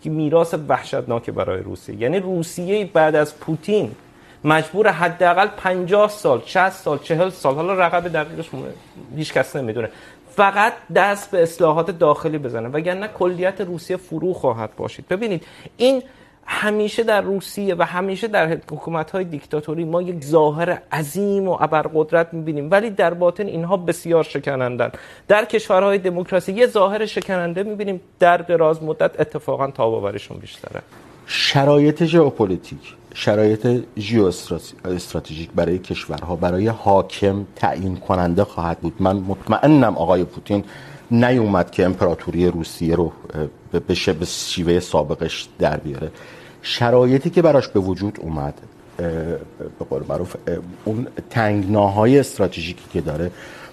که 0.03 0.11
میراث 0.11 0.55
وحشتناک 0.69 1.31
برای 1.31 1.63
روسیه. 1.63 1.97
یعنی 1.97 2.21
روسیه 2.21 2.91
بعد 2.93 3.17
از 3.17 3.39
پوتین 3.41 3.91
مجبور 4.45 4.89
حداقل 4.89 5.47
50 5.47 6.09
سال 6.09 6.43
60 6.47 6.71
سال 6.71 6.99
40 6.99 7.31
سال 7.31 7.55
حالا 7.55 7.75
رقم 7.75 8.01
دقیقش 8.01 8.51
هیچ 9.17 9.33
کس 9.33 9.57
نمیدونه. 9.57 9.89
فقط 10.37 10.73
دست 10.95 11.31
به 11.31 11.43
اصلاحات 11.43 11.91
داخلی 11.91 12.39
بزنه. 12.39 12.69
وگرنه 12.69 13.09
کلیت 13.09 13.61
روسیه 13.61 13.97
فرو 13.97 14.33
خواهد 14.33 14.77
باشید 14.77 15.09
ببینید، 15.09 15.47
این 15.77 16.03
همیشه 16.47 17.03
در 17.03 17.21
روسیه 17.21 17.75
و 17.75 17.83
همیشه 17.83 18.29
در 18.29 18.47
حکومت 18.49 19.11
های 19.11 19.25
دیکتاتوری 19.25 19.85
ما 19.85 20.03
یک 20.03 20.25
ظاهر 20.25 20.79
عظیم 20.93 21.49
و 21.49 21.57
ابرقدرت 21.61 22.35
میبینیم. 22.35 22.71
ولی 22.71 22.91
در 22.91 23.15
باطن 23.15 23.47
اینها 23.47 23.77
بسیار 23.77 24.23
شکنندن 24.23 24.93
در 25.29 25.45
کشورهای 25.45 25.99
دموکراسی 25.99 26.53
یه 26.53 26.67
ظاهر 26.67 27.07
شکننده 27.07 27.63
میبینیم. 27.63 28.01
در 28.19 28.37
دراز 28.37 28.83
مدت 28.83 29.21
اتفاقا 29.21 29.71
تاباوریشون 29.71 30.39
بیشتره. 30.39 30.83
شرایط 31.27 32.05
ژئوپلیتیک، 32.05 32.95
شرایط 33.15 33.85
ژئو 33.99 34.31
استراتژیک 34.85 35.51
برای 35.55 35.79
کشورها، 35.79 36.37
برای 36.37 36.69
حاکم 36.69 37.47
تعیین 37.57 37.97
کننده 37.97 38.45
خواهد 38.45 38.79
بود. 38.79 38.95
من 39.01 39.17
مطمئنم 39.17 39.97
آقای 39.97 40.25
پوتین 40.25 40.65
نیومد 41.11 41.71
که 41.71 41.85
امپراتوری 41.85 42.47
روسیه 42.47 42.95
رو 42.95 43.13
بشه 43.89 44.13
به 44.13 44.25
شیوه 44.25 44.81
سابقش 44.81 45.49
در 45.59 45.77
بیاره. 45.77 46.11
شرایطی 46.63 47.31
که 47.31 47.43
براش 47.43 47.69
به 47.69 47.81
وجود 47.81 48.19
اومد 48.21 48.55
به 49.79 49.85
قول 49.91 50.03
معروف 50.09 50.37
اون 50.85 51.07
تنگناهای 51.31 52.19
استراتژیکی 52.19 52.85
که 52.93 53.01
داره 53.01 53.31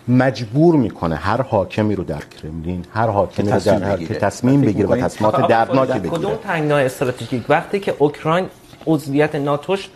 مجبور 0.07 0.75
میکنه 0.75 1.15
هر 1.15 1.41
حاکمی 1.41 1.95
رو 1.95 2.03
در 2.03 2.19
کرملین 2.19 2.85
هر 2.93 3.07
حاکمی 3.07 3.51
رو 3.51 3.59
در 3.59 3.83
هر 3.83 3.97
که 3.97 4.13
تصمیم 4.13 4.61
بگیره 4.61 4.89
و 4.89 4.95
تصمیمات 4.95 5.47
دردناکی 5.47 5.99
بگیره. 5.99 6.09
کدوم 6.09 6.35
تنگنای 6.35 6.85
استراتژیک؟ 6.85 7.43
وقتی 7.49 7.79
که 7.79 7.95
اوکراین 7.99 8.49
عضویت 8.87 9.35
ناتوش 9.35 9.89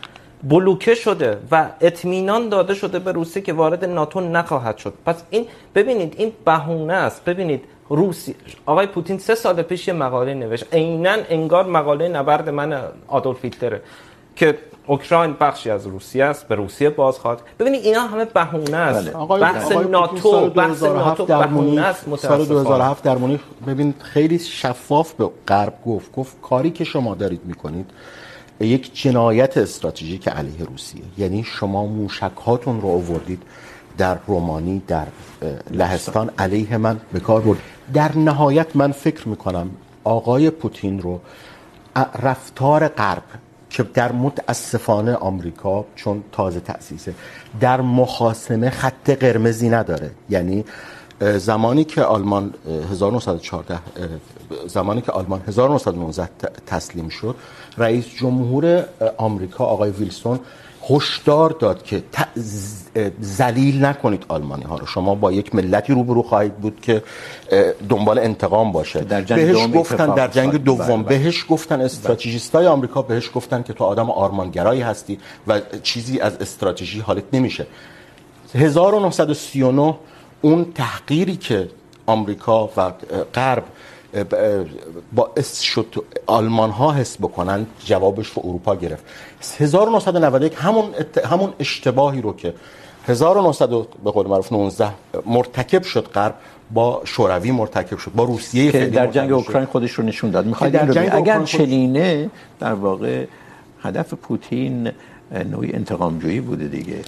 بلوکه 0.44 0.96
شده 0.96 1.38
و 1.52 1.70
اطمینان 1.82 2.50
داده 2.50 2.74
شده 2.74 3.00
به 3.00 3.12
روسیه 3.12 3.42
که 3.42 3.54
وارد 3.54 3.86
ناتو 3.86 4.22
نخواهد 4.22 4.78
شد. 4.78 4.94
پس 5.06 5.24
این 5.30 5.46
ببینید 5.76 6.16
این 6.18 6.32
بهونه 6.46 6.94
است. 6.94 7.26
ببینید 7.26 7.64
روسی 7.90 8.36
آقای 8.66 8.88
پوتین 8.88 9.18
سه 9.18 9.36
سال 9.36 9.62
پیش 9.62 9.88
یه 9.88 9.94
مقاله 9.94 10.34
نوشت. 10.34 10.74
عینا 10.74 11.16
انگار 11.30 11.66
مقاله 11.66 12.08
نبرد 12.08 12.50
من 12.50 12.82
آدولف 13.08 13.46
هیتلره 13.46 13.82
که 14.36 14.58
اوکراین 14.88 15.36
بخشی 15.40 15.70
از 15.70 15.88
روسیه 15.88 16.26
است 16.26 16.48
به 16.48 16.56
روسیه 16.56 16.90
باز 16.90 17.20
خواهد 17.20 17.42
ببینید 17.60 17.86
اینا 17.86 18.02
همه 18.02 18.26
بهونه 18.26 18.78
است. 18.78 19.16
آقای 19.16 19.42
بحث 19.42 19.72
آقای 19.72 19.88
ناتو 19.88 20.50
بحث 20.50 20.84
ناتو 20.84 21.26
بهونه 21.26 21.82
است 21.82 22.16
سال 22.16 22.46
2007 22.46 23.04
در 23.04 23.18
مونیخ 23.18 23.42
ببین 23.68 23.94
خیلی 24.00 24.40
شفاف 24.40 25.14
به 25.14 25.30
غرب 25.48 25.74
گفت. 25.86 26.12
گفت 26.12 26.42
کاری 26.42 26.72
که 26.72 26.84
شما 26.84 27.16
دارید 27.16 27.42
میکنید 27.46 27.90
یک 28.60 29.02
جنایت 29.02 29.58
استراتژیک 29.58 30.28
علیه 30.28 30.66
روسیه. 30.66 31.02
یعنی 31.18 31.44
شما 31.44 31.86
موشک 31.86 32.38
هاتون 32.46 32.82
رو 32.82 32.90
آوردید 32.90 33.44
در 33.98 34.18
رومانی 34.28 34.82
در 34.88 35.08
لهستان. 35.72 36.30
علیه 36.38 36.78
من 36.78 37.00
به 37.14 37.20
کار 37.20 37.42
برد. 37.42 37.58
در 37.94 38.18
نهایت 38.18 38.76
من 38.76 38.92
فکر 38.92 39.28
میکنم 39.28 39.70
آقای 40.04 40.50
پوتین 40.50 41.02
رو 41.02 41.20
رفتار 42.22 42.88
غرب 42.88 43.24
که 43.70 43.84
در 43.84 44.12
متاسفانه 44.12 45.16
آمریکا، 45.16 45.86
چون 45.96 46.24
تازه 46.32 46.60
تأسیسه، 46.60 47.14
در 47.60 47.82
مخاسمه 47.82 48.70
خط 48.70 49.10
قرمزی 49.10 49.70
نداره. 49.70 50.12
یعنی 50.30 50.66
زمانی 51.38 51.84
که 51.84 52.04
آلمان 52.04 52.54
1914 52.92 53.80
زمانی 54.68 55.02
که 55.02 55.12
آلمان 55.12 55.42
1919 55.48 56.30
تسلیم 56.68 57.10
شد، 57.10 57.36
رئیس 57.78 58.06
جمهور 58.06 58.86
آمریکا 59.18 59.66
آقای 59.66 59.90
ویلسون 59.92 60.40
هشدار 60.90 61.50
داد 61.50 61.84
که 61.84 62.04
ذلیل 63.24 63.86
نکنید 63.86 64.26
آلمانی 64.28 64.64
ها 64.64 64.78
رو. 64.78 64.86
شما 64.86 65.16
با 65.16 65.32
یک 65.32 65.56
ملتی 65.56 65.94
روبرو 65.94 66.24
خواهید 66.24 66.56
بود 66.56 66.82
که 66.82 67.04
دنبال 67.90 68.20
انتقام 68.20 68.72
باشه. 68.72 69.02
در 69.02 69.22
جنگ 69.22 69.40
بهش 69.40 69.68
گفتن 69.76 70.14
در 70.14 70.28
جنگ 70.28 70.64
دوم 70.64 71.04
بهش 71.04 71.46
گفتن 71.50 71.82
استراتژیستای 71.82 72.68
آمریکا 72.68 73.02
بهش 73.02 73.30
گفتن 73.34 73.64
که 73.64 73.74
تو 73.74 73.84
آدم 73.84 74.10
آرمانگرایی 74.10 74.82
هستی 74.82 75.20
و 75.48 75.62
چیزی 75.84 76.20
از 76.20 76.38
استراتژی 76.38 77.00
حالت 77.00 77.24
نمیشه. 77.34 77.68
1939 78.56 79.96
اون 80.42 80.66
تحقیری 80.76 81.36
که 81.36 81.70
آمریکا 82.06 82.70
و 82.78 82.92
غرب 83.34 83.64
باعث 85.16 85.60
شد 85.60 86.06
آلمان 86.26 86.70
ها 86.70 86.92
حس 86.92 87.18
بکنن 87.18 87.66
جوابش 87.86 88.28
رو 88.28 88.42
اروپا 88.46 88.76
گرفت. 88.76 89.06
1991 89.60 90.54
همون 90.56 90.86
همون 91.26 91.54
اشتباهی 91.60 92.22
رو 92.22 92.36
که 92.36 92.54
1900 93.08 93.70
به 94.04 94.12
قول 94.12 94.28
معروف 94.28 94.52
19 94.54 94.90
مرتکب 95.26 95.84
شد 95.84 96.08
غرب 96.08 96.36
با 96.72 97.02
شوروی 97.06 97.52
مرتکب 97.52 97.98
شد 97.98 98.12
با 98.16 98.24
روسیه 98.24 98.72
که 98.72 98.86
در 98.86 99.08
جنگ 99.08 99.32
اوکراین 99.32 99.66
خودش 99.66 99.92
رو 99.92 100.04
نشون 100.04 100.32
داد. 100.32 100.46
میخواد 100.46 100.76
اگر 100.76 101.44
چلینه 101.44 102.30
در 102.60 102.74
واقع 102.74 103.26
هدف 103.84 104.14
پوتین 104.14 104.92
نوعی 105.32 105.74
انتقام 105.74 106.20
جویی 106.20 106.42
بوده 106.42 106.68
دیگه 106.68 107.02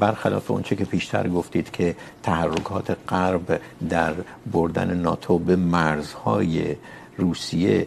برخلاف 0.00 0.50
اون 0.50 0.62
چه 0.62 0.76
که 0.76 0.84
پیشتر 0.84 1.28
گفتید 1.28 1.70
که 1.70 1.96
تحرکات 2.22 2.96
غرب 3.08 3.60
در 3.88 4.14
بردن 4.52 4.94
ناتو 4.94 5.38
به 5.38 5.56
مرزهای 5.56 6.76
روسیه 7.16 7.86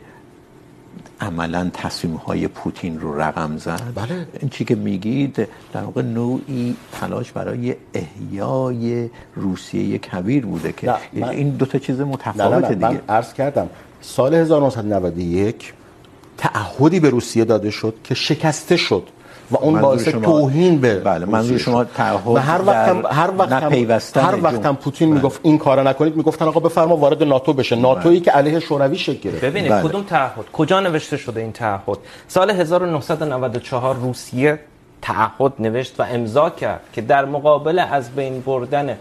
عملا 1.22 1.70
تصمیم 1.74 2.16
های 2.16 2.47
پوتین 2.47 2.99
رو 2.99 3.22
رقم 3.22 3.58
زد 3.58 3.82
بله. 3.95 4.28
این 4.39 4.49
چی 4.49 4.66
که 4.66 4.76
میگید 4.76 5.47
در 5.74 5.84
واقع 5.84 6.01
نوعی 6.01 6.76
تلاش 6.91 7.32
برای 7.32 7.76
احیای 7.93 9.10
روسیه 9.36 9.97
کبیر 9.97 10.45
بوده 10.45 10.72
که 10.72 10.93
من... 11.14 11.30
این 11.30 11.49
دو 11.49 11.66
تا 11.66 11.80
چیز 11.80 12.01
متفاوته 12.01 12.56
نه 12.56 12.62
نه 12.62 12.68
نه. 12.68 12.76
دیگه 12.76 12.88
من 12.88 13.16
عرض 13.16 13.34
کردم 13.34 13.70
سال 14.01 14.34
1991 14.34 15.74
تعهدی 16.38 16.99
به 16.99 17.10
روسیه 17.10 17.45
داده 17.45 17.70
شد 17.72 17.95
که 18.03 18.16
شکسته 18.16 18.78
شد 18.78 19.08
و 19.51 19.57
اون 19.57 19.81
باعث 19.81 20.03
توهین 20.03 20.81
به 20.81 20.99
بله 20.99 21.25
منظور 21.25 21.57
شما 21.57 21.83
تعهد 21.83 22.27
و 22.27 22.37
هر 22.37 22.61
وقت 22.65 22.89
هم 22.89 23.03
هر 23.11 23.31
وقت 23.37 23.51
هم 23.51 23.71
هر 24.23 24.43
وقت 24.43 24.65
هم 24.65 24.75
پوتین 24.75 25.09
بله. 25.09 25.17
میگفت 25.17 25.39
این 25.43 25.57
کارا 25.57 25.83
نکنید 25.83 26.15
میگفتن 26.15 26.45
آقا 26.45 26.59
بفرما 26.59 26.97
وارد 26.97 27.23
ناتو 27.23 27.53
بشه. 27.53 27.75
ناتویی 27.75 28.19
که 28.19 28.31
علیه 28.31 28.59
شوروی 28.59 28.97
شکل 28.97 29.29
گرفت. 29.29 29.45
ببینید 29.45 29.71
بله. 29.71 29.83
کدوم 29.89 30.03
تعهد؟ 30.03 30.45
کجا 30.53 30.79
نوشته 30.79 31.17
شده 31.17 31.41
این 31.41 31.51
تعهد؟ 31.51 31.97
سال 32.27 32.51
1994 32.51 33.95
روسیه 33.95 34.59
تعهد 35.01 35.53
نوشت 35.59 35.99
و 35.99 36.03
امضا 36.03 36.49
کرد 36.49 36.81
که 36.93 37.01
در 37.01 37.25
مقابل 37.25 37.79
از 37.79 38.09
بین 38.15 38.41
بردن 38.41 38.97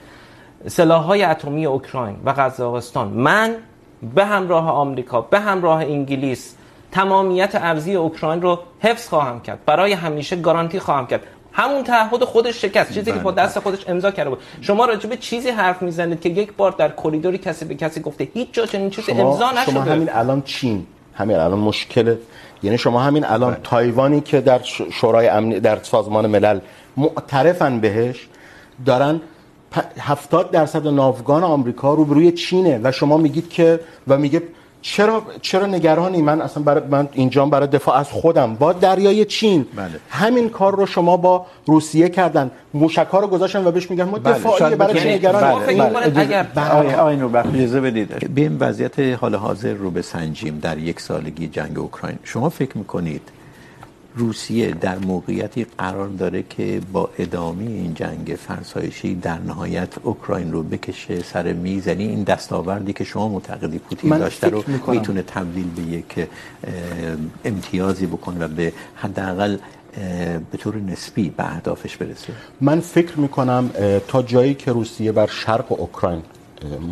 سلاح‌های 0.66 1.24
اتمی 1.24 1.66
اوکراین 1.66 2.16
و 2.24 2.30
قزاقستان 2.30 3.08
من 3.08 3.54
به 4.14 4.24
همراه 4.24 4.70
آمریکا 4.70 5.20
به 5.20 5.40
همراه 5.40 5.80
انگلیس 5.80 6.54
تمامیت 6.94 7.54
ارزی 7.54 7.94
اوکراین 7.94 8.42
رو 8.42 8.58
حفظ 8.80 9.08
خواهم 9.08 9.40
کرد. 9.40 9.58
برای 9.66 9.92
همیشه 9.92 10.36
گارانتی 10.36 10.78
خواهم 10.78 11.06
کرد. 11.06 11.20
همون 11.52 11.82
تعهد 11.84 12.24
خودش 12.24 12.62
شکست. 12.62 12.92
چیزی 12.92 13.12
که 13.12 13.18
با 13.18 13.30
دست 13.30 13.58
خودش 13.58 13.88
امضا 13.88 14.10
کرده 14.10 14.30
بود. 14.30 14.38
شما 14.60 14.84
راجع 14.84 15.08
به 15.08 15.16
چیزی 15.16 15.50
حرف 15.50 15.82
میزنید 15.82 16.20
که 16.20 16.28
یک 16.28 16.52
بار 16.52 16.72
در 16.72 16.90
کریدوری 17.02 17.38
کسی 17.38 17.64
به 17.64 17.74
کسی 17.74 18.00
گفته 18.00 18.28
هیچ 18.34 18.48
جا 18.52 18.66
چنین 18.66 18.90
چیزی 18.90 19.12
امضا 19.12 19.50
نشده. 19.50 19.72
شما 19.72 19.80
همین 19.80 20.10
الان 20.12 20.42
چین. 20.42 20.86
همین 21.14 21.36
الان 21.36 21.58
مشکل 21.58 22.16
یعنی 22.62 22.78
شما 22.78 23.00
همین 23.00 23.24
الان 23.24 23.56
تایوانی 23.62 24.20
که 24.20 24.40
در 24.40 24.60
شورای 24.92 25.28
امنی 25.28 25.60
در 25.60 25.78
سازمان 25.82 26.26
ملل 26.26 26.58
معترفن 26.96 27.80
بهش 27.80 28.28
دارن 28.86 29.20
هفتاد 29.98 30.50
درصد 30.50 30.86
ناوگان 30.88 31.44
آمریکا 31.44 31.94
رو 31.94 32.04
روی 32.04 32.32
چینه 32.32 32.80
و 32.82 32.92
شما 32.92 33.16
میگید 33.16 33.50
که 33.50 33.80
و 34.08 34.18
میگه 34.18 34.42
چرا 34.84 35.22
چرا 35.42 35.66
نگرانی 35.66 36.22
من 36.22 36.40
اصلا 36.40 36.62
برای 36.62 36.82
من 36.90 37.08
اینجا 37.12 37.46
برای 37.46 37.66
دفاع 37.66 37.96
از 37.96 38.08
خودم 38.08 38.54
با 38.54 38.72
دریای 38.72 39.24
چین 39.24 39.66
بله. 39.76 40.00
همین 40.10 40.48
کار 40.48 40.76
رو 40.76 40.86
شما 40.86 41.16
با 41.16 41.46
روسیه 41.66 42.08
کردن 42.08 42.50
موشک‌ها 42.74 43.18
رو 43.20 43.26
گذاشتن 43.26 43.64
و 43.64 43.70
بهش 43.70 43.90
میگن 43.90 44.04
ما 44.04 44.18
دفاعی 44.18 44.74
برای 44.76 45.00
چی 45.00 45.08
نگرانی 45.08 45.76
بله. 45.76 45.90
بله. 45.90 46.20
اگر 46.20 46.46
آقای 46.56 46.94
آقای 46.94 47.16
نور 47.16 47.46
اجازه 47.54 47.80
بدید 47.80 48.34
بیم 48.34 48.56
وضعیت 48.60 49.00
حال 49.00 49.34
حاضر 49.34 49.72
رو 49.72 49.90
بسنجیم 49.90 50.58
در 50.58 50.78
یک 50.78 51.00
سالگی 51.00 51.46
جنگ 51.48 51.78
اوکراین 51.78 52.18
شما 52.24 52.48
فکر 52.48 52.78
میکنید 52.78 53.22
روسیه 54.16 54.70
در 54.70 54.98
موقعیتی 54.98 55.66
قرار 55.78 56.08
داره 56.08 56.42
که 56.50 56.80
با 56.92 57.10
ادامه 57.18 57.62
این 57.62 57.94
جنگ 57.94 58.38
فرسایشی 58.46 59.14
در 59.14 59.38
نهایت 59.38 59.94
اوکراین 60.02 60.52
رو 60.52 60.62
بکشه 60.62 61.22
سر 61.22 61.52
میز. 61.52 61.86
یعنی 61.86 62.06
این 62.06 62.22
دستاوردی 62.22 62.92
که 62.92 63.04
شما 63.04 63.28
معتقدی 63.28 63.78
پوتین 63.78 64.18
داشته 64.18 64.48
رو 64.48 64.64
میتونه 64.88 65.22
تبدیل 65.22 65.70
به 65.76 65.82
یک 65.82 66.28
امتیازی 67.44 68.06
بکنه 68.06 68.44
و 68.44 68.48
به 68.48 68.72
حداقل 68.94 69.56
به 70.50 70.58
طور 70.58 70.76
نسبی 70.76 71.30
به 71.30 71.44
اهدافش 71.52 71.96
برسه. 71.96 72.32
من 72.60 72.80
فکر 72.80 73.20
میکنم 73.20 73.70
تا 74.08 74.22
جایی 74.22 74.54
که 74.54 74.72
روسیه 74.72 75.12
بر 75.12 75.26
شرق 75.26 75.80
اوکراین 75.80 76.22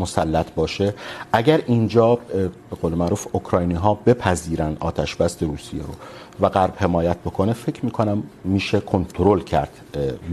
مسلط 0.01 0.55
باشه 0.55 0.95
اگر 1.33 1.61
اینجا 1.66 2.14
به 2.14 2.51
قول 2.83 2.95
معروف 2.95 3.27
اوکراینی 3.33 3.75
ها 3.75 3.95
بپذیرن 3.95 4.77
آتش 4.81 5.16
بست 5.16 5.43
روسیه 5.43 5.83
رو 5.83 5.95
و 6.41 6.49
غرب 6.49 6.74
حمایت 6.76 7.16
بکنه 7.16 7.53
فکر 7.53 7.85
میکنم 7.85 8.22
میشه 8.45 8.80
کنترل 8.80 9.41
کرد 9.41 9.70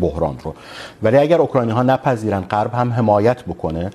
بحران 0.02 0.38
رو. 0.44 0.54
ولی 1.04 1.18
اگر 1.18 1.42
اوکراینی 1.42 1.72
ها 1.72 1.84
نپذیرن 1.84 2.42
غرب 2.42 2.74
هم 2.74 2.94
حمایت 2.94 3.44
بکنه 3.44 3.90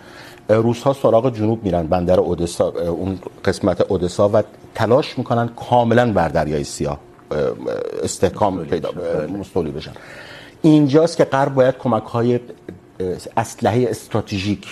روس 0.48 0.82
ها 0.82 0.92
سراغ 0.92 1.34
جنوب 1.36 1.64
میرن 1.64 1.86
بندر 1.86 2.20
اودسا 2.20 2.68
اون 2.68 3.18
قسمت 3.44 3.90
اودسا 3.90 4.28
و 4.28 4.42
تلاش 4.74 5.18
میکنن 5.18 5.48
کاملا 5.48 6.12
بر 6.12 6.28
دریای 6.28 6.64
سیاه 6.64 6.98
استحکام 8.02 8.64
پیدا 8.64 8.90
مستولی 9.38 9.70
بشن. 9.70 9.92
اینجاست 10.62 11.16
که 11.16 11.24
غرب 11.24 11.54
باید 11.54 11.78
کمک 11.78 12.02
های 12.02 12.40
اسلحه 13.36 13.86
استراتژیک 13.90 14.66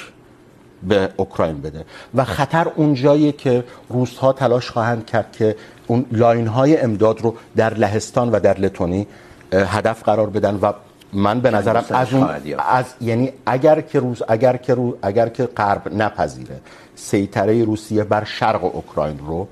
به 0.82 1.08
اوکراین 1.16 1.60
بده. 1.60 1.84
و 2.14 2.24
خطر 2.24 2.68
اونجاییه 2.76 3.32
که 3.32 3.64
روس 3.88 4.18
ها 4.18 4.32
تلاش 4.32 4.70
خواهند 4.70 5.06
کرد 5.06 5.32
که 5.32 5.56
اون 5.92 6.04
لاین 6.12 6.46
های 6.46 6.80
امداد 6.80 7.20
رو 7.20 7.34
در 7.56 7.74
لهستان 7.74 8.30
و 8.30 8.40
در 8.40 8.58
لتونی 8.58 9.06
هدف 9.52 10.02
قرار 10.02 10.30
بدن 10.30 10.54
و 10.62 10.72
من 11.12 11.40
به 11.40 11.50
نظرم 11.50 11.84
از 11.90 12.12
اون 12.12 12.28
از 12.68 12.84
یعنی 13.00 13.32
اگر 13.46 13.80
که 13.80 14.00
روس 14.00 14.18
اگر 14.28 14.56
که 14.56 14.74
رو 14.74 14.96
اگر 15.02 15.28
که 15.28 15.44
غرب 15.46 15.94
نپذیره 15.94 16.60
سیطره 16.94 17.64
روسیه 17.64 18.04
بر 18.04 18.24
شرق 18.24 18.64
اوکراین 18.64 19.18
رو 19.18 19.48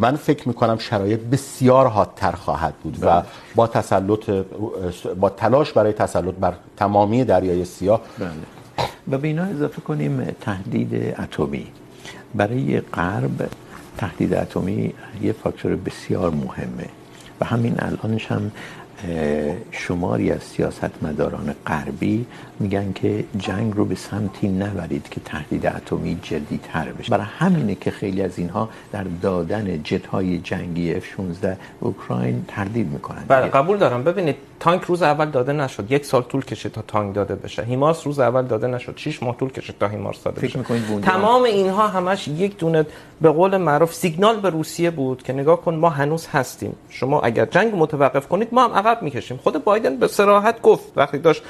من 0.00 0.16
فکر 0.16 0.48
میکنم 0.48 0.78
شرایط 0.78 1.20
بسیار 1.20 1.86
حادتر 1.86 2.32
خواهد 2.32 2.74
بود 2.82 2.98
و 3.02 3.22
با 3.54 3.66
تسلط 3.66 4.30
با 5.20 5.30
تلاش 5.30 5.72
برای 5.72 5.92
تسلط 5.92 6.34
بر 6.34 6.54
تمامی 6.76 7.24
دریای 7.24 7.64
سیاه. 7.64 8.00
و 9.10 9.18
به 9.18 9.28
اینا 9.28 9.44
اضافه 9.44 9.80
کنیم 9.80 10.36
تهدید 10.40 11.14
اتمی. 11.18 11.66
برای 12.34 12.80
غرب 12.80 13.48
تهدید 13.98 14.34
اتمی 14.34 14.94
یه 15.22 15.32
فاکتور 15.32 15.76
بسیار 15.76 16.30
مهمه. 16.30 16.88
و 17.40 17.44
همین 17.44 17.74
الانش 17.78 18.26
هم 18.26 18.52
شماری 19.70 20.30
از 20.30 20.42
سیاستمداران 20.42 21.54
غربی 21.66 22.26
میگن 22.60 22.92
که 22.92 23.24
جنگ 23.38 23.74
رو 23.76 23.84
به 23.84 23.94
سمتی 23.94 24.48
نبرید 24.48 25.08
که 25.08 25.20
تهدید 25.24 25.66
اتمی 25.66 26.18
جدی‌تر 26.22 26.92
بشه. 26.92 27.10
برای 27.10 27.26
همینه 27.38 27.74
که 27.74 27.90
خیلی 27.90 28.22
از 28.22 28.38
اینها 28.38 28.68
در 28.92 29.04
دادن 29.22 29.82
جت‌های 29.82 30.38
جنگی 30.38 30.94
F16 30.94 31.46
اوکراین 31.80 32.44
تردید 32.48 32.92
میکنن. 32.92 33.24
بله، 33.28 33.46
قبول 33.46 33.78
دارم. 33.78 34.04
ببینید 34.04 34.36
تانک 34.60 34.82
روز 34.82 35.02
اول 35.02 35.30
داده 35.30 35.52
نشد. 35.52 35.92
یک 35.92 36.04
سال 36.04 36.22
طول 36.22 36.44
کشید 36.44 36.72
تا 36.72 36.82
تانک 36.82 37.14
داده 37.14 37.34
بشه. 37.34 37.62
هیمارس 37.62 38.06
روز 38.06 38.20
اول 38.20 38.46
داده 38.46 38.66
نشد. 38.66 38.96
6 38.96 39.22
ماه 39.22 39.36
طول 39.36 39.50
کشید 39.50 39.78
تا 39.78 39.88
هیمارس 39.88 40.22
داده 40.22 40.40
فکر 40.40 40.58
بشه. 40.58 41.00
تمام 41.00 41.42
اینها 41.42 41.88
همش 41.88 42.28
یک 42.28 42.58
دونه 42.58 42.86
به 43.20 43.30
قول 43.30 43.56
معروف 43.56 43.94
سیگنال 43.94 44.40
به 44.40 44.50
روسیه 44.50 44.90
بود 44.90 45.22
که 45.22 45.32
نگاه 45.32 45.60
کن 45.60 45.74
ما 45.74 45.90
هنوز 45.90 46.26
هستیم. 46.26 46.76
شما 46.88 47.20
اگر 47.20 47.46
جنگ 47.46 47.72
متوقف 47.76 48.28
کنید 48.28 48.48
ما 48.52 48.64
هم 48.64 48.72
عقب 48.72 49.02
میکشیم. 49.02 49.36
خود 49.36 49.64
بایدن 49.64 49.96
به 49.96 50.08
صراحت 50.08 50.62
گفت. 50.62 50.92
وقتی 50.96 51.18
داشت 51.18 51.42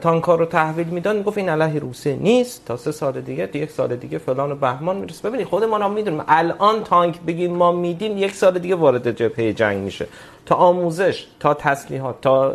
تانکا 0.00 0.34
رو 0.34 0.46
تحویل 0.46 0.86
میدن 0.86 1.22
گفت 1.22 1.38
این 1.38 1.48
علیه 1.48 1.80
روسیه 1.80 2.16
نیست 2.16 2.64
تا 2.64 2.76
سه 2.76 2.92
سال 2.92 3.20
دیگه 3.20 3.48
یک 3.54 3.70
سال 3.70 3.96
دیگه 3.96 4.18
فلان 4.18 4.52
و 4.52 4.54
بهمان 4.54 4.96
میرسه. 4.96 5.28
ببینید 5.28 5.46
خود 5.46 5.64
ما 5.64 5.78
هم 5.78 5.92
میدونیم. 5.92 6.22
الان 6.28 6.84
تانک 6.84 7.20
بگیم 7.20 7.52
ما 7.56 7.72
میدیم 7.72 8.18
یک 8.18 8.34
سال 8.34 8.58
دیگه 8.58 8.74
وارد 8.74 9.10
جبهه 9.10 9.52
جنگ 9.52 9.82
میشه. 9.82 10.06
تا 10.46 10.54
آموزش 10.54 11.26
تا 11.40 11.54
تسلیحات 11.54 12.20
تا 12.20 12.54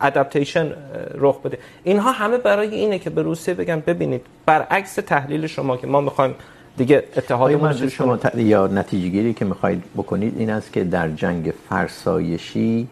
ادپتیشن 0.00 0.72
رخ 1.14 1.40
بده. 1.42 1.58
اینها 1.84 2.12
همه 2.12 2.38
برای 2.38 2.74
اینه 2.74 2.98
که 2.98 3.10
به 3.10 3.22
روسیه 3.22 3.54
بگن 3.54 3.82
ببینید 3.86 4.22
برعکس 4.46 4.94
تحلیل 4.94 5.46
شما 5.46 5.76
که 5.76 5.86
ما 5.86 6.00
میخوایم 6.00 6.34
دیگه 6.76 7.04
اتحادمون 7.16 7.72
رو 7.72 7.88
شما 7.88 8.16
ت... 8.16 8.34
یا 8.34 8.66
نتیجه 8.66 9.08
گیری 9.08 9.34
که 9.34 9.44
میخواید 9.44 9.82
بکنید 9.96 10.38
این 10.38 10.50
است 10.50 10.72
که 10.72 10.84
در 10.84 11.08
جنگ 11.08 11.52
فرسایشی 11.68 12.88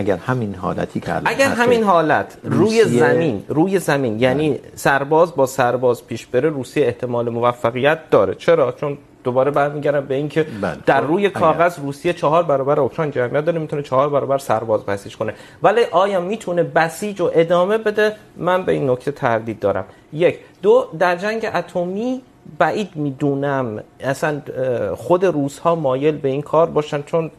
اگر 0.00 0.16
همین 0.16 0.54
حالتی 0.54 1.00
که 1.00 1.12
اگر 1.24 1.48
همین 1.48 1.82
حالت 1.84 2.36
روی 2.42 2.84
زمین 2.84 3.44
روی 3.48 3.78
زمین 3.78 4.20
یعنی 4.20 4.58
سرباز 4.74 5.34
با 5.36 5.46
سرباز 5.46 6.06
پیش 6.06 6.26
بره 6.26 6.48
روسیه 6.48 6.86
احتمال 6.86 7.28
موفقیت 7.28 8.10
داره. 8.10 8.34
چرا؟ 8.34 8.72
چون 8.72 8.98
دوباره 9.24 9.50
برمیگردم 9.50 10.06
به 10.06 10.14
اینکه 10.14 10.46
در 10.86 11.00
روی 11.00 11.30
کاغذ 11.30 11.78
روسیه 11.78 12.12
چهار 12.12 12.42
برابر 12.42 12.80
اوکراین 12.80 13.10
جمعیت 13.10 13.44
داره 13.44 13.58
میتونه 13.58 13.82
چهار 13.82 14.08
برابر 14.08 14.38
سرباز 14.38 14.84
بسیج 14.84 15.16
کنه. 15.16 15.34
ولی 15.62 15.80
آیا 15.90 16.20
میتونه 16.20 16.62
بسیج 16.62 17.20
و 17.20 17.30
ادامه 17.34 17.78
بده؟ 17.78 18.16
من 18.36 18.64
به 18.64 18.72
این 18.72 18.90
نکته 18.90 19.12
تردید 19.12 19.60
دارم. 19.60 19.84
یک. 20.12 20.38
دو 20.62 20.86
در 20.98 21.16
جنگ 21.16 21.50
اتمی 21.54 22.22
بعید 22.58 22.96
میدونم 22.96 23.82
اصلا 24.00 24.42
خود 24.96 25.24
روس 25.24 25.58
ها 25.58 25.74
مایل 25.74 26.16
به 26.16 26.28
این 26.28 26.42
کار 26.42 26.70
باشن 26.70 27.02
چون 27.02 27.30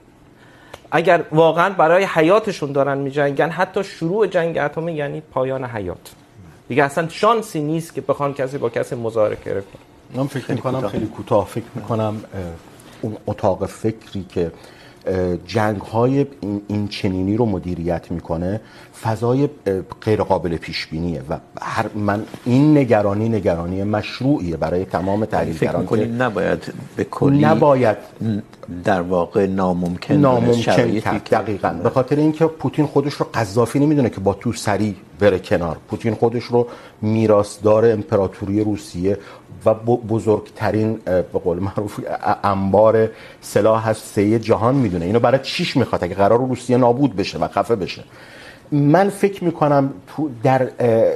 اگر 0.92 1.24
واقعا 1.32 1.70
برای 1.70 2.04
حیاتشون 2.04 2.72
دارن 2.72 2.98
میجنگن 2.98 3.50
حتی 3.50 3.84
شروع 3.84 4.28
جنگ 4.28 4.58
اتمی 4.58 4.94
یعنی 4.94 5.22
پایان 5.22 5.66
حیات. 5.66 6.12
دیگه 6.68 6.84
اصلا 6.84 7.08
شانسی 7.10 7.62
نیست 7.62 7.94
که 7.94 8.02
بخوان 8.02 8.34
کسی 8.34 8.58
با 8.58 8.70
کسی 8.70 8.96
مذاکره 8.96 9.62
کنه 9.62 10.22
من 10.22 10.28
فکر 10.28 10.52
میکنم 10.52 10.88
خیلی 10.88 11.06
کوتاه. 11.06 11.48
فکر 11.48 11.72
میکنم 11.76 12.24
اون 13.02 13.18
اتاق 13.28 13.66
فکری 13.66 14.26
که 14.30 14.52
جنگ 15.48 15.82
های 15.82 16.26
این 16.68 16.88
چنینی 16.88 17.38
رو 17.38 17.46
مدیریت 17.46 18.12
میکنه 18.12 18.62
فضای 19.04 19.50
غیر 20.02 20.24
قابل 20.24 20.58
پیش 20.58 20.88
بینیه 20.88 21.22
و 21.30 21.38
هر 21.62 21.86
من 21.96 22.24
این 22.46 22.78
نگرانی 22.78 23.30
نگرانی 23.30 23.84
مشروعیه 23.84 24.58
برای 24.58 24.86
تمام 24.86 25.26
تحلیلگران 25.26 25.88
که 25.88 25.96
نباید 25.96 26.74
به 26.96 27.04
کلی 27.04 27.46
نباید. 27.46 27.98
در 28.84 29.02
واقع 29.02 29.46
ناممکن 29.46 30.14
ناممکن 30.14 30.62
کرد 30.62 31.24
دقیقاً. 31.24 31.70
به 31.84 31.90
خاطر 31.90 32.16
اینکه 32.16 32.46
پوتین 32.46 32.86
خودش 32.86 33.14
رو 33.14 33.26
قذافی 33.34 33.80
نمیدونه 33.80 34.10
که 34.10 34.20
با 34.20 34.34
تو 34.34 34.54
سری 34.54 34.96
بره 35.20 35.40
کنار. 35.40 35.78
پوتین 35.90 36.14
خودش 36.14 36.44
رو 36.44 36.68
میراثدار 37.02 37.92
امپراتوری 37.92 38.64
روسیه 38.64 39.18
و 39.66 39.74
بزرگترین 39.74 41.00
به 41.06 41.40
قول 41.44 41.60
معروف 41.60 42.00
انبار 42.44 43.10
سلاح 43.42 43.90
هست 43.90 44.06
سه 44.06 44.40
جهان 44.40 44.76
میدونه. 44.76 45.06
اینو 45.06 45.20
برای 45.20 45.40
چیش 45.44 45.78
میخواد؟ 45.78 46.04
اگه 46.04 46.16
قرار 46.16 46.40
روسیه 46.40 46.78
نابود 46.78 47.16
بشه 47.16 47.38
و 47.38 47.48
خفه 47.48 47.76
بشه. 47.76 48.04
من 48.72 49.10
فکر 49.10 49.44
میکنم 49.44 49.94
تو 50.08 50.30
در 50.44 50.66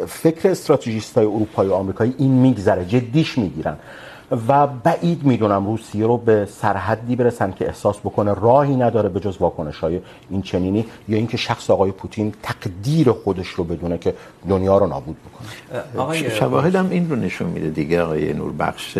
فکر 0.07 0.49
استراتژیست 0.49 1.17
های 1.17 1.25
اروپایی 1.25 1.69
و 1.69 1.73
آمریکایی 1.73 2.15
این 2.17 2.31
میگذره 2.31 2.85
جدیش 2.85 3.37
میگیرن 3.37 3.77
و 4.47 4.67
بعید 4.67 5.23
میدونم 5.23 5.65
روسیه 5.65 6.05
رو 6.07 6.17
به 6.17 6.47
سرحدی 6.51 7.15
برسن 7.15 7.51
که 7.51 7.67
احساس 7.67 7.99
بکنه 7.99 8.33
راهی 8.33 8.75
نداره 8.75 9.09
به 9.09 9.19
جز 9.19 9.37
واکنش 9.39 9.77
های 9.77 10.01
این 10.29 10.41
چنینی 10.41 10.85
یا 11.07 11.17
اینکه 11.17 11.37
شخص 11.37 11.69
آقای 11.69 11.91
پوتین 11.91 12.33
تقدیر 12.43 13.11
خودش 13.11 13.47
رو 13.47 13.63
بدونه 13.63 13.97
که 13.97 14.13
دنیا 14.49 14.77
رو 14.77 14.87
نابود 14.87 15.15
بکنه. 15.25 16.29
شواهد 16.29 16.75
هم 16.75 16.89
این 16.89 17.09
رو 17.09 17.15
نشون 17.15 17.49
میده 17.49 17.69
دیگه 17.69 18.01
آقای 18.01 18.33
نوربخش 18.33 18.97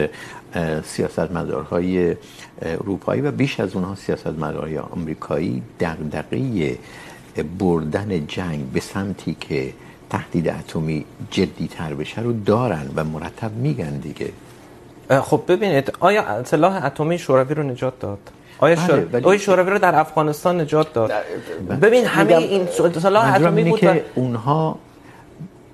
سیاستمدارهای 0.84 2.16
اروپایی 2.62 3.22
و 3.22 3.32
بیش 3.32 3.60
از 3.60 3.76
اونها 3.76 3.96
سیاستمدارهای 3.96 4.78
آمریکایی 4.78 5.64
دغدغه 5.80 6.78
بردن 7.44 8.28
جنگ 8.28 8.66
به 8.66 8.80
سمتی 8.80 9.38
که 9.40 9.74
تهدید 10.10 10.50
اتمی 10.50 11.06
جدی 11.32 11.68
تر 11.68 11.94
بشه 11.94 12.22
رو 12.22 12.34
دارن 12.34 12.90
و 12.96 13.04
مرتب 13.04 13.52
میگن 13.52 13.98
دیگه. 13.98 14.30
خب 15.22 15.42
ببینید 15.48 15.94
آیا 16.00 16.44
سلاح 16.44 16.86
اتمی 16.86 17.18
شوروی 17.18 17.56
رو 17.56 17.64
نجات 17.64 18.00
داد؟ 18.00 18.20
آیا 18.60 18.76
شور... 18.76 19.22
آیا 19.24 19.38
شوروی 19.38 19.70
رو 19.70 19.80
در 19.80 20.00
افغانستان 20.00 20.62
نجات 20.62 20.94
داد؟ 20.94 21.12
ببین 21.82 22.06
همه 22.06 22.36
این 22.36 22.68
سلاح 23.00 23.36
اتمی 23.36 23.64
بود 23.64 23.80
که 23.80 24.06
اونها 24.16 24.78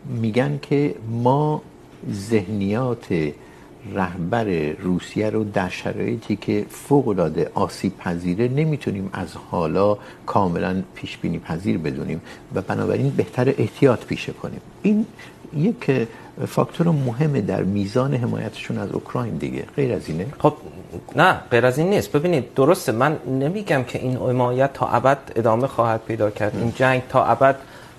میگن 0.05 0.59
که 0.61 0.95
ما 1.07 1.61
ذهنیات 2.11 3.05
رهبر 3.95 4.45
روسیه 4.79 5.29
رو 5.29 5.43
در 5.43 5.69
شرایطی 5.69 6.35
که 6.35 6.65
فوق 6.69 7.07
العاده 7.07 7.51
آسیب 7.53 7.97
پذیره 7.97 8.47
نمیتونیم 8.47 9.09
از 9.13 9.35
حالا 9.51 9.97
کاملا 10.25 10.83
پیش 10.95 11.17
بینی 11.17 11.39
پذیر 11.39 11.77
بدونیم 11.77 12.21
و 12.55 12.61
بنابراین 12.61 13.09
بهتر 13.09 13.53
احتیاط 13.57 14.05
پیشه 14.05 14.33
کنیم. 14.33 14.61
این 14.81 15.05
یک 15.53 16.07
فاکتور 16.47 16.87
مهم 16.87 17.41
در 17.41 17.63
میزان 17.63 18.13
حمایتشون 18.13 18.77
از 18.77 18.91
اوکراین 18.91 19.35
دیگه. 19.35 19.65
غیر 19.75 19.93
از 19.93 20.09
اینه؟ 20.09 20.25
خب، 20.39 20.53
نه، 21.15 21.39
غیر 21.51 21.65
از 21.65 21.77
این 21.77 21.89
نیست. 21.89 22.11
ببینید، 22.11 22.53
درسته، 22.53 22.91
من 22.91 23.17
نمیگم 23.27 23.83
که 23.83 23.99
این 23.99 24.17
حمایت 24.17 24.73
تا 24.73 24.87
ابد 24.87 25.17
ادامه 25.35 25.67
خواهد 25.67 26.01
پیدا 26.07 26.29
کرد. 26.29 26.55
این 26.55 26.73
جنگ 26.75 27.01
تا 27.09 27.25
ابد 27.25 27.55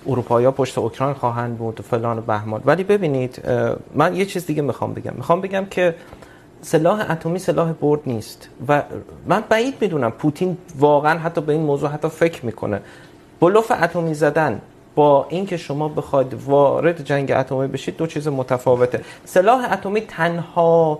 اروپایی 0.06 0.50
پشت 0.50 0.78
اوکراین 0.78 1.14
خواهند 1.14 1.58
بود 1.58 1.80
و 1.80 1.82
فلان 1.82 2.18
و 2.18 2.20
بهمان. 2.20 2.62
ولی 2.64 2.84
ببینید 2.84 3.42
من 3.94 4.16
یه 4.16 4.24
چیز 4.24 4.46
دیگه 4.46 4.62
میخوام 4.62 4.92
بگم. 4.92 5.12
میخوام 5.16 5.40
بگم 5.40 5.66
که 5.70 5.94
سلاح 6.62 7.10
اتمی 7.10 7.38
سلاح 7.38 7.72
برد 7.72 8.00
نیست 8.06 8.48
و 8.68 8.82
من 9.26 9.44
بعید 9.48 9.74
میدونم 9.80 10.10
پوتین 10.10 10.56
واقعا 10.78 11.18
حتی 11.18 11.40
به 11.40 11.52
این 11.52 11.62
موضوع 11.62 11.88
حتی 11.90 12.08
فکر 12.08 12.46
میکنه. 12.46 12.80
بلوف 13.40 13.72
اتمی 13.82 14.14
زدن 14.14 14.60
با 14.94 15.26
اینکه 15.28 15.56
شما 15.56 15.88
بخواید 15.88 16.34
وارد 16.46 17.04
جنگ 17.04 17.32
اتمی 17.32 17.66
بشید 17.66 17.96
دو 17.96 18.06
چیز 18.06 18.28
متفاوته. 18.28 19.00
سلاح 19.24 19.72
اتمی 19.72 20.00
تنها 20.00 20.98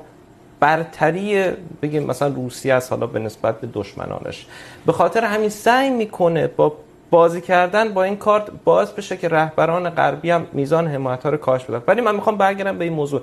برتری، 0.61 1.45
بگیم 1.83 2.03
مثلا 2.03 2.29
روسیه 2.29 2.75
است، 2.75 2.93
حالا 2.93 3.07
به 3.07 3.19
نسبت 3.19 3.61
به 3.61 3.69
دشمنانش. 3.75 4.47
به 4.87 4.93
خاطر 4.93 5.25
همین 5.25 5.49
سعی 5.49 5.91
میکنه 5.91 6.47
با 6.47 6.73
بازی 7.13 7.41
کردن 7.41 7.95
با 7.95 8.03
این 8.03 8.17
کارت 8.17 8.51
باعث 8.65 8.91
بشه 8.91 9.17
که 9.17 9.29
رهبران 9.29 9.91
غربی 9.91 10.31
هم 10.31 10.47
میزان 10.53 10.87
حمایت 10.89 11.23
ها 11.23 11.31
رو 11.31 11.37
کاهش 11.37 11.65
بدن. 11.65 11.83
ولی 11.87 12.01
من 12.01 12.15
میخوام 12.15 12.37
برگردم 12.37 12.79
به 12.79 12.85
این 12.85 12.93
موضوع. 12.93 13.21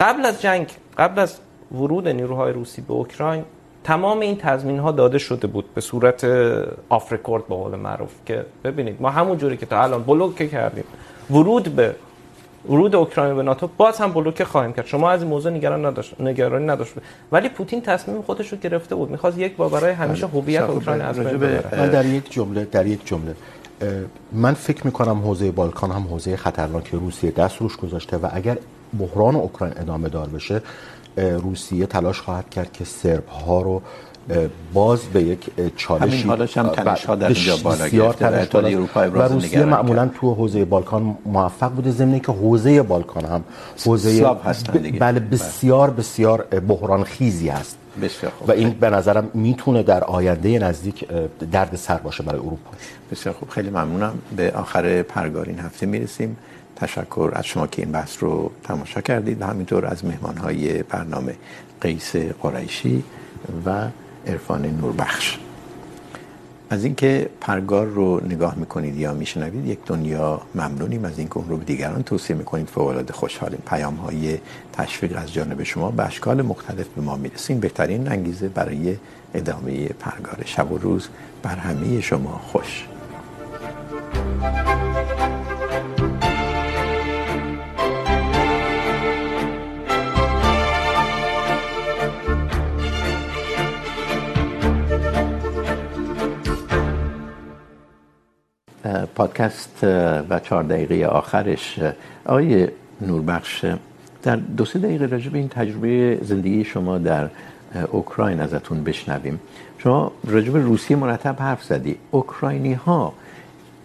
قبل 0.00 0.26
از 0.26 0.42
جنگ، 0.42 0.66
قبل 0.98 1.18
از 1.18 1.38
ورود 1.72 2.08
نیروهای 2.08 2.52
روسی 2.52 2.82
به 2.82 2.92
اوکراین، 2.92 3.44
تمام 3.84 4.20
این 4.20 4.36
تضمین 4.36 4.78
ها 4.78 4.92
داده 4.92 5.18
شده 5.18 5.46
بود 5.46 5.74
به 5.74 5.80
صورت 5.80 6.24
آف 6.88 7.12
رکورد 7.12 7.48
به 7.48 7.54
قول 7.54 7.74
معروف 7.74 8.12
که 8.26 8.46
ببینید 8.64 9.02
ما 9.02 9.10
همون 9.10 9.38
جوری 9.38 9.56
که 9.56 9.66
تا 9.66 9.82
الان 9.82 10.02
بلوک 10.02 10.50
کردیم، 10.50 10.84
ورود 11.30 11.68
به 11.68 11.94
ورود 12.68 12.94
اوکراین 12.94 13.36
به 13.36 13.42
ناتو 13.42 13.68
باز 13.76 13.98
هم 13.98 14.12
بلوک 14.12 14.44
خواهیم 14.44 14.72
کرد. 14.72 14.86
شما 14.86 15.10
از 15.10 15.22
این 15.22 15.30
موضوع 15.30 15.52
نگران 15.52 15.86
نداشت 15.86 16.20
نگرانی 16.20 16.66
نداشت. 16.66 16.92
ولی 17.32 17.48
پوتین 17.48 17.80
تصمیم 17.80 18.22
خودش 18.22 18.52
رو 18.52 18.58
گرفته 18.58 18.94
بود. 18.94 19.10
میخواست 19.10 19.38
یک 19.38 19.56
بار 19.56 19.68
برای 19.68 19.92
همیشه 19.92 20.26
هویت 20.26 20.62
اوکراین 20.62 21.02
از 21.02 21.18
بین 21.18 21.28
ببره. 21.28 21.80
من 21.80 21.88
در 21.88 22.06
یک 22.06 22.32
جمله 22.32 22.64
در 22.64 22.86
یک 22.86 23.06
جمله. 23.06 23.34
من 24.32 24.54
فکر 24.54 24.86
میکنم 24.86 25.18
حوزه 25.18 25.50
بالکان 25.50 25.90
هم 25.90 26.02
حوزه 26.02 26.36
خطرناکی 26.36 26.96
روسیه 26.96 27.30
دست 27.30 27.56
روش 27.56 27.76
گذاشته 27.76 28.16
و 28.16 28.28
اگر 28.32 28.58
بحران 28.98 29.36
اوکراین 29.36 29.74
ادامه 29.78 30.08
دار 30.08 30.28
بشه 30.28 30.62
روسیه 31.16 31.86
تلاش 31.86 32.20
خواهد 32.20 32.50
کرد 32.50 32.72
که 32.72 32.84
سرب 32.84 33.28
ها 33.28 33.62
رو 33.62 33.82
باز 34.72 35.00
به 35.00 35.22
یک 35.22 35.50
چالشی 35.76 36.16
همین 36.16 36.26
حالش 36.26 36.58
هم 36.58 36.68
تنش 36.68 37.04
ها 37.04 37.14
در 37.14 37.26
اینجا 37.26 37.56
بالا 37.56 37.88
گرفته 37.88 38.28
و 38.28 38.34
اتحادیه 38.34 38.76
اروپا 38.76 39.00
ابراز 39.00 39.32
روسیه 39.32 39.64
معمولا 39.64 40.10
تو 40.20 40.34
حوزه 40.34 40.64
بالکان 40.64 41.16
موفق 41.26 41.72
بوده 41.72 41.90
ضمن 41.90 42.20
که 42.20 42.32
حوزه 42.32 42.82
بالکان 42.82 43.24
هم 43.24 43.44
حوزه 43.84 44.36
هستن 44.44 44.72
دیگه. 44.72 44.98
بله 44.98 45.20
بسیار 45.20 45.90
بسیار 45.90 46.42
بحران 46.42 47.04
خیزی 47.04 47.48
است 47.48 47.76
بسیار 48.02 48.32
خوب. 48.38 48.48
و 48.48 48.52
این 48.52 48.70
به 48.70 48.90
نظرم 48.90 49.30
میتونه 49.34 49.82
در 49.82 50.04
آینده 50.04 50.58
نزدیک 50.58 51.08
درد 51.52 51.76
سر 51.76 51.98
باشه 51.98 52.22
برای 52.22 52.40
اروپا. 52.40 52.70
بسیار 53.10 53.34
خوب. 53.34 53.48
خیلی 53.48 53.70
ممنونم. 53.70 54.18
به 54.36 54.52
آخر 54.52 55.02
پرگار 55.02 55.46
این 55.46 55.58
هفته 55.58 55.86
میرسیم. 55.86 56.36
تشکر 56.76 57.32
از 57.34 57.46
شما 57.46 57.66
که 57.66 57.82
این 57.82 57.92
بحث 57.92 58.16
رو 58.20 58.50
تماشا 58.64 59.00
کردید 59.00 59.42
و 59.42 59.46
همینطور 59.46 59.86
از 59.86 60.04
مهمانهای 60.04 60.82
برنامه 60.82 61.34
قیس 61.80 62.16
قریشی 62.16 63.04
و 63.66 63.88
عرفان 64.26 64.66
نوربخش. 64.66 65.38
از 66.70 66.84
اینکه 66.84 67.28
پرگار 67.40 67.86
رو 67.86 68.20
نگاه 68.26 68.54
میکنید 68.54 68.96
یا 68.96 69.14
میشنوید، 69.14 69.66
یک 69.66 69.78
دنیا 69.86 70.40
ممنونیم. 70.54 71.04
از 71.04 71.18
اینکه 71.18 71.36
اون 71.36 71.48
رو 71.48 71.56
به 71.56 71.64
دیگران 71.64 72.02
توصیه 72.02 72.36
میکنید 72.36 72.68
فوق 72.68 72.86
العاده 72.86 73.12
خوشحالیم. 73.12 73.62
پیام 73.66 73.94
های 73.94 74.38
تشویق 74.72 75.18
از 75.18 75.32
جانب 75.32 75.62
شما 75.62 75.90
به 75.90 76.06
اشکال 76.06 76.42
مختلف 76.42 76.86
به 76.88 77.02
ما 77.02 77.16
میرسیم. 77.16 77.60
بهترین 77.60 78.08
انگیزه 78.08 78.48
برای 78.48 78.96
ادامه 79.34 79.88
پرگار 79.88 80.42
شب 80.44 80.72
و 80.72 80.78
روز. 80.78 81.08
بر 81.42 81.56
همه 81.56 82.00
شما 82.00 82.40
خوش. 82.52 82.86
thank 84.40 84.84
you 84.84 84.93
پادکست 99.14 99.84
و 100.28 100.40
چهار 100.40 100.62
دقیقه 100.62 101.06
آخرش. 101.06 101.80
آقای 102.24 102.68
نوربخش 103.00 103.64
در 104.22 104.36
دو 104.36 104.64
سه 104.64 104.78
دقیقه 104.78 105.06
راجع 105.06 105.30
به 105.30 105.38
این 105.38 105.48
تجربه 105.48 106.18
زندگی 106.22 106.64
شما 106.64 106.98
در 106.98 107.28
اوکراین 107.90 108.40
ازتون 108.40 108.84
بشنویم. 108.84 109.40
شما 109.78 110.12
راجع 110.24 110.50
به 110.50 110.60
روسیه 110.60 110.96
مرتب 110.96 111.36
حرف 111.38 111.64
زدی. 111.64 111.96
اوکراینی 112.10 112.72
ها 112.72 113.12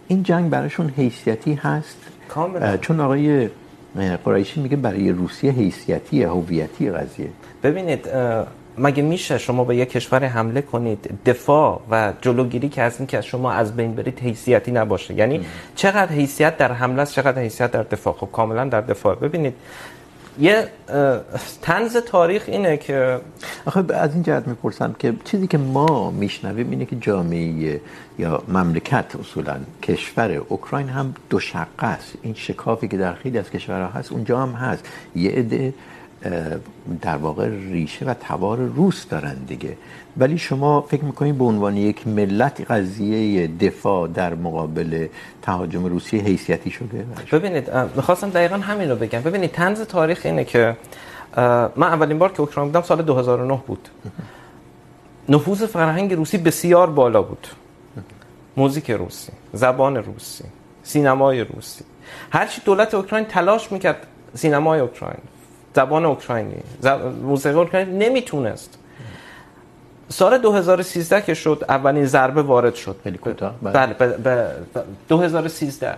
این 0.08 0.22
جنگ 0.22 0.50
براشون 0.50 0.88
حیثیتی 0.96 1.54
هست؟ 1.54 1.98
کاملا. 2.28 2.76
چون 2.76 3.00
آقای 3.00 3.48
قریشی 4.24 4.60
میگه 4.60 4.76
برای 4.76 5.12
روسیه 5.12 5.52
حیثیتی 5.52 6.22
هویتی 6.22 6.90
قضیه. 6.90 7.30
ببینید 7.62 8.08
مگه 8.78 9.02
میشه 9.02 9.38
شما 9.38 9.64
به 9.64 9.76
یک 9.76 9.90
کشور 9.90 10.24
حمله 10.24 10.62
کنید 10.62 11.20
دفاع 11.26 11.80
و 11.90 12.12
جلوگیری 12.20 12.68
که 12.68 12.82
از 12.82 12.98
اینکه 12.98 13.20
شما 13.20 13.52
از 13.52 13.76
بین 13.76 13.94
برید 13.94 14.18
حیثیتی 14.18 14.72
نباشه؟ 14.72 15.14
یعنی 15.14 15.36
ام. 15.36 15.44
چقدر 15.76 16.12
حیثیت 16.12 16.56
در 16.56 16.72
حمله 16.72 17.02
است 17.02 17.12
چقدر 17.12 17.42
حیثیت 17.42 17.70
در 17.70 17.82
دفاع؟ 17.82 18.14
خب 18.14 18.28
کاملا 18.32 18.64
در 18.64 18.80
دفاع. 18.80 19.14
ببینید 19.14 19.54
یه 20.38 20.68
طنز 21.62 21.96
تاریخ 21.96 22.44
اینه 22.46 22.76
که 22.76 23.20
آخه 23.64 23.84
از 23.94 24.14
این 24.14 24.22
جهت 24.22 24.48
میپرسم 24.48 24.94
که 24.98 25.14
چیزی 25.24 25.46
که 25.46 25.58
ما 25.58 26.10
میشنویم 26.10 26.70
اینه 26.70 26.84
که 26.84 26.96
جامعه 26.96 27.80
یا 28.18 28.42
مملکت 28.48 29.16
اصولا 29.20 29.56
کشور 29.82 30.30
اوکراین 30.48 30.88
هم 30.88 31.14
دو 31.30 31.40
شقه 31.40 31.86
است. 31.86 32.14
این 32.22 32.34
شکافی 32.34 32.88
که 32.88 32.96
در 32.96 33.14
خیلی 33.14 33.38
از 33.38 33.50
کشورها 33.50 33.88
هست 33.88 34.12
اونجا 34.12 34.38
هم 34.38 34.52
هست. 34.52 34.88
یه 35.16 35.30
عده 35.30 35.74
در 37.02 37.16
واقع 37.16 37.48
ریشه 37.48 38.04
و 38.04 38.14
تبار 38.20 38.58
روس 38.58 39.06
دارن 39.08 39.34
دیگه. 39.34 39.76
ولی 40.16 40.38
شما 40.38 40.80
فکر 40.80 41.04
میکنید 41.04 41.38
به 41.38 41.44
عنوان 41.44 41.76
یک 41.76 42.06
ملت 42.06 42.70
قضیه 42.70 43.46
دفاع 43.46 44.08
در 44.08 44.34
مقابل 44.34 45.06
تهاجم 45.42 45.84
روسیه 45.84 46.22
حیثیتی 46.22 46.70
شده؟ 46.70 47.06
ببینید 47.32 47.70
میخواستم 47.96 48.30
دقیقا 48.30 48.56
همین 48.56 48.90
رو 48.90 48.96
بگم. 48.96 49.20
ببینید، 49.20 49.50
طنز 49.50 49.80
تاریخ 49.80 50.20
اینه 50.24 50.44
که 50.44 50.76
من 51.76 51.82
اولین 51.82 52.18
بار 52.18 52.32
که 52.32 52.40
اوکراین 52.40 52.68
بودم 52.68 52.82
سال 52.82 53.02
2009 53.02 53.62
بود. 53.66 53.88
نفوذ 55.28 55.64
فرهنگ 55.64 56.12
روسی 56.14 56.38
بسیار 56.38 56.90
بالا 56.90 57.22
بود. 57.22 57.46
موزیک 58.56 58.90
روسی، 58.90 59.32
زبان 59.52 59.96
روسی، 59.96 60.44
سینمای 60.82 61.40
روسی. 61.44 61.84
هرچی 62.30 62.60
دولت 62.64 62.94
اوکراین 62.94 63.24
تلاش 63.24 63.72
میکرد، 63.72 64.06
سینمای 64.34 64.80
اوکراین. 64.80 65.22
زبان 65.74 66.04
اوکراینی. 66.04 66.62
موسیقی 67.22 67.54
اوکراینی 67.54 68.08
نمیتونست. 68.08 68.78
سال 70.08 70.38
2013 70.38 71.22
که 71.22 71.34
شد 71.34 71.64
اولین 71.68 72.06
ضربه 72.06 72.42
وارد 72.42 72.74
شد 72.74 72.96
خیلی 73.04 73.18
کوتاه؟ 73.18 73.54
بله. 73.62 73.94
به 73.94 74.46
2013 75.08 75.94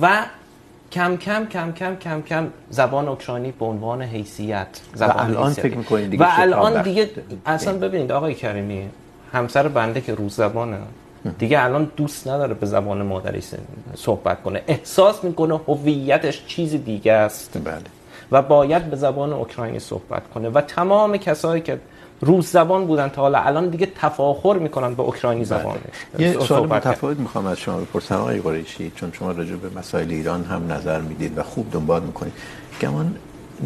و 0.00 0.24
کم 0.92 1.16
کم 1.16 1.46
کم 1.46 1.72
کم 1.72 1.96
کم 1.96 2.22
کم 2.22 2.46
زبان 2.70 3.08
اوکراینی 3.08 3.52
به 3.52 3.64
عنوان 3.64 4.02
حیثیت 4.02 4.66
زبان 4.94 5.16
و 5.16 5.20
الان 5.20 5.52
فکر 5.52 5.76
می‌کنید 5.76 6.10
دیگه 6.10 6.24
و 6.24 6.28
الان 6.30 6.82
دیگه 6.82 7.10
اصلا 7.46 7.78
ببینید 7.78 8.12
آقای 8.12 8.34
کریمی 8.34 8.88
همسر 9.32 9.68
بنده 9.68 10.00
که 10.00 10.14
روز 10.14 10.34
زبانه 10.34 10.78
دیگه 11.38 11.64
الان 11.64 11.90
دوست 11.96 12.28
نداره 12.28 12.54
به 12.54 12.66
زبان 12.66 13.02
مادری 13.02 13.42
صحبت 13.94 14.42
کنه. 14.42 14.62
احساس 14.66 15.24
میکنه 15.24 15.60
هویتش 15.68 16.46
چیز 16.46 16.74
دیگه 16.74 17.12
است. 17.12 17.58
بله. 17.64 17.95
و 18.32 18.42
باید 18.42 18.90
به 18.90 18.96
زبان 18.96 19.32
اوکراینی 19.32 19.78
صحبت 19.78 20.22
کنه. 20.34 20.48
و 20.48 20.60
تمام 20.60 21.16
کسایی 21.16 21.62
که 21.62 21.80
روس 22.20 22.52
زبان 22.52 22.86
بودن 22.86 23.08
تا 23.08 23.22
حالا 23.22 23.38
الان 23.38 23.68
دیگه 23.68 23.88
تفاخر 23.94 24.58
میکنن 24.58 24.94
به 24.94 25.02
اوکراینی 25.02 25.44
زبان. 25.44 25.78
یه 26.18 26.40
سوال 26.40 26.66
متفاوت 26.66 27.18
میخوام 27.18 27.46
از 27.46 27.58
شما 27.58 27.76
بپرسم 27.78 28.14
آقای 28.14 28.40
قریشی 28.40 28.92
چون 28.94 29.12
شما 29.12 29.30
راجع 29.32 29.54
به 29.54 29.78
مسائل 29.78 30.10
ایران 30.10 30.44
هم 30.44 30.72
نظر 30.72 31.00
میدید 31.00 31.38
و 31.38 31.42
خوب 31.42 31.66
دنبال 31.72 32.02
میکنید. 32.02 32.32
گمان 32.80 33.16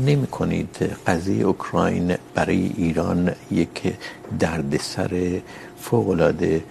نمی 0.06 0.26
کنید 0.26 0.76
قضیه 1.06 1.44
اوکراین 1.44 2.14
برای 2.34 2.72
ایران 2.76 3.32
یک 3.50 3.94
دردسر 4.38 5.40
فوق 5.80 6.08
العاده 6.08 6.64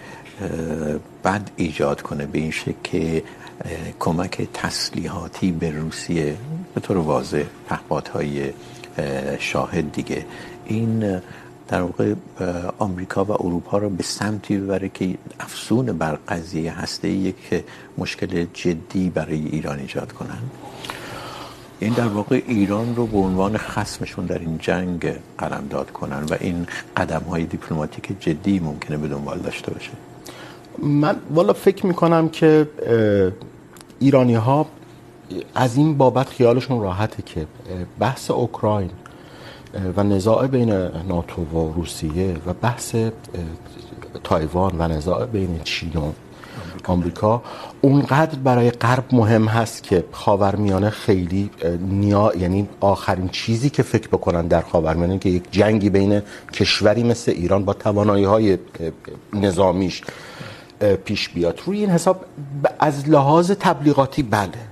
بد 1.23 1.51
ایجاد 1.55 2.01
کنه 2.01 2.25
به 2.25 2.39
این 2.39 2.51
شکل 2.51 2.73
که 2.83 3.23
کمک 3.99 4.47
تسلیحاتی 4.53 5.51
به 5.51 5.71
روسیه؟ 5.71 6.35
به 6.75 6.81
طور 6.81 6.97
واضح 6.97 7.43
پهپادهای 7.69 8.51
شاهد 9.39 9.91
دیگه. 9.91 10.25
این 10.65 11.21
در 11.67 11.81
واقع 11.81 12.13
آمریکا 12.77 13.25
و 13.25 13.31
اروپا 13.31 13.77
رو 13.77 13.89
به 13.89 14.03
سمتی 14.03 14.57
ببره 14.57 14.89
که 14.89 15.15
افسون 15.39 15.85
بر 15.85 16.17
قضیه 16.27 16.79
هسته 16.79 17.09
یک 17.09 17.63
مشکل 17.97 18.45
جدی 18.53 19.09
برای 19.09 19.45
ایران 19.45 19.79
ایجاد 19.79 20.11
کنن. 20.11 20.37
این 21.79 21.93
در 21.93 22.07
واقع 22.07 22.41
ایران 22.47 22.95
رو 22.95 23.07
به 23.07 23.17
عنوان 23.17 23.57
خصمشون 23.57 24.25
در 24.25 24.39
این 24.39 24.57
جنگ 24.57 25.13
قلمداد 25.37 25.91
کنن 25.91 26.23
و 26.23 26.35
این 26.39 26.67
قدم 26.97 27.21
های 27.29 27.45
دیپلماتیک 27.45 28.19
جدی 28.19 28.59
ممکنه 28.59 28.97
به 28.97 29.07
دنبال 29.07 29.39
داشته 29.39 29.71
باشه. 29.71 29.91
من 30.77 31.15
والا 31.29 31.53
فکر 31.53 31.85
میکنم 31.85 32.29
که 32.29 32.67
ایرانی 33.99 34.35
ها 34.35 34.67
از 35.55 35.77
این 35.77 35.97
بابت 35.97 36.29
خیالشون 36.29 36.81
راحته 36.81 37.23
که 37.23 37.47
بحث 37.99 38.31
اوکراین 38.31 38.89
و 39.97 40.03
نزاع 40.03 40.47
بین 40.47 40.69
ناتو 41.07 41.41
و 41.41 41.73
روسیه 41.73 42.35
و 42.45 42.53
بحث 42.53 42.95
تایوان 44.23 44.75
و 44.77 44.87
نزاع 44.87 45.25
بین 45.25 45.59
چین 45.63 45.91
و 45.93 46.11
آمریکا. 46.85 47.41
اونقدر 47.81 48.39
برای 48.39 48.71
غرب 48.71 49.03
مهم 49.11 49.47
هست 49.47 49.83
که 49.83 50.03
خاورمیانه 50.11 50.89
خیلی 50.89 51.49
نیا 51.81 52.31
یعنی 52.39 52.69
آخرین 52.79 53.29
چیزی 53.29 53.69
که 53.69 53.83
فکر 53.83 54.07
بکنن 54.07 54.47
در 54.47 54.61
خاورمیانه 54.61 55.19
که 55.19 55.29
یک 55.29 55.43
جنگی 55.51 55.89
بین 55.89 56.21
کشوری 56.53 57.03
مثل 57.03 57.31
ایران 57.31 57.65
با 57.65 57.73
توانایی 57.73 58.23
های 58.23 58.57
نظامیش 59.33 60.01
پیش 61.05 61.29
بیاد. 61.29 61.61
روی 61.65 61.77
این 61.77 61.89
حساب 61.89 62.25
از 62.79 63.09
لحاظ 63.09 63.51
تبلیغاتی 63.51 64.23
بله. 64.23 64.68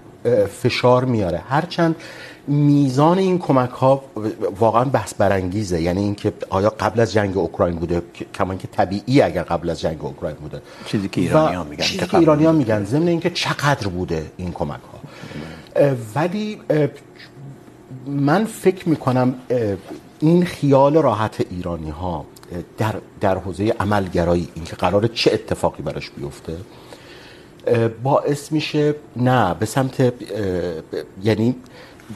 فشار 0.62 1.06
میاره. 1.06 1.42
هرچند 1.50 1.96
میزان 2.48 3.18
این 3.18 3.40
کمک 3.40 3.70
ها 3.70 4.04
واقعا 4.60 4.84
بحث 4.84 5.14
برانگیزه. 5.14 5.82
یعنی 5.82 6.02
اینکه 6.02 6.34
آیا 6.50 6.70
قبل 6.70 7.00
از 7.00 7.14
جنگ 7.14 7.38
اوکراین 7.38 7.76
بوده؟ 7.76 8.02
کما 8.36 8.52
اینکه 8.52 8.68
طبیعی 8.68 9.22
اگر 9.22 9.44
قبل 9.44 9.70
از 9.70 9.82
جنگ 9.82 10.06
اوکراین 10.06 10.36
بوده. 10.36 10.62
چیزی 10.86 11.10
که 11.10 11.22
ایرانی 11.22 11.56
ها 11.56 11.64
میگن 11.64 11.84
چیزی 11.84 12.06
که 12.06 12.18
ایرانی 12.18 12.46
ها 12.46 12.52
میگن. 12.52 12.84
ضمن 12.86 13.08
اینکه 13.08 13.30
چقدر 13.30 13.88
بوده 13.88 14.32
این 14.38 14.52
کمک 14.52 14.80
ها 14.94 15.00
ولی 16.16 16.60
من 18.08 18.46
فکر 18.46 18.90
میکنم 18.90 19.36
این 20.20 20.46
خیال 20.46 20.98
راحت 20.98 21.46
ایرانی 21.50 21.90
ها 21.90 22.26
در 22.78 22.96
در 23.22 23.38
حوزه 23.38 23.74
عملگرایی 23.80 24.50
اینکه 24.56 24.76
قرار 24.76 25.08
چه 25.08 25.34
اتفاقی 25.34 25.84
براش 25.84 26.10
بیفته 26.10 26.58
باعث 28.04 28.52
میشه 28.52 28.96
نه 29.16 29.54
به 29.60 29.66
سمت 29.66 30.14
یعنی 31.24 31.56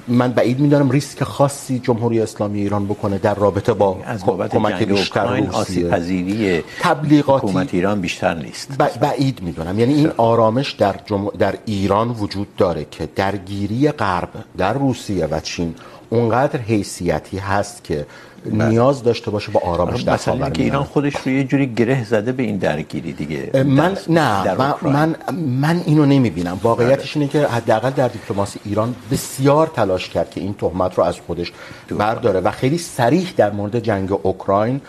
من 0.07 0.31
بعید 0.31 0.59
میدونم 0.59 0.89
ریسک 0.89 1.23
خاصی 1.23 1.79
جمهوری 1.79 2.21
اسلامی 2.21 2.61
ایران 2.61 2.85
بکنه 2.85 3.17
در 3.17 3.35
رابطه 3.35 3.73
با 3.73 3.97
از 4.05 4.25
بابت 4.25 4.55
جنگ 4.55 4.91
اوکراین 4.91 5.47
آسیب 5.47 5.89
پذیری 5.89 6.63
تبلیغاتی 6.79 7.47
حکومت 7.47 7.73
ایران 7.73 8.01
بیشتر 8.01 8.33
نیست. 8.33 8.77
بعید 8.77 9.41
میدونم. 9.41 9.79
یعنی 9.79 9.93
این 9.93 10.11
آرامش 10.17 10.71
در 10.71 10.95
جم... 11.05 11.29
در 11.29 11.55
ایران 11.65 12.09
وجود 12.09 12.55
داره 12.55 12.85
که 12.91 13.09
درگیری 13.15 13.91
غرب 13.91 14.29
در 14.57 14.73
روسیه 14.73 15.25
و 15.25 15.39
چین 15.39 15.75
اونقدر 16.09 16.59
حیثیتی 16.59 17.37
هست 17.37 17.83
که 17.83 18.05
نیاز 18.45 19.03
داشته 19.03 19.31
باشه 19.31 19.51
با 19.51 19.59
آرامش 19.59 20.01
در 20.01 20.13
مثلا 20.13 20.49
که 20.49 20.63
ایران 20.63 20.83
خودش 20.83 21.15
رو 21.15 21.31
یه 21.31 21.43
جوری 21.43 21.73
گره 21.73 22.03
زده 22.03 22.31
به 22.31 22.43
این 22.43 22.57
درگیری 22.57 23.13
دیگه 23.13 23.63
من 23.63 23.97
نه 24.09 24.55
من, 24.55 24.75
من 24.81 25.15
من 25.37 25.81
اینو 25.85 26.05
نمیبینم. 26.05 26.59
واقعیتش 26.63 27.17
اینه 27.17 27.27
که 27.27 27.47
حداقل 27.47 27.89
در 27.89 28.07
دیپلماسی 28.07 28.59
ایران 28.65 28.95
بسیار 29.11 29.67
تلاش 29.67 30.09
کرد 30.09 30.29
که 30.29 30.41
این 30.41 30.53
تهمت 30.53 30.97
رو 30.97 31.03
از 31.03 31.19
خودش 31.27 31.51
برداره 31.89 32.39
و 32.39 32.51
خیلی 32.51 32.77
صریح 32.77 33.33
در 33.37 33.51
مورد 33.51 33.79
جنگ 33.79 34.19
اوکراین 34.23 34.81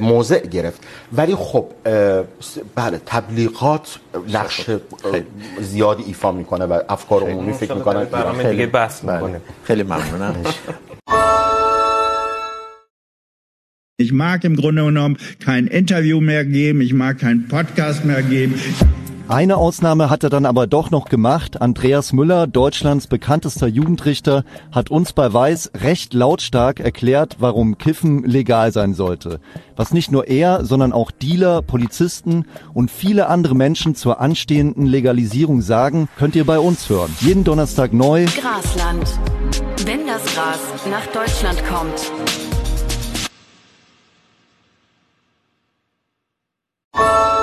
موضع 0.00 0.46
گرفت. 0.46 0.80
ولی 1.12 1.34
خب 1.34 1.66
بله 2.74 3.00
تبلیغات 3.06 3.98
نقش 4.32 4.70
زیادی 5.60 6.02
ایفا 6.02 6.32
میکنه 6.32 6.64
و 6.64 6.80
افکار 6.88 7.22
عمومی 7.22 7.52
فکر 7.52 7.74
برنامه 7.74 8.50
دیگه 8.50 8.66
بحث 8.66 9.04
میکنه. 9.04 9.40
خیلی 9.64 9.82
ممنونم. 9.82 10.34
Ich 13.98 14.12
mag 14.12 14.44
im 14.44 14.56
Grunde 14.56 14.84
genommen 14.84 15.16
kein 15.38 15.66
Interview 15.66 16.20
mehr 16.20 16.44
geben, 16.44 16.82
ich 16.82 16.92
mag 16.92 17.18
keinen 17.18 17.48
Podcast 17.48 18.04
mehr 18.04 18.22
geben. 18.22 18.54
Eine 19.26 19.56
Ausnahme 19.56 20.10
hat 20.10 20.22
er 20.22 20.28
dann 20.28 20.44
aber 20.44 20.66
doch 20.66 20.90
noch 20.90 21.06
gemacht. 21.08 21.62
Andreas 21.62 22.12
Müller, 22.12 22.46
Deutschlands 22.46 23.06
bekanntester 23.06 23.66
Jugendrichter, 23.66 24.44
hat 24.70 24.90
uns 24.90 25.14
bei 25.14 25.32
Weiß 25.32 25.70
recht 25.80 26.12
lautstark 26.12 26.78
erklärt, 26.78 27.36
warum 27.38 27.78
Kiffen 27.78 28.22
legal 28.24 28.70
sein 28.70 28.92
sollte. 28.92 29.40
Was 29.76 29.94
nicht 29.94 30.12
nur 30.12 30.28
er, 30.28 30.66
sondern 30.66 30.92
auch 30.92 31.10
Dealer, 31.10 31.62
Polizisten 31.62 32.44
und 32.74 32.90
viele 32.90 33.28
andere 33.28 33.54
Menschen 33.54 33.94
zur 33.94 34.20
anstehenden 34.20 34.84
Legalisierung 34.84 35.62
sagen, 35.62 36.06
könnt 36.18 36.36
ihr 36.36 36.44
bei 36.44 36.58
uns 36.58 36.90
hören. 36.90 37.10
Jeden 37.20 37.44
Donnerstag 37.44 37.94
neu. 37.94 38.26
Grasland. 38.26 39.18
Wenn 39.86 40.06
das 40.06 40.22
Gras 40.34 40.60
nach 40.90 41.06
Deutschland 41.06 41.64
kommt. 41.64 42.12
دنیہ 46.96 47.04
واد 47.04 47.35